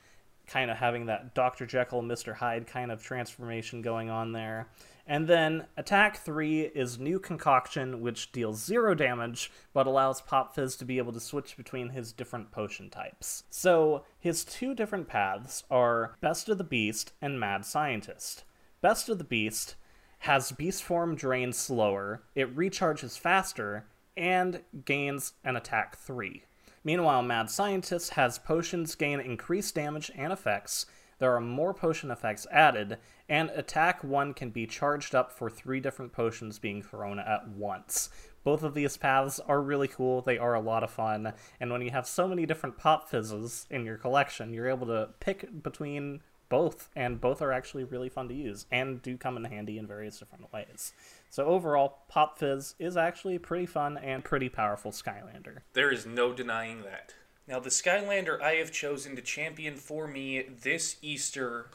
Kind 0.45 0.69
of 0.69 0.77
having 0.77 1.05
that 1.05 1.33
Dr. 1.33 1.65
Jekyll, 1.65 2.03
Mr. 2.03 2.35
Hyde 2.35 2.67
kind 2.67 2.91
of 2.91 3.01
transformation 3.01 3.81
going 3.81 4.09
on 4.09 4.33
there. 4.33 4.67
And 5.05 5.27
then 5.27 5.67
attack 5.75 6.17
3 6.17 6.61
is 6.61 6.97
New 6.97 7.19
Concoction, 7.19 7.99
which 7.99 8.31
deals 8.31 8.63
0 8.63 8.95
damage, 8.95 9.51
but 9.73 9.85
allows 9.85 10.21
Pop 10.21 10.55
Fizz 10.55 10.77
to 10.77 10.85
be 10.85 10.97
able 10.97 11.11
to 11.11 11.19
switch 11.19 11.57
between 11.57 11.89
his 11.89 12.13
different 12.13 12.51
potion 12.51 12.89
types. 12.89 13.43
So, 13.49 14.05
his 14.17 14.45
two 14.45 14.73
different 14.73 15.09
paths 15.09 15.65
are 15.69 16.15
Best 16.21 16.47
of 16.47 16.57
the 16.57 16.63
Beast 16.63 17.11
and 17.21 17.39
Mad 17.39 17.65
Scientist. 17.65 18.45
Best 18.81 19.09
of 19.09 19.17
the 19.17 19.25
Beast 19.25 19.75
has 20.19 20.53
Beast 20.53 20.83
Form 20.83 21.15
drain 21.15 21.51
slower, 21.51 22.23
it 22.33 22.55
recharges 22.55 23.19
faster, 23.19 23.85
and 24.15 24.61
gains 24.85 25.33
an 25.43 25.57
attack 25.57 25.97
3. 25.97 26.43
Meanwhile, 26.85 27.23
Mad 27.23 27.49
Scientist 27.49 28.11
has 28.11 28.39
potions 28.39 28.95
gain 28.95 29.19
increased 29.19 29.75
damage 29.75 30.11
and 30.15 30.31
effects, 30.31 30.85
there 31.23 31.33
are 31.35 31.39
more 31.39 31.73
potion 31.73 32.11
effects 32.11 32.45
added, 32.51 32.97
and 33.29 33.49
attack 33.51 34.03
1 34.03 34.33
can 34.33 34.49
be 34.49 34.67
charged 34.67 35.15
up 35.15 35.31
for 35.31 35.49
three 35.49 35.79
different 35.79 36.11
potions 36.11 36.59
being 36.59 36.81
thrown 36.81 37.19
at 37.19 37.47
once. 37.47 38.09
Both 38.43 38.63
of 38.63 38.73
these 38.73 38.97
paths 38.97 39.39
are 39.39 39.61
really 39.61 39.87
cool, 39.87 40.21
they 40.21 40.37
are 40.37 40.53
a 40.53 40.59
lot 40.59 40.83
of 40.83 40.91
fun, 40.91 41.33
and 41.59 41.71
when 41.71 41.81
you 41.81 41.91
have 41.91 42.07
so 42.07 42.27
many 42.27 42.45
different 42.45 42.77
pop 42.77 43.09
fizzes 43.09 43.65
in 43.69 43.85
your 43.85 43.97
collection, 43.97 44.53
you're 44.53 44.69
able 44.69 44.87
to 44.87 45.09
pick 45.19 45.63
between 45.63 46.21
both, 46.53 46.89
and 46.95 47.19
both 47.19 47.41
are 47.41 47.51
actually 47.51 47.83
really 47.83 48.09
fun 48.09 48.27
to 48.27 48.33
use 48.35 48.67
and 48.71 49.01
do 49.01 49.17
come 49.17 49.37
in 49.37 49.43
handy 49.45 49.79
in 49.79 49.87
various 49.87 50.19
different 50.19 50.53
ways. 50.53 50.93
So 51.31 51.45
overall, 51.45 52.03
Pop 52.09 52.37
Fizz 52.37 52.75
is 52.77 52.95
actually 52.95 53.33
a 53.37 53.39
pretty 53.39 53.65
fun 53.65 53.97
and 53.97 54.23
pretty 54.23 54.49
powerful 54.49 54.91
Skylander. 54.91 55.61
There 55.73 55.91
is 55.91 56.05
no 56.05 56.31
denying 56.31 56.83
that. 56.83 57.15
Now, 57.47 57.59
the 57.59 57.71
Skylander 57.71 58.39
I 58.39 58.57
have 58.57 58.71
chosen 58.71 59.15
to 59.15 59.21
champion 59.23 59.77
for 59.77 60.07
me 60.07 60.43
this 60.43 60.97
Easter 61.01 61.71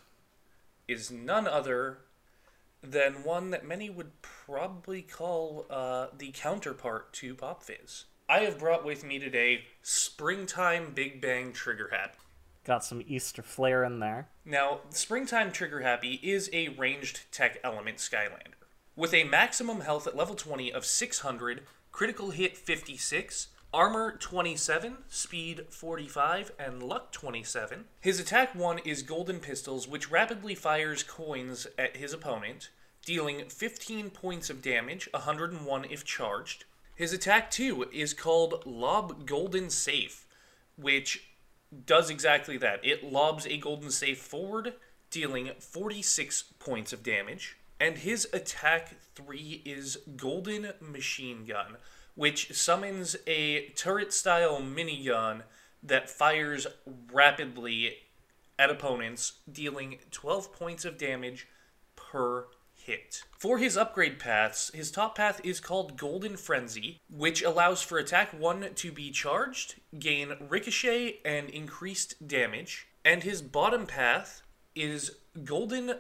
is 0.89 1.11
none 1.11 1.47
other 1.47 1.99
than 2.83 3.23
one 3.23 3.51
that 3.51 3.67
many 3.67 3.91
would 3.91 4.23
probably 4.23 5.03
call 5.03 5.67
uh, 5.69 6.09
the 6.17 6.31
counterpart 6.33 7.13
to 7.13 7.35
Pop 7.35 7.63
Fizz. 7.63 8.07
I 8.29 8.41
have 8.41 8.59
brought 8.59 8.85
with 8.85 9.05
me 9.05 9.19
today 9.19 9.65
Springtime 9.83 10.93
Big 10.95 11.21
Bang 11.21 11.53
Trigger 11.53 11.91
Happy. 11.93 12.19
Got 12.65 12.85
some 12.85 13.03
Easter 13.07 13.43
flair 13.43 13.85
in 13.85 14.01
there. 14.01 14.29
Now, 14.45 14.81
Springtime 14.91 15.53
Trigger 15.53 15.81
Happy 15.81 16.21
is 16.23 16.51
a 16.53 16.69
ranged 16.69 17.33
tech 17.33 17.59
element 17.65 17.99
Skylander. 17.99 18.59
With 18.95 19.15
a 19.15 19.25
maximum 19.25 19.81
health 19.81 20.07
at 20.07 20.17
level 20.17 20.35
20 20.35 20.73
of 20.73 20.85
600, 20.85 21.63
critical 21.93 22.31
hit 22.31 22.57
56, 22.57 23.49
Armor 23.73 24.13
27, 24.13 24.97
Speed 25.11 25.67
45, 25.69 26.53
and 26.59 26.83
Luck 26.83 27.13
27. 27.13 27.85
His 28.01 28.19
attack 28.19 28.55
1 28.55 28.79
is 28.79 29.03
Golden 29.03 29.41
Pistols, 29.41 29.87
which 29.87 30.11
rapidly 30.11 30.55
fires 30.55 31.03
coins 31.03 31.67
at 31.77 31.99
his 31.99 32.15
opponent, 32.15 32.71
dealing 33.05 33.47
15 33.47 34.09
points 34.09 34.49
of 34.49 34.63
damage, 34.63 35.07
101 35.13 35.85
if 35.85 36.03
charged. 36.03 36.65
His 36.95 37.13
attack 37.13 37.51
2 37.51 37.91
is 37.93 38.15
called 38.15 38.63
Lob 38.65 39.27
Golden 39.27 39.69
Safe, 39.69 40.27
which 40.77 41.29
does 41.85 42.09
exactly 42.09 42.57
that. 42.57 42.83
It 42.83 43.05
lobs 43.05 43.47
a 43.47 43.59
golden 43.59 43.91
safe 43.91 44.19
forward, 44.19 44.75
dealing 45.11 45.51
46 45.59 46.45
points 46.59 46.95
of 46.95 47.03
damage. 47.03 47.59
And 47.79 47.99
his 47.99 48.27
attack 48.33 48.95
3 49.15 49.63
is 49.67 49.99
Golden 50.17 50.73
Machine 50.81 51.45
Gun, 51.45 51.77
which 52.19 52.53
summons 52.53 53.15
a 53.29 53.69
turret 53.77 54.13
style 54.13 54.61
minigun 54.61 55.41
that 55.85 56.11
fires 56.11 56.67
rapidly 57.13 57.97
at 58.59 58.71
opponents, 58.71 59.35
dealing 59.51 59.99
12 60.11 60.53
points 60.53 60.85
of 60.85 60.99
damage 60.99 61.47
per 61.95 62.47
hit. 62.75 63.23
For 63.39 63.59
his 63.59 63.77
upgrade 63.77 64.19
paths, 64.19 64.73
his 64.75 64.91
top 64.91 65.15
path 65.15 65.41
is 65.45 65.61
called 65.61 65.97
Golden 65.97 66.37
Frenzy, 66.37 66.99
which 67.09 67.41
allows 67.41 67.83
for 67.83 67.99
attack 67.99 68.37
1 68.37 68.71
to 68.75 68.91
be 68.91 69.13
charged, 69.13 69.77
gain 69.97 70.33
ricochet, 70.49 71.21
and 71.25 71.49
increased 71.49 72.27
damage. 72.27 72.89
And 73.05 73.23
his 73.23 73.43
bottom 73.43 73.87
path 73.87 74.43
is 74.75 75.19
Golden 75.45 75.95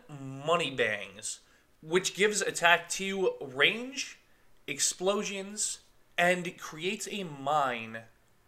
Money 0.45 0.73
Bangs, 0.73 1.39
which 1.81 2.16
gives 2.16 2.41
attack 2.41 2.89
2 2.89 3.35
range, 3.55 4.19
explosions, 4.66 5.79
and 6.19 6.59
creates 6.59 7.09
a 7.11 7.23
mine 7.23 8.01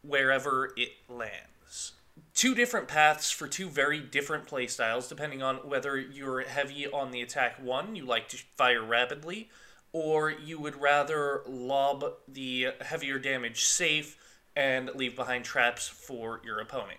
wherever 0.03 0.73
it 0.77 0.91
lands. 1.09 1.93
Two 2.35 2.55
different 2.55 2.89
paths 2.89 3.31
for 3.31 3.47
two 3.47 3.69
very 3.69 4.01
different 4.01 4.47
playstyles, 4.47 5.09
depending 5.09 5.43
on 5.43 5.57
whether 5.57 5.97
you're 5.97 6.43
heavy 6.43 6.87
on 6.87 7.13
the 7.13 7.23
attack 7.23 7.63
one, 7.63 7.95
you 7.95 8.05
like 8.05 8.29
to 8.29 8.37
fire 8.57 8.85
rapidly, 8.85 9.49
or 9.93 10.31
you 10.31 10.59
would 10.59 10.81
rather 10.81 11.43
lob 11.47 12.05
the 12.29 12.69
heavier 12.81 13.19
damage 13.19 13.65
safe 13.65 14.17
and 14.57 14.91
leave 14.95 15.15
behind 15.15 15.45
traps 15.45 15.87
for 15.87 16.41
your 16.45 16.61
opponent. 16.61 16.99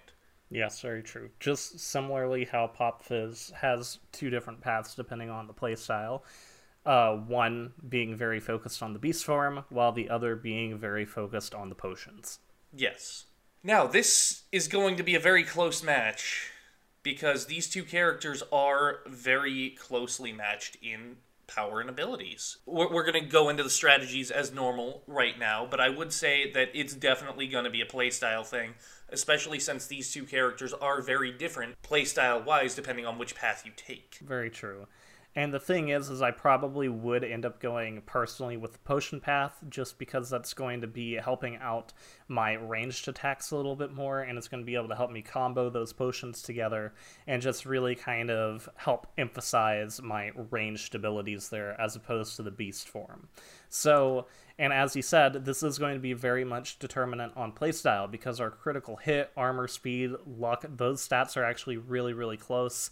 Yes, 0.49 0.82
very 0.82 1.01
true. 1.01 1.30
Just 1.39 1.80
similarly, 1.80 2.45
how 2.45 2.67
Pop 2.67 3.03
Fizz 3.03 3.53
has 3.55 3.99
two 4.11 4.30
different 4.30 4.59
paths 4.59 4.95
depending 4.95 5.30
on 5.30 5.47
the 5.47 5.53
playstyle 5.53 6.22
uh, 6.86 7.13
one 7.15 7.73
being 7.88 8.15
very 8.15 8.39
focused 8.39 8.82
on 8.82 8.93
the 8.93 8.99
beast 8.99 9.23
form, 9.25 9.65
while 9.69 9.91
the 9.91 10.09
other 10.09 10.36
being 10.36 10.77
very 10.77 11.05
focused 11.05 11.53
on 11.53 11.69
the 11.69 11.75
potions. 11.75 12.39
Yes. 12.73 13.25
Now, 13.63 13.86
this 13.86 14.43
is 14.51 14.67
going 14.67 14.95
to 14.97 15.03
be 15.03 15.15
a 15.15 15.19
very 15.19 15.43
close 15.43 15.84
match 15.84 16.49
because 17.03 17.45
these 17.45 17.69
two 17.69 17.84
characters 17.84 18.43
are 18.51 18.99
very 19.07 19.71
closely 19.71 20.32
matched 20.32 20.77
in 20.82 21.17
power 21.47 21.82
and 21.82 21.89
abilities. 21.89 22.57
We're, 22.65 22.91
we're 22.91 23.09
going 23.09 23.23
to 23.23 23.29
go 23.29 23.49
into 23.49 23.63
the 23.63 23.69
strategies 23.69 24.32
as 24.32 24.53
normal 24.53 25.03
right 25.05 25.38
now, 25.38 25.67
but 25.69 25.79
I 25.79 25.89
would 25.89 26.13
say 26.13 26.51
that 26.53 26.69
it's 26.73 26.93
definitely 26.93 27.47
going 27.47 27.65
to 27.65 27.69
be 27.69 27.82
a 27.82 27.86
playstyle 27.86 28.45
thing, 28.45 28.75
especially 29.09 29.59
since 29.59 29.86
these 29.86 30.11
two 30.11 30.23
characters 30.23 30.73
are 30.73 31.01
very 31.01 31.32
different 31.32 31.75
playstyle 31.84 32.43
wise 32.43 32.73
depending 32.73 33.05
on 33.05 33.17
which 33.17 33.36
path 33.36 33.63
you 33.65 33.71
take. 33.75 34.17
Very 34.21 34.49
true. 34.49 34.88
And 35.34 35.53
the 35.53 35.61
thing 35.61 35.88
is, 35.88 36.09
is 36.09 36.21
I 36.21 36.32
probably 36.32 36.89
would 36.89 37.23
end 37.23 37.45
up 37.45 37.61
going 37.61 38.01
personally 38.05 38.57
with 38.57 38.73
the 38.73 38.79
potion 38.79 39.21
path, 39.21 39.63
just 39.69 39.97
because 39.97 40.29
that's 40.29 40.53
going 40.53 40.82
to 40.82 40.88
be 40.88 41.15
helping 41.15 41.55
out 41.55 41.93
my 42.27 42.53
ranged 42.53 43.07
attacks 43.07 43.51
a 43.51 43.55
little 43.55 43.77
bit 43.77 43.93
more, 43.93 44.21
and 44.21 44.38
it's 44.38 44.49
going 44.49 44.61
to 44.61 44.65
be 44.65 44.75
able 44.75 44.89
to 44.89 44.95
help 44.95 45.09
me 45.09 45.21
combo 45.21 45.69
those 45.69 45.93
potions 45.93 46.41
together, 46.41 46.93
and 47.27 47.41
just 47.41 47.65
really 47.65 47.95
kind 47.95 48.29
of 48.29 48.67
help 48.75 49.07
emphasize 49.17 50.01
my 50.01 50.32
ranged 50.49 50.95
abilities 50.95 51.47
there, 51.47 51.79
as 51.79 51.95
opposed 51.95 52.36
to 52.36 52.43
the 52.43 52.51
beast 52.51 52.89
form. 52.89 53.29
So, 53.69 54.27
and 54.59 54.73
as 54.73 54.93
he 54.93 55.01
said, 55.01 55.45
this 55.45 55.63
is 55.63 55.79
going 55.79 55.93
to 55.93 56.01
be 56.01 56.11
very 56.11 56.43
much 56.43 56.77
determinant 56.77 57.38
on 57.38 57.53
playstyle, 57.53 58.11
because 58.11 58.41
our 58.41 58.49
critical 58.49 58.97
hit, 58.97 59.32
armor 59.38 59.69
speed, 59.69 60.11
luck, 60.27 60.65
those 60.67 61.07
stats 61.07 61.38
are 61.38 61.45
actually 61.45 61.77
really, 61.77 62.11
really 62.11 62.36
close. 62.36 62.91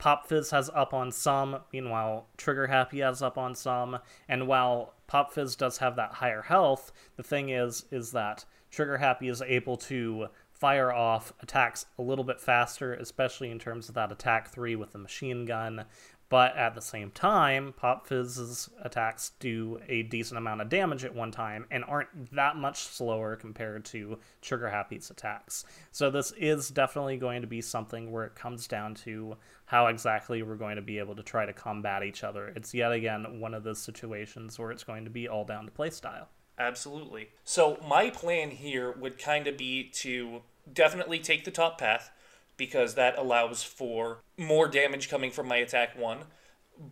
Pop 0.00 0.26
Fizz 0.26 0.50
has 0.50 0.70
up 0.70 0.94
on 0.94 1.12
some, 1.12 1.58
meanwhile, 1.74 2.26
Trigger 2.38 2.68
Happy 2.68 3.00
has 3.00 3.20
up 3.20 3.36
on 3.36 3.54
some, 3.54 3.98
and 4.28 4.48
while 4.48 4.94
Pop 5.06 5.30
Fizz 5.30 5.56
does 5.56 5.76
have 5.78 5.94
that 5.96 6.14
higher 6.14 6.40
health, 6.40 6.90
the 7.16 7.22
thing 7.22 7.50
is, 7.50 7.84
is 7.90 8.10
that 8.12 8.46
Trigger 8.70 8.96
Happy 8.96 9.28
is 9.28 9.42
able 9.42 9.76
to 9.76 10.28
fire 10.50 10.90
off 10.90 11.34
attacks 11.42 11.84
a 11.98 12.02
little 12.02 12.24
bit 12.24 12.40
faster, 12.40 12.94
especially 12.94 13.50
in 13.50 13.58
terms 13.58 13.90
of 13.90 13.94
that 13.94 14.10
attack 14.10 14.48
3 14.48 14.74
with 14.74 14.92
the 14.92 14.98
machine 14.98 15.44
gun, 15.44 15.84
but 16.30 16.56
at 16.56 16.76
the 16.76 16.80
same 16.80 17.10
time, 17.10 17.74
Pop 17.76 18.06
Fizz's 18.06 18.70
attacks 18.82 19.32
do 19.40 19.80
a 19.88 20.04
decent 20.04 20.38
amount 20.38 20.60
of 20.60 20.68
damage 20.68 21.04
at 21.04 21.14
one 21.14 21.32
time 21.32 21.66
and 21.72 21.84
aren't 21.84 22.32
that 22.32 22.56
much 22.56 22.84
slower 22.84 23.34
compared 23.34 23.84
to 23.86 24.16
Trigger 24.40 24.70
Happy's 24.70 25.10
attacks. 25.10 25.64
So 25.90 26.08
this 26.08 26.32
is 26.38 26.70
definitely 26.70 27.16
going 27.16 27.42
to 27.42 27.48
be 27.48 27.60
something 27.60 28.12
where 28.12 28.24
it 28.24 28.36
comes 28.36 28.68
down 28.68 28.94
to 28.96 29.36
how 29.66 29.88
exactly 29.88 30.42
we're 30.42 30.54
going 30.54 30.76
to 30.76 30.82
be 30.82 31.00
able 31.00 31.16
to 31.16 31.22
try 31.24 31.44
to 31.44 31.52
combat 31.52 32.04
each 32.04 32.22
other. 32.22 32.52
It's 32.54 32.72
yet 32.72 32.92
again 32.92 33.40
one 33.40 33.52
of 33.52 33.64
those 33.64 33.80
situations 33.80 34.56
where 34.56 34.70
it's 34.70 34.84
going 34.84 35.04
to 35.04 35.10
be 35.10 35.28
all 35.28 35.44
down 35.44 35.64
to 35.64 35.72
playstyle. 35.72 36.26
Absolutely. 36.58 37.30
So 37.42 37.78
my 37.88 38.10
plan 38.10 38.50
here 38.50 38.92
would 38.92 39.18
kind 39.18 39.48
of 39.48 39.56
be 39.56 39.90
to 39.94 40.42
definitely 40.72 41.18
take 41.18 41.44
the 41.44 41.50
top 41.50 41.78
path 41.78 42.12
because 42.60 42.94
that 42.94 43.16
allows 43.16 43.62
for 43.62 44.18
more 44.36 44.68
damage 44.68 45.08
coming 45.08 45.30
from 45.30 45.48
my 45.48 45.56
attack 45.56 45.98
1. 45.98 46.18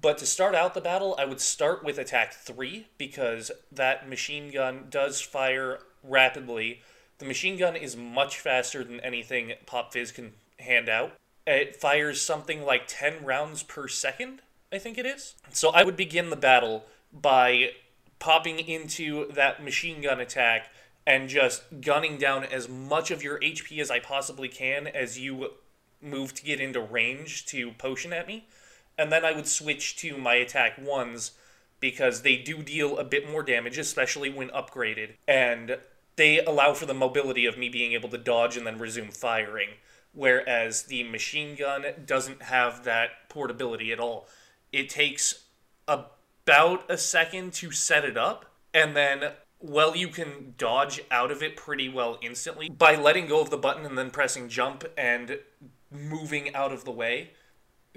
But 0.00 0.16
to 0.16 0.24
start 0.24 0.54
out 0.54 0.72
the 0.72 0.80
battle, 0.80 1.14
I 1.18 1.26
would 1.26 1.42
start 1.42 1.84
with 1.84 1.98
attack 1.98 2.32
3 2.32 2.86
because 2.96 3.50
that 3.70 4.08
machine 4.08 4.50
gun 4.50 4.86
does 4.88 5.20
fire 5.20 5.80
rapidly. 6.02 6.80
The 7.18 7.26
machine 7.26 7.58
gun 7.58 7.76
is 7.76 7.98
much 7.98 8.40
faster 8.40 8.82
than 8.82 8.98
anything 9.00 9.52
Pop 9.66 9.92
Fizz 9.92 10.12
can 10.12 10.32
hand 10.58 10.88
out. 10.88 11.12
It 11.46 11.76
fires 11.76 12.18
something 12.18 12.64
like 12.64 12.84
10 12.86 13.26
rounds 13.26 13.62
per 13.62 13.88
second, 13.88 14.40
I 14.72 14.78
think 14.78 14.96
it 14.96 15.04
is. 15.04 15.34
So 15.52 15.68
I 15.68 15.84
would 15.84 15.96
begin 15.96 16.30
the 16.30 16.36
battle 16.36 16.86
by 17.12 17.72
popping 18.18 18.58
into 18.58 19.30
that 19.32 19.62
machine 19.62 20.00
gun 20.00 20.18
attack 20.18 20.70
and 21.08 21.30
just 21.30 21.62
gunning 21.80 22.18
down 22.18 22.44
as 22.44 22.68
much 22.68 23.10
of 23.10 23.22
your 23.22 23.40
HP 23.40 23.78
as 23.78 23.90
I 23.90 23.98
possibly 23.98 24.46
can 24.46 24.86
as 24.86 25.18
you 25.18 25.52
move 26.02 26.34
to 26.34 26.44
get 26.44 26.60
into 26.60 26.82
range 26.82 27.46
to 27.46 27.72
potion 27.72 28.12
at 28.12 28.26
me. 28.28 28.46
And 28.98 29.10
then 29.10 29.24
I 29.24 29.32
would 29.32 29.48
switch 29.48 29.96
to 29.96 30.18
my 30.18 30.34
attack 30.34 30.76
ones 30.78 31.32
because 31.80 32.20
they 32.20 32.36
do 32.36 32.62
deal 32.62 32.98
a 32.98 33.04
bit 33.04 33.26
more 33.26 33.42
damage, 33.42 33.78
especially 33.78 34.28
when 34.28 34.50
upgraded. 34.50 35.12
And 35.26 35.78
they 36.16 36.44
allow 36.44 36.74
for 36.74 36.84
the 36.84 36.92
mobility 36.92 37.46
of 37.46 37.56
me 37.56 37.70
being 37.70 37.94
able 37.94 38.10
to 38.10 38.18
dodge 38.18 38.58
and 38.58 38.66
then 38.66 38.78
resume 38.78 39.10
firing. 39.10 39.70
Whereas 40.12 40.82
the 40.82 41.04
machine 41.04 41.56
gun 41.56 41.86
doesn't 42.04 42.42
have 42.42 42.84
that 42.84 43.30
portability 43.30 43.92
at 43.92 44.00
all. 44.00 44.28
It 44.74 44.90
takes 44.90 45.44
about 45.86 46.84
a 46.90 46.98
second 46.98 47.54
to 47.54 47.70
set 47.70 48.04
it 48.04 48.18
up, 48.18 48.44
and 48.74 48.94
then 48.94 49.32
well, 49.60 49.96
you 49.96 50.08
can 50.08 50.54
dodge 50.56 51.00
out 51.10 51.30
of 51.30 51.42
it 51.42 51.56
pretty 51.56 51.88
well 51.88 52.18
instantly 52.22 52.68
by 52.68 52.94
letting 52.94 53.26
go 53.26 53.40
of 53.40 53.50
the 53.50 53.56
button 53.56 53.84
and 53.84 53.98
then 53.98 54.10
pressing 54.10 54.48
jump 54.48 54.84
and 54.96 55.38
moving 55.90 56.54
out 56.54 56.72
of 56.72 56.84
the 56.84 56.92
way. 56.92 57.30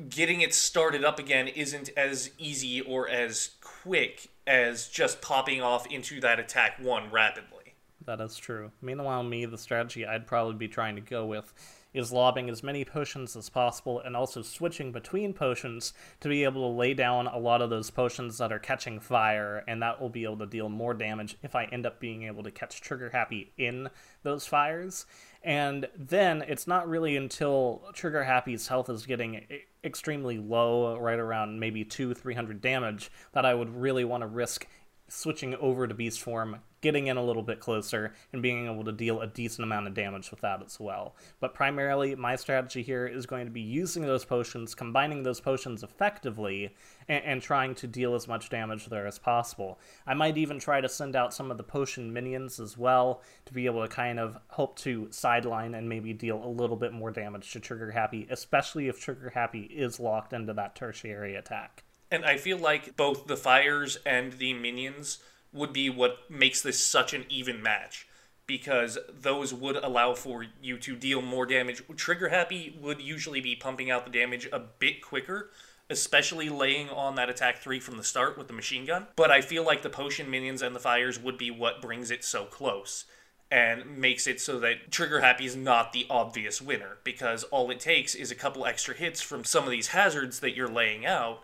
Getting 0.10 0.42
it 0.42 0.54
started 0.54 1.04
up 1.04 1.20
again 1.20 1.48
isn't 1.48 1.90
as 1.96 2.32
easy 2.38 2.82
or 2.82 3.08
as 3.08 3.52
quick 3.62 4.30
as 4.48 4.88
just 4.88 5.22
popping 5.22 5.62
off 5.62 5.86
into 5.88 6.20
that 6.22 6.40
attack 6.40 6.78
one 6.80 7.12
rapidly. 7.12 7.76
That 8.06 8.20
is 8.20 8.38
true. 8.38 8.72
Meanwhile, 8.82 9.24
me, 9.24 9.46
the 9.46 9.58
strategy 9.58 10.06
I'd 10.06 10.26
probably 10.26 10.56
be 10.56 10.68
trying 10.68 10.96
to 10.96 11.02
go 11.02 11.26
with 11.26 11.54
is 11.94 12.12
lobbing 12.12 12.50
as 12.50 12.64
many 12.64 12.86
potions 12.86 13.36
as 13.36 13.50
possible 13.50 14.00
and 14.00 14.16
also 14.16 14.42
switching 14.42 14.92
between 14.92 15.34
potions 15.34 15.94
to 16.20 16.30
be 16.30 16.44
able 16.44 16.62
to 16.62 16.78
lay 16.78 16.94
down 16.94 17.28
a 17.28 17.38
lot 17.38 17.62
of 17.62 17.70
those 17.70 17.90
potions 17.90 18.38
that 18.38 18.52
are 18.52 18.60
catching 18.60 19.00
fire, 19.00 19.64
and 19.68 19.82
that 19.82 20.00
will 20.00 20.10
be 20.10 20.24
able 20.24 20.38
to 20.38 20.46
deal 20.46 20.70
more 20.70 20.94
damage 20.94 21.38
if 21.44 21.56
I 21.56 21.66
end 21.66 21.86
up 21.86 22.00
being 22.00 22.24
able 22.24 22.44
to 22.44 22.52
catch 22.52 22.82
Trigger 22.82 23.10
Happy 23.10 23.52
in 23.58 23.90
those 24.24 24.46
fires. 24.46 25.06
And 25.44 25.88
then 25.98 26.44
it's 26.48 26.68
not 26.68 26.88
really 26.88 27.18
until 27.18 27.84
Trigger 27.94 28.24
Happy's 28.24 28.68
health 28.68 28.90
is 28.90 29.06
getting 29.06 29.46
extremely 29.84 30.38
low, 30.38 30.98
right 30.98 31.18
around 31.18 31.60
maybe 31.60 31.84
two, 31.84 32.14
three 32.14 32.36
hundred 32.36 32.62
damage, 32.62 33.12
that 33.34 33.46
I 33.46 33.54
would 33.54 33.76
really 33.76 34.06
want 34.06 34.22
to 34.22 34.28
risk 34.28 34.68
switching 35.08 35.56
over 35.56 35.88
to 35.88 35.94
beast 35.94 36.22
form, 36.22 36.58
getting 36.82 37.08
in 37.08 37.18
a 37.18 37.24
little 37.24 37.44
bit 37.44 37.60
closer, 37.60 38.14
and 38.34 38.42
being 38.42 38.66
able 38.66 38.84
to 38.84 38.92
deal 38.92 39.22
a 39.22 39.28
decent 39.28 39.64
amount 39.64 39.88
of 39.88 39.94
damage 39.94 40.32
with 40.32 40.42
that 40.42 40.62
as 40.64 40.80
well. 40.80 41.16
But 41.40 41.54
primarily, 41.54 42.16
my 42.16 42.36
strategy 42.36 42.82
here 42.82 43.08
is 43.08 43.26
going 43.26 43.46
to 43.46 43.52
be 43.52 43.62
using 43.62 44.04
those 44.04 44.26
potions, 44.26 44.76
combining 44.76 45.24
those 45.24 45.40
potions 45.40 45.84
effectively, 45.84 46.76
and, 47.08 47.24
and 47.24 47.42
trying 47.42 47.76
to 47.76 47.88
deal 47.88 48.16
as 48.16 48.28
much 48.28 48.50
damage 48.50 48.88
there 48.88 49.08
as 49.08 49.20
possible. 49.20 49.80
I 50.06 50.14
might 50.14 50.38
even 50.38 50.60
try 50.60 50.82
to 50.82 50.90
send 50.90 51.16
out 51.16 51.34
some 51.34 51.52
of 51.52 51.58
the 51.58 51.64
potion 51.64 52.12
minions 52.12 52.60
as 52.60 52.78
well 52.78 53.22
to 53.46 53.54
be 53.54 53.66
able 53.66 53.82
to 53.82 53.88
kind 53.88 54.20
of 54.20 54.38
hope 54.48 54.78
to 54.80 55.08
sideline 55.12 55.76
and 55.76 55.88
maybe 55.88 56.14
deal 56.14 56.44
a 56.44 56.48
little 56.48 56.76
bit 56.76 56.94
more 56.94 57.12
damage 57.12 57.52
to 57.52 57.60
Trigger 57.60 57.92
Happy, 57.92 58.28
especially 58.30 58.88
if 58.88 59.00
Trigger 59.00 59.30
Happy 59.30 59.62
is 59.62 60.00
locked 60.00 60.34
into 60.34 60.54
that 60.54 60.76
tertiary 60.76 61.36
attack. 61.36 61.84
And 62.10 62.26
I 62.26 62.38
feel 62.38 62.58
like 62.58 62.98
both 62.98 63.28
the 63.28 63.38
fires 63.38 63.98
and 64.06 64.34
the 64.34 64.54
minions 64.54 65.20
would 65.54 65.74
be 65.74 65.90
what 65.90 66.30
makes 66.30 66.62
this 66.62 66.84
such 66.84 67.14
an 67.14 67.26
even 67.30 67.62
match 67.62 68.08
because 68.48 68.98
those 69.10 69.54
would 69.54 69.78
allow 69.78 70.14
for 70.14 70.46
you 70.62 70.78
to 70.78 70.96
deal 70.96 71.22
more 71.22 71.46
damage. 71.46 71.82
Trigger 71.96 72.30
Happy 72.30 72.78
would 72.82 73.02
usually 73.02 73.40
be 73.40 73.56
pumping 73.56 73.90
out 73.90 74.06
the 74.06 74.12
damage 74.12 74.48
a 74.52 74.60
bit 74.60 75.02
quicker, 75.02 75.52
especially 75.90 76.50
laying 76.50 76.90
on 76.90 77.16
that 77.16 77.30
attack 77.30 77.60
3 77.60 77.80
from 77.80 77.98
the 77.98 78.04
start 78.04 78.38
with 78.38 78.48
the 78.48 78.54
machine 78.54 78.86
gun. 78.86 79.08
But 79.16 79.32
I 79.32 79.42
feel 79.42 79.66
like 79.66 79.84
the 79.84 79.90
potion 79.90 80.30
minions 80.30 80.62
and 80.62 80.76
the 80.76 80.80
fires 80.80 81.20
would 81.20 81.38
be 81.38 81.52
what 81.52 81.82
brings 81.82 82.12
it 82.12 82.24
so 82.24 82.46
close 82.46 83.06
and 83.50 83.98
makes 83.98 84.28
it 84.28 84.40
so 84.40 84.60
that 84.60 84.92
Trigger 84.92 85.20
Happy 85.20 85.46
is 85.46 85.56
not 85.56 85.92
the 85.92 86.06
obvious 86.10 86.62
winner 86.62 86.98
because 87.04 87.44
all 87.46 87.70
it 87.70 87.80
takes 87.80 88.16
is 88.16 88.32
a 88.32 88.36
couple 88.36 88.66
extra 88.66 88.96
hits 88.96 89.22
from 89.22 89.44
some 89.44 89.66
of 89.66 89.72
these 89.72 89.88
hazards 89.88 90.40
that 90.40 90.56
you're 90.56 90.70
laying 90.70 91.06
out 91.06 91.44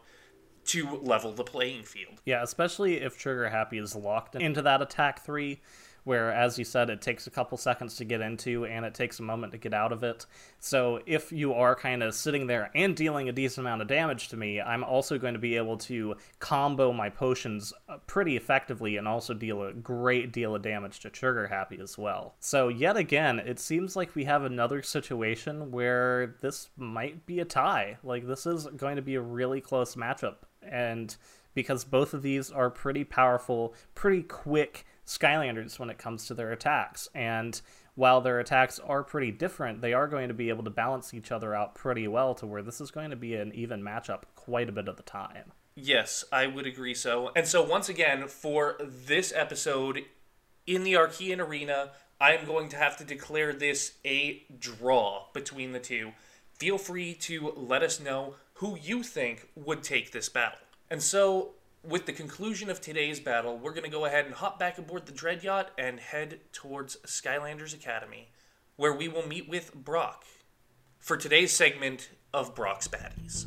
to 0.68 0.98
level 0.98 1.34
the 1.34 1.44
playing 1.44 1.84
field. 1.84 2.22
Yeah, 2.26 2.44
especially 2.44 3.02
if 3.02 3.18
Trigger 3.18 3.50
Happy 3.50 3.78
is 3.78 3.96
locked 3.96 4.36
into 4.36 4.62
that 4.62 4.82
attack 4.82 5.26
three, 5.26 5.62
where, 6.08 6.32
as 6.32 6.58
you 6.58 6.64
said, 6.64 6.90
it 6.90 7.02
takes 7.02 7.28
a 7.28 7.30
couple 7.30 7.58
seconds 7.58 7.98
to 7.98 8.06
get 8.06 8.22
into 8.22 8.66
and 8.66 8.86
it 8.86 8.94
takes 8.94 9.20
a 9.20 9.24
moment 9.24 9.52
to 9.52 9.58
get 9.58 9.74
out 9.74 9.92
of 9.92 10.04
it. 10.04 10.26
So 10.58 11.02
if 11.06 11.34
you 11.34 11.54
are 11.54 11.76
kind 11.76 12.02
of 12.02 12.16
sitting 12.16 12.48
there 12.48 12.72
and 12.74 12.96
dealing 12.96 13.28
a 13.28 13.34
decent 13.34 13.68
amount 13.68 13.82
of 13.82 13.90
damage 13.90 14.30
to 14.30 14.38
me, 14.38 14.62
I'm 14.62 14.86
also 14.86 15.18
going 15.18 15.34
to 15.34 15.40
be 15.40 15.58
able 15.58 15.78
to 15.80 16.16
combo 16.40 16.94
my 16.94 17.10
potions 17.10 17.74
uh, 17.90 17.98
pretty 18.08 18.38
effectively 18.38 18.96
and 18.96 19.06
also 19.06 19.34
deal 19.34 19.64
a 19.64 19.74
great 19.74 20.32
deal 20.32 20.56
of 20.56 20.62
damage 20.62 21.02
to 21.02 21.10
Trigger 21.10 21.48
Happy 21.48 21.78
as 21.82 21.98
well. 21.98 22.36
So 22.40 22.70
yet 22.70 22.96
again, 22.96 23.40
it 23.40 23.60
seems 23.60 23.98
like 23.98 24.16
we 24.16 24.24
have 24.24 24.44
another 24.44 24.82
situation 24.82 25.72
where 25.72 26.38
this 26.40 26.70
might 26.78 27.26
be 27.26 27.42
a 27.42 27.46
tie. 27.46 27.98
Like 28.02 28.26
this 28.26 28.46
is 28.46 28.66
going 28.78 28.96
to 28.96 29.02
be 29.02 29.16
a 29.16 29.22
really 29.22 29.60
close 29.60 29.96
matchup 29.96 30.36
and 30.72 31.16
because 31.54 31.84
both 31.84 32.14
of 32.14 32.22
these 32.22 32.52
are 32.52 32.70
pretty 32.70 33.04
powerful, 33.04 33.74
pretty 33.96 34.22
quick 34.22 34.86
Skylanders 35.08 35.80
when 35.80 35.90
it 35.90 35.98
comes 35.98 36.28
to 36.28 36.34
their 36.34 36.52
attacks. 36.52 37.08
And 37.16 37.60
while 37.96 38.22
their 38.22 38.40
attacks 38.40 38.78
are 38.78 39.04
pretty 39.04 39.32
different, 39.32 39.82
they 39.82 39.94
are 39.94 40.08
going 40.08 40.28
to 40.28 40.36
be 40.36 40.50
able 40.50 40.64
to 40.66 40.70
balance 40.70 41.16
each 41.16 41.32
other 41.32 41.56
out 41.56 41.74
pretty 41.74 42.08
well 42.08 42.36
to 42.36 42.46
where 42.46 42.62
this 42.62 42.80
is 42.80 42.92
going 42.92 43.10
to 43.10 43.16
be 43.16 43.34
an 43.34 43.52
even 43.56 43.82
matchup 43.82 44.24
quite 44.36 44.70
a 44.70 44.72
bit 44.72 44.88
of 44.88 44.98
the 44.98 45.04
time. 45.04 45.52
Yes, 45.74 46.24
I 46.32 46.46
would 46.46 46.68
agree 46.68 46.94
so. 46.94 47.32
And 47.36 47.48
so, 47.48 47.64
once 47.64 47.90
again, 47.90 48.28
for 48.28 48.78
this 48.82 49.34
episode 49.36 50.06
in 50.68 50.84
the 50.84 50.94
Arkeyan 50.94 51.40
Arena, 51.40 51.92
I'm 52.20 52.46
going 52.46 52.70
to 52.70 52.78
have 52.78 52.98
to 52.98 53.04
declare 53.04 53.54
this 53.54 53.94
a 54.06 54.44
draw 54.60 55.26
between 55.34 55.72
the 55.72 55.80
two. 55.80 56.14
Feel 56.54 56.78
free 56.78 57.14
to 57.14 57.54
let 57.56 57.84
us 57.84 58.00
know 58.00 58.36
who 58.58 58.78
you 58.82 59.04
think 59.04 59.48
would 59.56 59.84
take 59.84 60.12
this 60.12 60.30
battle. 60.30 60.60
And 60.90 61.02
so, 61.02 61.52
with 61.84 62.08
the 62.08 62.14
conclusion 62.14 62.70
of 62.70 62.82
today's 62.82 63.20
battle, 63.20 63.58
we're 63.58 63.74
going 63.74 63.84
to 63.84 63.90
go 63.90 64.06
ahead 64.06 64.26
and 64.26 64.34
hop 64.34 64.58
back 64.58 64.78
aboard 64.80 65.06
the 65.06 65.12
Dread 65.12 65.44
Yacht 65.44 65.70
and 65.78 66.00
head 66.00 66.40
towards 66.52 66.98
Skylanders 67.06 67.76
Academy, 67.76 68.30
where 68.76 68.94
we 68.94 69.08
will 69.08 69.28
meet 69.28 69.48
with 69.48 69.76
Brock 69.76 70.26
for 70.98 71.18
today's 71.18 71.54
segment 71.54 72.10
of 72.34 72.56
Brock's 72.56 72.88
Baddies. 72.88 73.46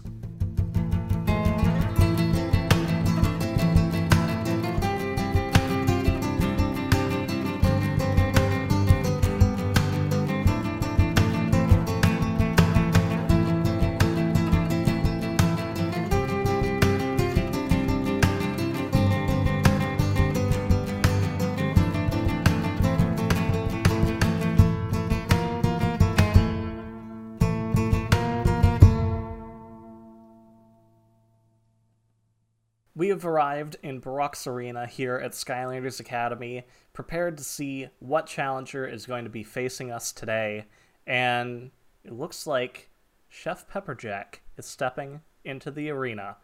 We 33.00 33.08
have 33.08 33.24
arrived 33.24 33.76
in 33.82 34.00
Brock's 34.00 34.46
Arena 34.46 34.86
here 34.86 35.16
at 35.16 35.32
Skylanders 35.32 36.00
Academy, 36.00 36.64
prepared 36.92 37.38
to 37.38 37.44
see 37.44 37.88
what 37.98 38.26
challenger 38.26 38.86
is 38.86 39.06
going 39.06 39.24
to 39.24 39.30
be 39.30 39.42
facing 39.42 39.90
us 39.90 40.12
today, 40.12 40.66
and 41.06 41.70
it 42.04 42.12
looks 42.12 42.46
like 42.46 42.90
Chef 43.30 43.66
Pepperjack 43.66 44.40
is 44.58 44.66
stepping 44.66 45.22
into 45.46 45.70
the 45.70 45.88
arena. 45.88 46.36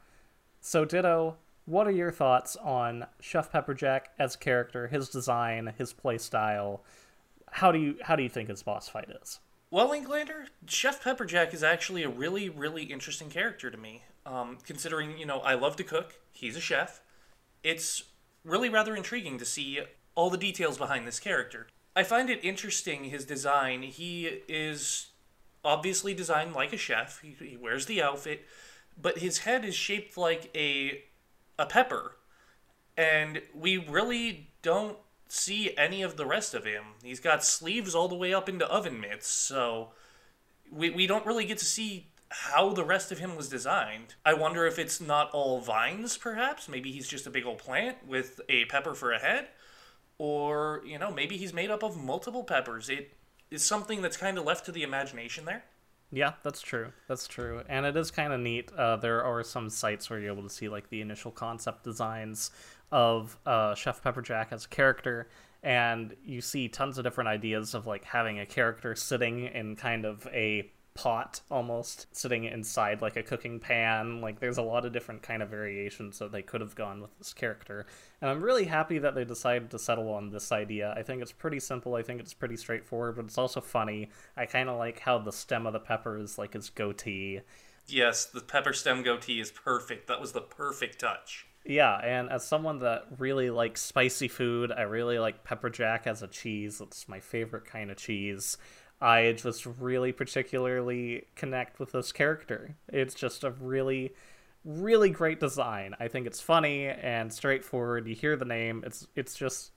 So, 0.62 0.86
Ditto, 0.86 1.36
what 1.66 1.86
are 1.86 1.90
your 1.90 2.10
thoughts 2.10 2.56
on 2.56 3.04
Chef 3.20 3.52
Pepperjack 3.52 4.04
as 4.18 4.34
a 4.34 4.38
character, 4.38 4.86
his 4.86 5.10
design, 5.10 5.74
his 5.76 5.92
playstyle? 5.92 6.80
How 7.50 7.70
do 7.70 7.78
you 7.78 7.98
how 8.00 8.16
do 8.16 8.22
you 8.22 8.30
think 8.30 8.48
his 8.48 8.62
boss 8.62 8.88
fight 8.88 9.10
is? 9.22 9.40
Well, 9.70 9.90
Inklander, 9.90 10.46
Chef 10.64 11.04
Pepperjack 11.04 11.52
is 11.52 11.62
actually 11.62 12.02
a 12.02 12.08
really, 12.08 12.48
really 12.48 12.84
interesting 12.84 13.28
character 13.28 13.70
to 13.70 13.76
me. 13.76 14.04
Um, 14.26 14.58
considering, 14.66 15.16
you 15.16 15.24
know, 15.24 15.38
I 15.38 15.54
love 15.54 15.76
to 15.76 15.84
cook, 15.84 16.16
he's 16.32 16.56
a 16.56 16.60
chef. 16.60 17.00
It's 17.62 18.02
really 18.44 18.68
rather 18.68 18.96
intriguing 18.96 19.38
to 19.38 19.44
see 19.44 19.80
all 20.16 20.30
the 20.30 20.36
details 20.36 20.76
behind 20.76 21.06
this 21.06 21.20
character. 21.20 21.68
I 21.94 22.02
find 22.02 22.28
it 22.28 22.44
interesting, 22.44 23.04
his 23.04 23.24
design. 23.24 23.82
He 23.82 24.26
is 24.48 25.10
obviously 25.64 26.12
designed 26.12 26.54
like 26.54 26.72
a 26.72 26.76
chef, 26.76 27.20
he, 27.20 27.36
he 27.44 27.56
wears 27.56 27.86
the 27.86 28.02
outfit, 28.02 28.44
but 29.00 29.18
his 29.18 29.38
head 29.38 29.64
is 29.64 29.74
shaped 29.76 30.16
like 30.16 30.50
a, 30.56 31.04
a 31.56 31.66
pepper. 31.66 32.16
And 32.96 33.42
we 33.54 33.78
really 33.78 34.50
don't 34.62 34.98
see 35.28 35.76
any 35.76 36.02
of 36.02 36.16
the 36.16 36.26
rest 36.26 36.52
of 36.52 36.64
him. 36.64 36.82
He's 37.02 37.20
got 37.20 37.44
sleeves 37.44 37.94
all 37.94 38.08
the 38.08 38.14
way 38.16 38.34
up 38.34 38.48
into 38.48 38.66
oven 38.66 39.00
mitts, 39.00 39.28
so 39.28 39.90
we, 40.70 40.90
we 40.90 41.06
don't 41.06 41.26
really 41.26 41.44
get 41.44 41.58
to 41.58 41.64
see 41.64 42.08
how 42.30 42.72
the 42.72 42.84
rest 42.84 43.12
of 43.12 43.18
him 43.18 43.36
was 43.36 43.48
designed. 43.48 44.14
I 44.24 44.34
wonder 44.34 44.66
if 44.66 44.78
it's 44.78 45.00
not 45.00 45.30
all 45.32 45.60
vines, 45.60 46.16
perhaps. 46.16 46.68
Maybe 46.68 46.90
he's 46.92 47.08
just 47.08 47.26
a 47.26 47.30
big 47.30 47.46
old 47.46 47.58
plant 47.58 47.98
with 48.06 48.40
a 48.48 48.64
pepper 48.66 48.94
for 48.94 49.12
a 49.12 49.18
head. 49.18 49.48
Or, 50.18 50.82
you 50.84 50.98
know, 50.98 51.10
maybe 51.10 51.36
he's 51.36 51.52
made 51.52 51.70
up 51.70 51.82
of 51.82 51.96
multiple 51.96 52.44
peppers. 52.44 52.88
It 52.88 53.12
is 53.50 53.62
something 53.62 54.02
that's 54.02 54.16
kind 54.16 54.38
of 54.38 54.44
left 54.44 54.64
to 54.66 54.72
the 54.72 54.82
imagination 54.82 55.44
there. 55.44 55.64
Yeah, 56.12 56.34
that's 56.42 56.62
true. 56.62 56.92
That's 57.08 57.26
true. 57.26 57.62
And 57.68 57.84
it 57.84 57.96
is 57.96 58.10
kind 58.10 58.32
of 58.32 58.40
neat. 58.40 58.72
Uh, 58.72 58.96
there 58.96 59.24
are 59.24 59.42
some 59.42 59.68
sites 59.68 60.08
where 60.08 60.18
you're 60.18 60.32
able 60.32 60.44
to 60.44 60.50
see 60.50 60.68
like 60.68 60.88
the 60.88 61.00
initial 61.00 61.30
concept 61.30 61.84
designs 61.84 62.50
of 62.92 63.36
uh, 63.44 63.74
Chef 63.74 64.02
Pepperjack 64.02 64.52
as 64.52 64.64
a 64.64 64.68
character, 64.68 65.28
and 65.62 66.14
you 66.24 66.40
see 66.40 66.68
tons 66.68 66.98
of 66.98 67.04
different 67.04 67.28
ideas 67.28 67.74
of 67.74 67.86
like 67.86 68.04
having 68.04 68.38
a 68.38 68.46
character 68.46 68.94
sitting 68.94 69.46
in 69.46 69.74
kind 69.74 70.04
of 70.04 70.26
a 70.32 70.70
pot 70.96 71.40
almost 71.50 72.06
sitting 72.16 72.44
inside 72.44 73.00
like 73.02 73.16
a 73.16 73.22
cooking 73.22 73.60
pan 73.60 74.20
like 74.20 74.40
there's 74.40 74.58
a 74.58 74.62
lot 74.62 74.84
of 74.84 74.92
different 74.92 75.22
kind 75.22 75.42
of 75.42 75.48
variations 75.48 76.18
that 76.18 76.32
they 76.32 76.42
could 76.42 76.60
have 76.60 76.74
gone 76.74 77.00
with 77.00 77.16
this 77.18 77.32
character 77.32 77.86
and 78.20 78.30
i'm 78.30 78.42
really 78.42 78.64
happy 78.64 78.98
that 78.98 79.14
they 79.14 79.24
decided 79.24 79.70
to 79.70 79.78
settle 79.78 80.08
on 80.12 80.30
this 80.30 80.50
idea 80.50 80.92
i 80.96 81.02
think 81.02 81.22
it's 81.22 81.32
pretty 81.32 81.60
simple 81.60 81.94
i 81.94 82.02
think 82.02 82.20
it's 82.20 82.34
pretty 82.34 82.56
straightforward 82.56 83.14
but 83.16 83.26
it's 83.26 83.38
also 83.38 83.60
funny 83.60 84.08
i 84.36 84.44
kind 84.44 84.68
of 84.68 84.78
like 84.78 84.98
how 84.98 85.18
the 85.18 85.32
stem 85.32 85.66
of 85.66 85.72
the 85.72 85.78
pepper 85.78 86.18
is 86.18 86.38
like 86.38 86.54
his 86.54 86.70
goatee 86.70 87.40
Yes, 87.88 88.24
the 88.24 88.40
pepper 88.40 88.72
stem 88.72 89.02
goatee 89.02 89.40
is 89.40 89.50
perfect. 89.50 90.08
That 90.08 90.20
was 90.20 90.32
the 90.32 90.40
perfect 90.40 90.98
touch. 91.00 91.46
Yeah, 91.64 91.96
and 91.96 92.30
as 92.30 92.46
someone 92.46 92.78
that 92.80 93.06
really 93.18 93.50
likes 93.50 93.82
spicy 93.82 94.28
food, 94.28 94.70
I 94.70 94.82
really 94.82 95.18
like 95.18 95.44
pepper 95.44 95.70
jack 95.70 96.06
as 96.06 96.22
a 96.22 96.28
cheese. 96.28 96.80
It's 96.80 97.08
my 97.08 97.20
favorite 97.20 97.64
kind 97.64 97.90
of 97.90 97.96
cheese. 97.96 98.56
I 99.00 99.32
just 99.32 99.66
really 99.66 100.12
particularly 100.12 101.26
connect 101.34 101.78
with 101.78 101.92
this 101.92 102.12
character. 102.12 102.76
It's 102.88 103.14
just 103.14 103.44
a 103.44 103.50
really 103.50 104.14
really 104.66 105.10
great 105.10 105.38
design. 105.38 105.94
I 106.00 106.08
think 106.08 106.26
it's 106.26 106.40
funny 106.40 106.88
and 106.88 107.32
straightforward. 107.32 108.08
You 108.08 108.16
hear 108.16 108.36
the 108.36 108.44
name, 108.44 108.82
it's 108.84 109.06
it's 109.14 109.34
just 109.34 109.70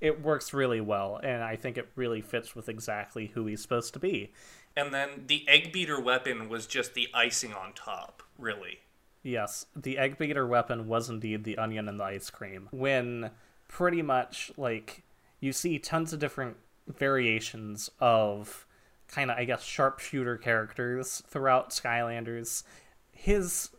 it 0.00 0.22
works 0.22 0.52
really 0.52 0.80
well 0.80 1.18
and 1.22 1.42
I 1.42 1.56
think 1.56 1.78
it 1.78 1.88
really 1.96 2.20
fits 2.20 2.54
with 2.54 2.68
exactly 2.68 3.28
who 3.28 3.46
he's 3.46 3.62
supposed 3.62 3.92
to 3.94 3.98
be. 3.98 4.32
And 4.76 4.92
then 4.92 5.24
the 5.26 5.46
egg 5.48 5.72
beater 5.72 6.00
weapon 6.00 6.48
was 6.48 6.66
just 6.66 6.94
the 6.94 7.08
icing 7.14 7.54
on 7.54 7.72
top, 7.72 8.22
really. 8.38 8.80
Yes, 9.22 9.66
the 9.74 9.98
egg 9.98 10.18
beater 10.18 10.46
weapon 10.46 10.86
was 10.86 11.08
indeed 11.08 11.44
the 11.44 11.58
onion 11.58 11.88
and 11.88 11.98
the 11.98 12.04
ice 12.04 12.30
cream. 12.30 12.68
When 12.70 13.30
pretty 13.68 14.02
much 14.02 14.52
like 14.56 15.02
you 15.40 15.52
see 15.52 15.78
tons 15.78 16.12
of 16.12 16.20
different 16.20 16.58
variations 16.86 17.90
of 18.00 18.65
kind 19.08 19.30
of 19.30 19.38
I 19.38 19.44
guess 19.44 19.62
sharpshooter 19.62 20.36
characters 20.36 21.22
throughout 21.28 21.70
Skylanders. 21.70 22.62
His 23.10 23.70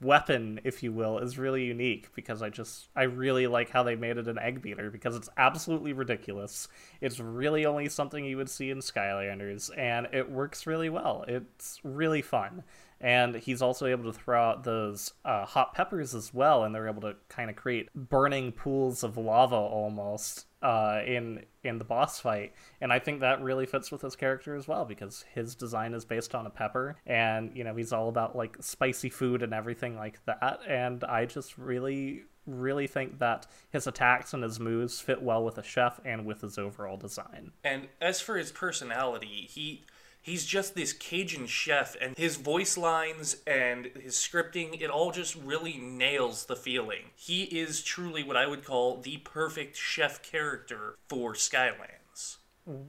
weapon, 0.00 0.60
if 0.64 0.82
you 0.82 0.92
will, 0.92 1.18
is 1.18 1.38
really 1.38 1.64
unique 1.64 2.08
because 2.14 2.42
I 2.42 2.50
just 2.50 2.88
I 2.94 3.04
really 3.04 3.46
like 3.46 3.70
how 3.70 3.82
they 3.82 3.96
made 3.96 4.16
it 4.16 4.28
an 4.28 4.38
egg 4.38 4.62
beater 4.62 4.90
because 4.90 5.16
it's 5.16 5.28
absolutely 5.36 5.92
ridiculous. 5.92 6.68
It's 7.00 7.18
really 7.18 7.66
only 7.66 7.88
something 7.88 8.24
you 8.24 8.36
would 8.36 8.50
see 8.50 8.70
in 8.70 8.78
Skylanders 8.78 9.76
and 9.76 10.08
it 10.12 10.30
works 10.30 10.66
really 10.66 10.90
well. 10.90 11.24
It's 11.26 11.80
really 11.82 12.22
fun. 12.22 12.62
And 13.02 13.34
he's 13.36 13.60
also 13.60 13.86
able 13.86 14.10
to 14.10 14.18
throw 14.18 14.40
out 14.40 14.64
those 14.64 15.12
uh, 15.24 15.44
hot 15.44 15.74
peppers 15.74 16.14
as 16.14 16.32
well, 16.32 16.64
and 16.64 16.74
they're 16.74 16.88
able 16.88 17.02
to 17.02 17.16
kind 17.28 17.50
of 17.50 17.56
create 17.56 17.92
burning 17.94 18.52
pools 18.52 19.02
of 19.02 19.16
lava 19.16 19.56
almost 19.56 20.46
uh, 20.62 21.00
in 21.04 21.44
in 21.64 21.78
the 21.78 21.84
boss 21.84 22.20
fight, 22.20 22.54
and 22.80 22.92
I 22.92 22.98
think 22.98 23.20
that 23.20 23.42
really 23.42 23.66
fits 23.66 23.90
with 23.90 24.02
his 24.02 24.16
character 24.16 24.54
as 24.54 24.66
well 24.66 24.84
because 24.84 25.24
his 25.34 25.54
design 25.54 25.94
is 25.94 26.04
based 26.04 26.34
on 26.34 26.46
a 26.46 26.50
pepper, 26.50 26.96
and 27.06 27.50
you 27.56 27.64
know 27.64 27.74
he's 27.74 27.92
all 27.92 28.08
about 28.08 28.36
like 28.36 28.56
spicy 28.60 29.10
food 29.10 29.42
and 29.42 29.52
everything 29.52 29.96
like 29.96 30.24
that, 30.26 30.60
and 30.68 31.02
I 31.04 31.26
just 31.26 31.58
really 31.58 32.24
really 32.46 32.88
think 32.88 33.18
that 33.20 33.46
his 33.70 33.86
attacks 33.86 34.34
and 34.34 34.42
his 34.42 34.58
moves 34.58 35.00
fit 35.00 35.22
well 35.22 35.44
with 35.44 35.58
a 35.58 35.62
chef 35.62 36.00
and 36.04 36.26
with 36.26 36.40
his 36.40 36.58
overall 36.58 36.96
design. 36.96 37.52
And 37.62 37.86
as 38.00 38.20
for 38.20 38.36
his 38.36 38.50
personality, 38.50 39.48
he 39.48 39.84
he's 40.22 40.46
just 40.46 40.74
this 40.74 40.92
Cajun 40.92 41.46
chef, 41.46 41.96
and 42.00 42.16
his 42.16 42.36
voice 42.36 42.78
lines 42.78 43.36
and 43.46 43.86
his 43.86 44.14
scripting, 44.14 44.80
it 44.80 44.88
all 44.88 45.10
just 45.10 45.34
really 45.36 45.76
nails 45.76 46.46
the 46.46 46.56
feeling. 46.56 47.10
He 47.14 47.42
is 47.42 47.82
truly 47.82 48.22
what 48.22 48.36
I 48.36 48.46
would 48.46 48.64
call 48.64 48.98
the 49.00 49.18
perfect 49.18 49.76
chef 49.76 50.22
character 50.22 50.96
for 51.08 51.34
Skylands. 51.34 52.36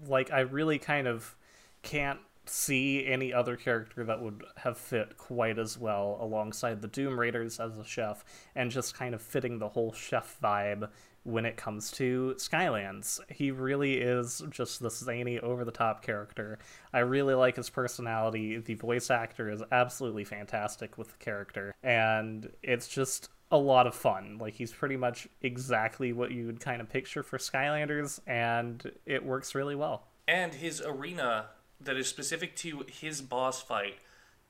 Like, 0.07 0.31
I 0.31 0.41
really 0.41 0.79
kind 0.79 1.07
of 1.07 1.35
can't 1.81 2.19
see 2.45 3.05
any 3.05 3.33
other 3.33 3.55
character 3.55 4.03
that 4.03 4.21
would 4.21 4.43
have 4.57 4.77
fit 4.77 5.17
quite 5.17 5.57
as 5.57 5.77
well 5.77 6.17
alongside 6.19 6.81
the 6.81 6.87
Doom 6.87 7.19
Raiders 7.19 7.59
as 7.59 7.77
a 7.77 7.85
chef 7.85 8.23
and 8.53 8.69
just 8.69 8.95
kind 8.95 9.15
of 9.15 9.21
fitting 9.21 9.59
the 9.59 9.69
whole 9.69 9.93
chef 9.93 10.37
vibe 10.43 10.89
when 11.23 11.45
it 11.45 11.57
comes 11.57 11.91
to 11.91 12.35
Skylands. 12.37 13.19
He 13.29 13.51
really 13.51 13.95
is 13.95 14.43
just 14.49 14.81
the 14.81 14.89
zany, 14.89 15.39
over 15.39 15.63
the 15.63 15.71
top 15.71 16.03
character. 16.03 16.59
I 16.91 16.99
really 16.99 17.33
like 17.33 17.55
his 17.55 17.69
personality. 17.69 18.57
The 18.57 18.75
voice 18.75 19.09
actor 19.09 19.49
is 19.49 19.63
absolutely 19.71 20.25
fantastic 20.25 20.97
with 20.97 21.11
the 21.11 21.17
character, 21.23 21.75
and 21.81 22.51
it's 22.61 22.87
just 22.87 23.29
a 23.51 23.57
lot 23.57 23.87
of 23.87 23.95
fun. 23.95 24.37
Like, 24.39 24.55
he's 24.55 24.71
pretty 24.71 24.97
much 24.97 25.27
exactly 25.41 26.11
what 26.11 26.31
you 26.31 26.45
would 26.47 26.59
kind 26.59 26.81
of 26.81 26.89
picture 26.89 27.23
for 27.23 27.37
Skylanders, 27.37 28.19
and 28.27 28.91
it 29.05 29.25
works 29.25 29.55
really 29.55 29.75
well. 29.75 30.07
And 30.27 30.53
his 30.53 30.81
arena 30.81 31.47
that 31.79 31.97
is 31.97 32.07
specific 32.07 32.55
to 32.55 32.85
his 32.87 33.21
boss 33.21 33.61
fight 33.61 33.95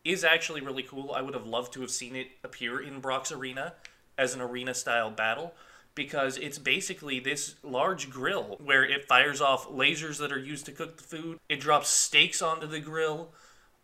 is 0.03 0.23
actually 0.23 0.61
really 0.61 0.83
cool. 0.83 1.11
I 1.13 1.21
would 1.21 1.33
have 1.33 1.47
loved 1.47 1.73
to 1.73 1.81
have 1.81 1.89
seen 1.89 2.15
it 2.15 2.27
appear 2.43 2.79
in 2.79 2.99
Brock's 2.99 3.31
arena 3.31 3.73
as 4.17 4.35
an 4.35 4.41
arena 4.41 4.73
style 4.73 5.09
battle 5.09 5.53
because 5.95 6.37
it's 6.37 6.57
basically 6.57 7.19
this 7.19 7.55
large 7.63 8.09
grill 8.09 8.57
where 8.63 8.83
it 8.83 9.07
fires 9.07 9.41
off 9.41 9.69
lasers 9.69 10.19
that 10.19 10.31
are 10.31 10.39
used 10.39 10.65
to 10.65 10.71
cook 10.71 10.97
the 10.97 11.03
food. 11.03 11.39
It 11.49 11.59
drops 11.59 11.89
steaks 11.89 12.41
onto 12.41 12.67
the 12.67 12.79
grill 12.79 13.31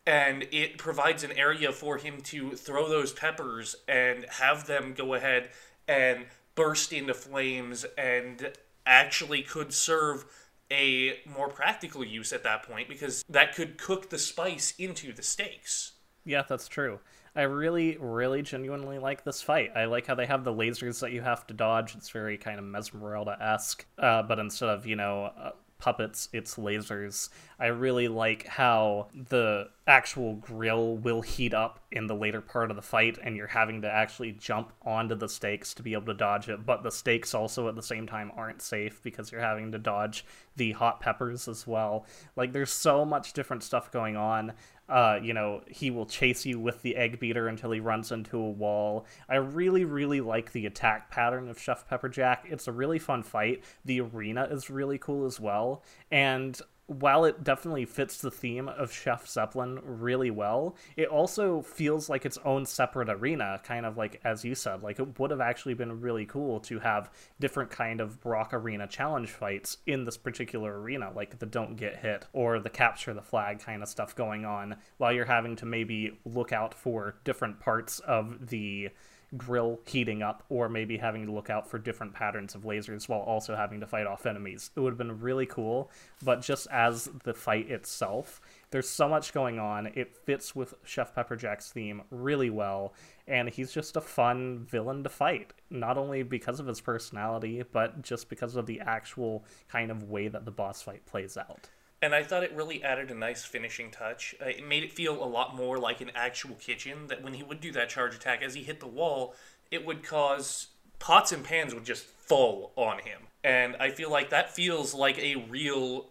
and 0.08 0.48
it 0.52 0.78
provides 0.78 1.24
an 1.24 1.32
area 1.34 1.72
for 1.72 1.98
him 1.98 2.22
to 2.22 2.52
throw 2.52 2.90
those 2.90 3.14
peppers 3.14 3.76
and 3.88 4.26
have 4.26 4.66
them 4.66 4.94
go 4.98 5.14
ahead 5.14 5.50
and 5.88 6.26
burst 6.56 6.92
into 6.92 7.14
flames 7.14 7.86
and 7.98 8.52
actually 8.86 9.44
could 9.44 9.74
serve 9.74 10.26
a 10.72 11.20
more 11.26 11.48
practical 11.48 12.04
use 12.04 12.34
at 12.34 12.44
that 12.44 12.64
point 12.64 12.88
because 12.88 13.24
that 13.30 13.56
could 13.56 13.78
cook 13.78 14.10
the 14.10 14.18
spice 14.18 14.74
into 14.78 15.14
the 15.14 15.24
steaks. 15.24 15.94
Yeah, 16.26 16.44
that's 16.48 16.68
true. 16.68 17.00
I 17.36 17.44
really, 17.44 17.98
really 18.00 18.42
genuinely 18.42 19.00
like 19.00 19.24
this 19.24 19.42
fight. 19.42 19.72
I 19.76 19.86
like 19.86 20.08
how 20.08 20.16
they 20.16 20.26
have 20.26 20.44
the 20.44 20.54
lasers 20.54 21.00
that 21.02 21.12
you 21.12 21.22
have 21.22 21.46
to 21.48 21.54
dodge. 21.54 21.96
It's 21.96 22.10
very 22.10 22.38
kind 22.38 22.60
of 22.60 22.66
Mesmeralda 22.66 23.40
esque, 23.42 23.86
uh, 23.98 24.24
but 24.24 24.40
instead 24.40 24.70
of, 24.70 24.86
you 24.86 24.96
know, 24.96 25.32
uh, 25.38 25.52
puppets, 25.80 26.28
it's 26.34 26.56
lasers. 26.56 27.30
I 27.58 27.68
really 27.68 28.08
like 28.08 28.46
how 28.46 29.08
the 29.30 29.70
actual 29.88 30.36
grill 30.36 30.98
will 30.98 31.22
heat 31.22 31.54
up 31.54 31.80
in 31.92 32.08
the 32.08 32.16
later 32.16 32.42
part 32.42 32.70
of 32.70 32.76
the 32.76 32.82
fight, 32.82 33.18
and 33.24 33.36
you're 33.36 33.48
having 33.48 33.82
to 33.84 33.90
actually 33.90 34.34
jump 34.34 34.74
onto 34.84 35.16
the 35.16 35.30
steaks 35.30 35.74
to 35.76 35.84
be 35.84 35.94
able 35.94 36.08
to 36.08 36.14
dodge 36.14 36.50
it. 36.50 36.66
But 36.66 36.84
the 36.84 36.92
steaks 36.92 37.34
also 37.34 37.68
at 37.70 37.76
the 37.76 37.82
same 37.82 38.08
time 38.08 38.32
aren't 38.36 38.62
safe 38.62 39.02
because 39.02 39.32
you're 39.32 39.42
having 39.42 39.72
to 39.72 39.80
dodge 39.80 40.26
the 40.58 40.74
hot 40.74 41.00
peppers 41.00 41.48
as 41.48 41.66
well. 41.66 42.06
Like, 42.36 42.52
there's 42.52 42.72
so 42.72 43.06
much 43.06 43.34
different 43.34 43.64
stuff 43.64 43.90
going 43.92 44.18
on 44.18 44.54
uh, 44.90 45.20
you 45.22 45.34
know, 45.34 45.62
he 45.68 45.92
will 45.92 46.06
chase 46.06 46.46
you 46.46 46.60
with 46.60 46.82
the 46.82 46.96
egg 46.96 47.20
beater 47.20 47.48
until 47.48 47.72
he 47.72 47.80
runs 47.80 48.12
into 48.12 48.38
a 48.38 48.50
wall. 48.50 49.06
I 49.30 49.36
really, 49.36 49.86
really 49.86 50.20
like 50.20 50.52
the 50.52 50.66
attack 50.66 51.12
pattern 51.12 51.48
of 51.48 51.60
Chef 51.60 51.88
Pepperjack. 51.88 52.40
It's 52.46 52.68
a 52.68 52.72
really 52.72 53.00
fun 53.00 53.24
fight. 53.24 53.64
The 53.86 54.02
arena 54.02 54.48
is 54.50 54.70
really 54.70 54.98
cool 54.98 55.26
as 55.26 55.40
well. 55.40 55.84
And 56.12 56.60
while 56.90 57.24
it 57.24 57.44
definitely 57.44 57.86
fits 57.86 58.18
the 58.18 58.32
theme 58.32 58.68
of 58.68 58.92
Chef 58.92 59.28
Zeppelin 59.28 59.80
really 59.84 60.32
well, 60.32 60.76
it 60.98 61.08
also 61.08 61.62
feels 61.62 62.10
like 62.10 62.26
its 62.26 62.40
own 62.44 62.66
separate 62.66 63.10
arena, 63.10 63.62
kind 63.64 63.86
of 63.86 63.96
like 63.96 64.20
as 64.24 64.44
you 64.44 64.56
said, 64.56 64.82
like 64.82 65.00
it 65.00 65.20
would 65.20 65.30
have 65.30 65.40
actually 65.40 65.76
been 65.76 66.02
really 66.02 66.26
cool 66.26 66.60
to 66.62 66.80
have 66.80 67.12
different 67.40 67.70
kind 67.70 68.02
of 68.02 68.20
Brock 68.22 68.54
Arena 68.54 68.88
challenge 68.88 69.30
fights 69.30 69.78
in 69.86 70.04
this 70.04 70.18
particular 70.18 70.82
arena, 70.82 71.12
like 71.16 71.38
the 71.38 71.46
don't 71.46 71.76
get 71.76 71.98
hit 71.98 72.26
or 72.34 72.60
the 72.60 72.70
capture 72.72 73.14
the 73.14 73.22
flag 73.22 73.60
kind 73.60 73.84
of 73.84 73.90
stuff 73.90 74.16
going 74.16 74.44
on, 74.44 74.76
while 74.98 75.14
you're 75.14 75.26
having 75.26 75.56
to 75.58 75.68
maybe 75.68 76.18
look 76.26 76.52
out 76.52 76.74
for 76.74 77.16
different 77.24 77.60
parts 77.60 78.00
of 78.00 78.50
the 78.50 78.90
grill 79.38 79.80
heating 79.86 80.24
up 80.24 80.44
or 80.50 80.70
maybe 80.70 80.98
having 80.98 81.26
to 81.26 81.32
look 81.32 81.50
out 81.50 81.70
for 81.70 81.78
different 81.78 82.14
patterns 82.14 82.56
of 82.56 82.64
lasers 82.64 83.08
while 83.08 83.20
also 83.20 83.56
having 83.56 83.80
to 83.80 83.88
fight 83.88 84.08
off 84.08 84.26
enemies. 84.26 84.72
It 84.76 84.80
would 84.80 84.92
have 84.92 84.98
been 84.98 85.20
really 85.20 85.46
cool, 85.46 85.92
but 86.24 86.42
just 86.42 86.68
as 86.72 87.10
the 87.24 87.34
fight 87.34 87.70
itself, 87.70 88.42
there's 88.72 88.90
so 88.90 89.08
much 89.08 89.34
going 89.34 89.60
on. 89.60 89.88
It 89.88 90.16
fits 90.16 90.56
with 90.56 90.74
Chef 90.84 91.14
Pepperjack's 91.16 91.72
theme 91.72 92.02
really 92.12 92.50
well, 92.50 92.94
and 93.28 93.50
he's 93.50 93.72
just 93.72 93.96
a 93.96 94.02
fun 94.02 94.66
villain 94.70 95.04
to 95.04 95.10
fight, 95.10 95.54
not 95.70 95.98
only 95.98 96.24
because 96.24 96.60
of 96.60 96.68
his 96.68 96.82
personality, 96.82 97.64
but 97.72 98.02
just 98.02 98.30
because 98.30 98.56
of 98.56 98.66
the 98.66 98.80
actual 98.80 99.46
kind 99.70 99.92
of 99.92 100.04
way 100.04 100.28
that 100.28 100.46
the 100.46 100.52
boss 100.52 100.82
fight 100.82 101.06
plays 101.06 101.38
out 101.38 101.70
and 102.02 102.16
I 102.16 102.24
thought 102.24 102.44
it 102.44 102.54
really 102.54 102.84
added 102.84 103.12
a 103.12 103.16
nice 103.16 103.44
finishing 103.44 103.92
touch. 103.92 104.36
Uh, 104.42 104.46
it 104.46 104.68
made 104.68 104.84
it 104.84 104.94
feel 104.94 105.22
a 105.22 105.26
lot 105.26 105.56
more 105.56 105.78
like 105.78 106.02
an 106.02 106.12
actual 106.16 106.56
kitchen. 106.56 107.08
That 107.08 107.24
when 107.24 107.34
he 107.34 107.44
would 107.44 107.60
do 107.60 107.72
that 107.74 107.90
charge 107.90 108.16
attack, 108.16 108.42
as 108.42 108.54
he 108.54 108.64
hit 108.64 108.80
the 108.80 108.88
wall, 108.88 109.36
it 109.72 109.86
would 109.86 110.04
cause 110.04 110.68
pots 111.00 111.32
and 111.32 111.44
pans 111.44 111.74
would 111.74 111.86
just 111.86 112.06
fall 112.06 112.72
on 112.76 113.00
him, 113.00 113.22
and 113.44 113.76
I 113.80 113.90
feel 113.90 114.12
like 114.12 114.30
that 114.30 114.54
feels 114.54 114.94
like 114.94 115.18
a 115.18 115.36
real 115.50 116.08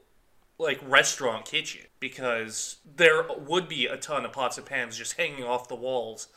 like 0.58 0.80
restaurant 0.84 1.44
kitchen 1.44 1.82
because 2.00 2.78
there 2.96 3.24
would 3.46 3.68
be 3.68 3.86
a 3.86 3.96
ton 3.96 4.24
of 4.24 4.32
pots 4.32 4.58
and 4.58 4.66
pans 4.66 4.96
just 4.96 5.16
hanging 5.16 5.44
off 5.44 5.68
the 5.68 5.74
walls, 5.74 6.28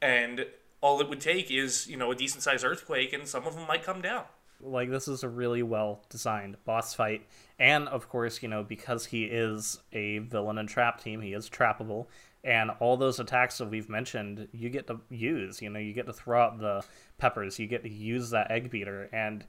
and 0.00 0.46
all 0.80 1.00
it 1.00 1.08
would 1.08 1.20
take 1.20 1.50
is 1.50 1.86
you 1.86 1.96
know 1.96 2.10
a 2.10 2.14
decent 2.14 2.42
sized 2.42 2.64
earthquake, 2.64 3.12
and 3.12 3.26
some 3.26 3.46
of 3.46 3.56
them 3.56 3.66
might 3.66 3.82
come 3.82 4.00
down. 4.00 4.24
Like 4.60 4.90
this 4.90 5.08
is 5.08 5.22
a 5.22 5.28
really 5.28 5.62
well 5.62 6.02
designed 6.08 6.56
boss 6.64 6.94
fight, 6.94 7.26
and 7.58 7.88
of 7.88 8.08
course, 8.08 8.42
you 8.42 8.48
know 8.48 8.62
because 8.62 9.06
he 9.06 9.24
is 9.24 9.78
a 9.92 10.18
villain 10.18 10.58
and 10.58 10.68
trap 10.68 11.02
team, 11.02 11.20
he 11.20 11.34
is 11.34 11.50
trappable, 11.50 12.06
and 12.42 12.70
all 12.80 12.96
those 12.96 13.20
attacks 13.20 13.58
that 13.58 13.70
we've 13.70 13.88
mentioned, 13.88 14.48
you 14.52 14.70
get 14.70 14.86
to 14.86 15.00
use. 15.10 15.60
You 15.60 15.68
know, 15.68 15.80
you 15.80 15.92
get 15.92 16.06
to 16.06 16.12
throw 16.12 16.40
out 16.40 16.58
the 16.58 16.84
peppers, 17.18 17.58
you 17.58 17.66
get 17.66 17.82
to 17.82 17.90
use 17.90 18.30
that 18.30 18.50
egg 18.50 18.70
beater, 18.70 19.10
and 19.12 19.44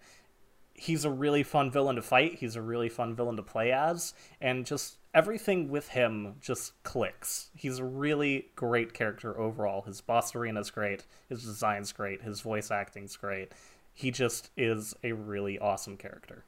he's 0.74 1.06
a 1.06 1.10
really 1.10 1.44
fun 1.44 1.72
villain 1.72 1.96
to 1.96 2.02
fight. 2.02 2.36
He's 2.36 2.56
a 2.56 2.62
really 2.62 2.90
fun 2.90 3.16
villain 3.16 3.38
to 3.38 3.44
play 3.44 3.72
as, 3.72 4.14
and 4.42 4.66
just 4.66 4.98
everything 5.14 5.70
with 5.70 5.90
him 5.90 6.36
just 6.42 6.84
clicks. 6.84 7.50
He's 7.56 7.80
a 7.80 7.86
really 7.86 8.48
great 8.56 8.94
character 8.94 9.40
overall. 9.40 9.84
His 9.84 10.02
boss 10.02 10.36
arena 10.36 10.60
is 10.60 10.70
great, 10.70 11.06
his 11.30 11.44
design's 11.44 11.92
great, 11.92 12.24
his 12.24 12.42
voice 12.42 12.72
acting's 12.72 13.16
great 13.16 13.52
he 13.98 14.12
just 14.12 14.52
is 14.56 14.94
a 15.04 15.12
really 15.14 15.58
awesome 15.58 15.98
character. 15.98 16.46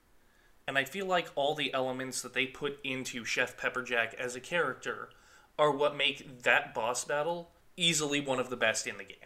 And 0.68 0.78
I 0.78 0.84
feel 0.84 1.08
like 1.08 1.32
all 1.34 1.56
the 1.56 1.74
elements 1.74 2.22
that 2.22 2.36
they 2.36 2.46
put 2.46 2.78
into 2.84 3.26
Chef 3.26 3.58
Pepperjack 3.58 4.14
as 4.14 4.36
a 4.36 4.40
character 4.40 5.10
are 5.58 5.72
what 5.72 5.98
make 5.98 6.44
that 6.44 6.76
boss 6.76 7.04
battle 7.06 7.50
easily 7.76 8.22
one 8.22 8.40
of 8.40 8.52
the 8.52 8.56
best 8.56 8.86
in 8.86 9.00
the 9.00 9.04
game. 9.04 9.18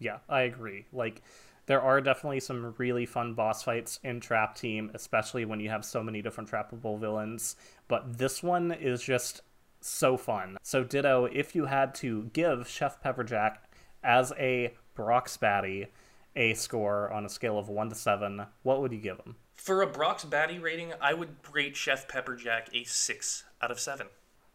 Yeah, 0.00 0.20
I 0.30 0.42
agree. 0.42 0.86
Like 0.94 1.20
there 1.66 1.82
are 1.82 2.00
definitely 2.00 2.40
some 2.40 2.74
really 2.78 3.04
fun 3.04 3.34
boss 3.34 3.62
fights 3.64 4.00
in 4.02 4.20
Trap 4.20 4.56
Team, 4.56 4.90
especially 4.94 5.44
when 5.44 5.60
you 5.60 5.68
have 5.68 5.84
so 5.84 6.02
many 6.02 6.22
different 6.22 6.50
trappable 6.50 6.98
villains, 6.98 7.54
but 7.86 8.16
this 8.16 8.42
one 8.42 8.72
is 8.72 9.02
just 9.02 9.42
so 9.82 10.16
fun. 10.16 10.56
So 10.62 10.84
Ditto, 10.84 11.26
if 11.26 11.54
you 11.54 11.66
had 11.66 11.94
to 11.96 12.30
give 12.32 12.66
Chef 12.66 13.02
Pepperjack 13.02 13.56
as 14.02 14.32
a 14.38 14.72
Brock's 14.94 15.36
Baddie, 15.36 15.88
a 16.36 16.54
score 16.54 17.12
on 17.12 17.24
a 17.24 17.28
scale 17.28 17.58
of 17.58 17.68
1 17.68 17.88
to 17.90 17.94
7, 17.94 18.46
what 18.62 18.80
would 18.80 18.92
you 18.92 18.98
give 18.98 19.18
him? 19.18 19.36
For 19.56 19.82
a 19.82 19.86
Brock's 19.86 20.24
Baddie 20.24 20.62
rating, 20.62 20.92
I 21.00 21.14
would 21.14 21.36
rate 21.52 21.76
Chef 21.76 22.06
Pepperjack 22.08 22.68
a 22.72 22.84
6 22.84 23.44
out 23.60 23.70
of 23.70 23.80
7. 23.80 24.06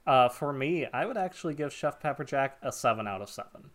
Uh, 0.06 0.30
for 0.30 0.52
me, 0.54 0.86
I 0.94 1.06
would 1.06 1.18
actually 1.18 1.54
give 1.54 1.74
Chef 1.74 2.02
Pepperjack 2.02 2.52
a 2.62 2.72
7 2.72 3.08
out 3.08 3.22
of 3.22 3.30
7. 3.30 3.70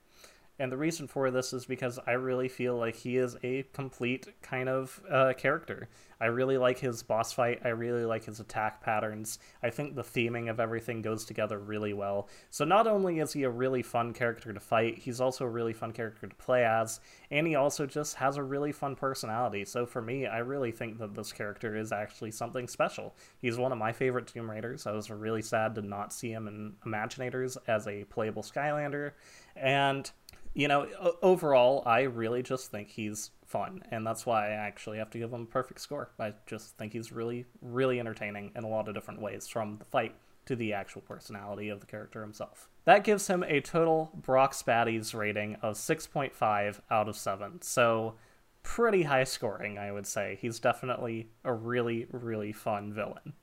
And 0.58 0.72
the 0.72 0.76
reason 0.76 1.06
for 1.06 1.30
this 1.30 1.52
is 1.52 1.66
because 1.66 1.98
I 2.06 2.12
really 2.12 2.48
feel 2.48 2.76
like 2.76 2.96
he 2.96 3.16
is 3.16 3.36
a 3.44 3.64
complete 3.72 4.26
kind 4.42 4.68
of 4.68 5.00
uh, 5.08 5.32
character. 5.36 5.88
I 6.20 6.26
really 6.26 6.58
like 6.58 6.78
his 6.78 7.04
boss 7.04 7.32
fight. 7.32 7.60
I 7.64 7.68
really 7.68 8.04
like 8.04 8.24
his 8.24 8.40
attack 8.40 8.82
patterns. 8.82 9.38
I 9.62 9.70
think 9.70 9.94
the 9.94 10.02
theming 10.02 10.50
of 10.50 10.58
everything 10.58 11.00
goes 11.00 11.24
together 11.24 11.58
really 11.60 11.92
well. 11.92 12.28
So 12.50 12.64
not 12.64 12.88
only 12.88 13.20
is 13.20 13.32
he 13.32 13.44
a 13.44 13.50
really 13.50 13.82
fun 13.82 14.12
character 14.12 14.52
to 14.52 14.58
fight, 14.58 14.98
he's 14.98 15.20
also 15.20 15.44
a 15.44 15.48
really 15.48 15.72
fun 15.72 15.92
character 15.92 16.26
to 16.26 16.34
play 16.34 16.64
as, 16.64 16.98
and 17.30 17.46
he 17.46 17.54
also 17.54 17.86
just 17.86 18.16
has 18.16 18.36
a 18.36 18.42
really 18.42 18.72
fun 18.72 18.96
personality. 18.96 19.64
So 19.64 19.86
for 19.86 20.02
me, 20.02 20.26
I 20.26 20.38
really 20.38 20.72
think 20.72 20.98
that 20.98 21.14
this 21.14 21.32
character 21.32 21.76
is 21.76 21.92
actually 21.92 22.32
something 22.32 22.66
special. 22.66 23.14
He's 23.40 23.58
one 23.58 23.70
of 23.70 23.78
my 23.78 23.92
favorite 23.92 24.32
Doom 24.32 24.50
Raiders. 24.50 24.88
I 24.88 24.92
was 24.92 25.08
really 25.10 25.42
sad 25.42 25.76
to 25.76 25.82
not 25.82 26.12
see 26.12 26.32
him 26.32 26.48
in 26.48 26.74
Imaginators 26.84 27.56
as 27.68 27.86
a 27.86 28.04
playable 28.04 28.42
Skylander. 28.42 29.12
And 29.54 30.10
you 30.54 30.68
know, 30.68 30.88
overall, 31.22 31.82
I 31.86 32.02
really 32.02 32.42
just 32.42 32.70
think 32.70 32.88
he's 32.88 33.30
fun, 33.46 33.82
and 33.90 34.06
that's 34.06 34.26
why 34.26 34.48
I 34.48 34.52
actually 34.52 34.98
have 34.98 35.10
to 35.10 35.18
give 35.18 35.32
him 35.32 35.42
a 35.42 35.46
perfect 35.46 35.80
score. 35.80 36.10
I 36.18 36.34
just 36.46 36.76
think 36.76 36.92
he's 36.92 37.12
really, 37.12 37.46
really 37.62 38.00
entertaining 38.00 38.52
in 38.54 38.64
a 38.64 38.68
lot 38.68 38.88
of 38.88 38.94
different 38.94 39.20
ways, 39.20 39.46
from 39.46 39.78
the 39.78 39.84
fight 39.84 40.14
to 40.46 40.56
the 40.56 40.72
actual 40.72 41.02
personality 41.02 41.68
of 41.68 41.80
the 41.80 41.86
character 41.86 42.22
himself. 42.22 42.68
That 42.84 43.04
gives 43.04 43.26
him 43.26 43.42
a 43.42 43.60
total 43.60 44.10
Brock's 44.14 44.62
Baddies 44.62 45.14
rating 45.14 45.56
of 45.56 45.76
6.5 45.76 46.80
out 46.90 47.08
of 47.08 47.16
7. 47.16 47.62
So, 47.62 48.14
pretty 48.62 49.02
high 49.04 49.24
scoring, 49.24 49.78
I 49.78 49.92
would 49.92 50.06
say. 50.06 50.38
He's 50.40 50.58
definitely 50.58 51.30
a 51.44 51.52
really, 51.52 52.06
really 52.10 52.52
fun 52.52 52.92
villain. 52.92 53.34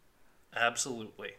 Absolutely. 0.55 1.33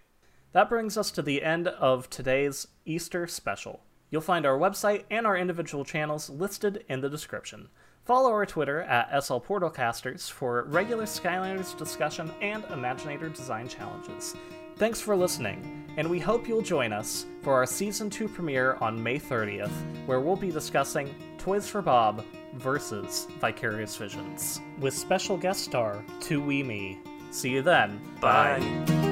That 0.52 0.68
brings 0.68 0.96
us 0.96 1.10
to 1.12 1.22
the 1.22 1.42
end 1.42 1.68
of 1.68 2.08
today's 2.08 2.68
Easter 2.84 3.26
special. 3.26 3.82
You'll 4.10 4.20
find 4.20 4.46
our 4.46 4.58
website 4.58 5.04
and 5.10 5.26
our 5.26 5.36
individual 5.36 5.84
channels 5.84 6.30
listed 6.30 6.84
in 6.88 7.00
the 7.00 7.10
description. 7.10 7.68
Follow 8.04 8.30
our 8.30 8.46
Twitter 8.46 8.82
at 8.82 9.24
SL 9.24 9.38
Portalcasters 9.38 10.30
for 10.30 10.64
regular 10.68 11.04
Skylanders 11.04 11.76
discussion 11.76 12.30
and 12.40 12.62
Imaginator 12.64 13.34
design 13.34 13.66
challenges. 13.66 14.34
Thanks 14.76 15.00
for 15.00 15.16
listening, 15.16 15.84
and 15.96 16.08
we 16.08 16.20
hope 16.20 16.46
you'll 16.46 16.62
join 16.62 16.92
us 16.92 17.26
for 17.42 17.54
our 17.54 17.66
Season 17.66 18.08
2 18.10 18.28
premiere 18.28 18.74
on 18.74 19.02
May 19.02 19.18
30th, 19.18 19.72
where 20.06 20.20
we'll 20.20 20.36
be 20.36 20.50
discussing 20.50 21.12
Toys 21.38 21.66
for 21.66 21.82
Bob 21.82 22.24
versus 22.54 23.26
Vicarious 23.40 23.96
Visions, 23.96 24.60
with 24.78 24.94
special 24.94 25.36
guest 25.36 25.64
star 25.64 26.04
Two 26.20 26.42
Wee 26.42 26.62
Me. 26.62 26.98
See 27.30 27.50
you 27.50 27.62
then. 27.62 28.00
Bye. 28.20 28.60
Bye. 28.86 29.05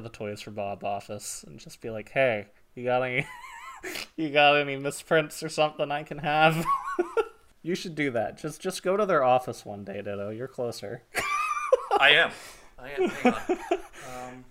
To 0.00 0.08
the 0.08 0.14
Toys 0.14 0.40
for 0.40 0.50
Bob 0.50 0.84
office 0.84 1.44
and 1.46 1.58
just 1.58 1.80
be 1.80 1.90
like, 1.90 2.10
"Hey, 2.10 2.46
you 2.74 2.84
got 2.84 3.02
any 3.02 3.26
you 4.16 4.30
got 4.30 4.56
any 4.56 4.76
misprints 4.76 5.42
or 5.42 5.48
something 5.48 5.90
I 5.90 6.02
can 6.02 6.18
have?" 6.18 6.64
you 7.62 7.74
should 7.74 7.94
do 7.94 8.10
that. 8.12 8.38
Just 8.38 8.60
just 8.60 8.82
go 8.82 8.96
to 8.96 9.06
their 9.06 9.24
office 9.24 9.64
one 9.64 9.84
day, 9.84 10.02
Ditto. 10.02 10.30
You're 10.30 10.48
closer. 10.48 11.02
I 11.98 12.10
am. 12.10 12.30
I 12.78 12.90
am. 12.90 13.08
Hang 13.08 13.34
on. 13.34 13.58
Um, 14.10 14.44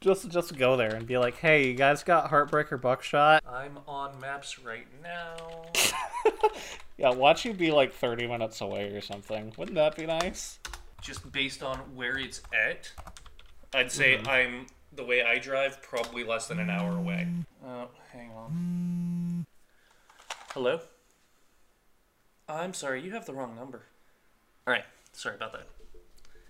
just 0.00 0.30
just 0.30 0.56
go 0.56 0.76
there 0.76 0.94
and 0.94 1.06
be 1.06 1.16
like, 1.16 1.36
"Hey, 1.36 1.68
you 1.68 1.74
guys 1.74 2.02
got 2.02 2.30
Heartbreaker 2.30 2.80
Buckshot?" 2.80 3.44
I'm 3.46 3.78
on 3.86 4.18
maps 4.18 4.58
right 4.58 4.86
now. 5.02 5.36
Yeah, 7.00 7.14
watch 7.14 7.46
you 7.46 7.54
be 7.54 7.70
like 7.70 7.94
30 7.94 8.26
minutes 8.26 8.60
away 8.60 8.90
or 8.90 9.00
something. 9.00 9.54
Wouldn't 9.56 9.76
that 9.76 9.96
be 9.96 10.04
nice? 10.04 10.58
Just 11.00 11.32
based 11.32 11.62
on 11.62 11.78
where 11.94 12.18
it's 12.18 12.42
at, 12.52 12.92
I'd 13.72 13.92
say 13.92 14.16
mm-hmm. 14.16 14.28
I'm 14.28 14.66
the 14.92 15.04
way 15.04 15.22
I 15.22 15.38
drive 15.38 15.82
probably 15.82 16.24
less 16.24 16.48
than 16.48 16.58
an 16.58 16.70
hour 16.70 16.96
away. 16.96 17.28
Oh, 17.64 17.88
hang 18.12 18.30
on. 18.32 19.46
Hello. 20.52 20.80
I'm 22.48 22.74
sorry, 22.74 23.02
you 23.02 23.12
have 23.12 23.26
the 23.26 23.32
wrong 23.32 23.54
number. 23.54 23.82
All 24.66 24.74
right, 24.74 24.84
sorry 25.12 25.36
about 25.36 25.52
that. 25.52 25.66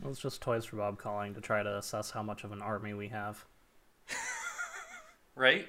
It 0.02 0.06
was 0.06 0.18
just 0.18 0.40
Toys 0.40 0.64
for 0.64 0.76
Bob 0.76 0.98
calling 0.98 1.34
to 1.34 1.42
try 1.42 1.62
to 1.62 1.76
assess 1.76 2.10
how 2.10 2.22
much 2.22 2.42
of 2.42 2.52
an 2.52 2.62
army 2.62 2.94
we 2.94 3.08
have. 3.08 3.44
Right? 5.36 5.68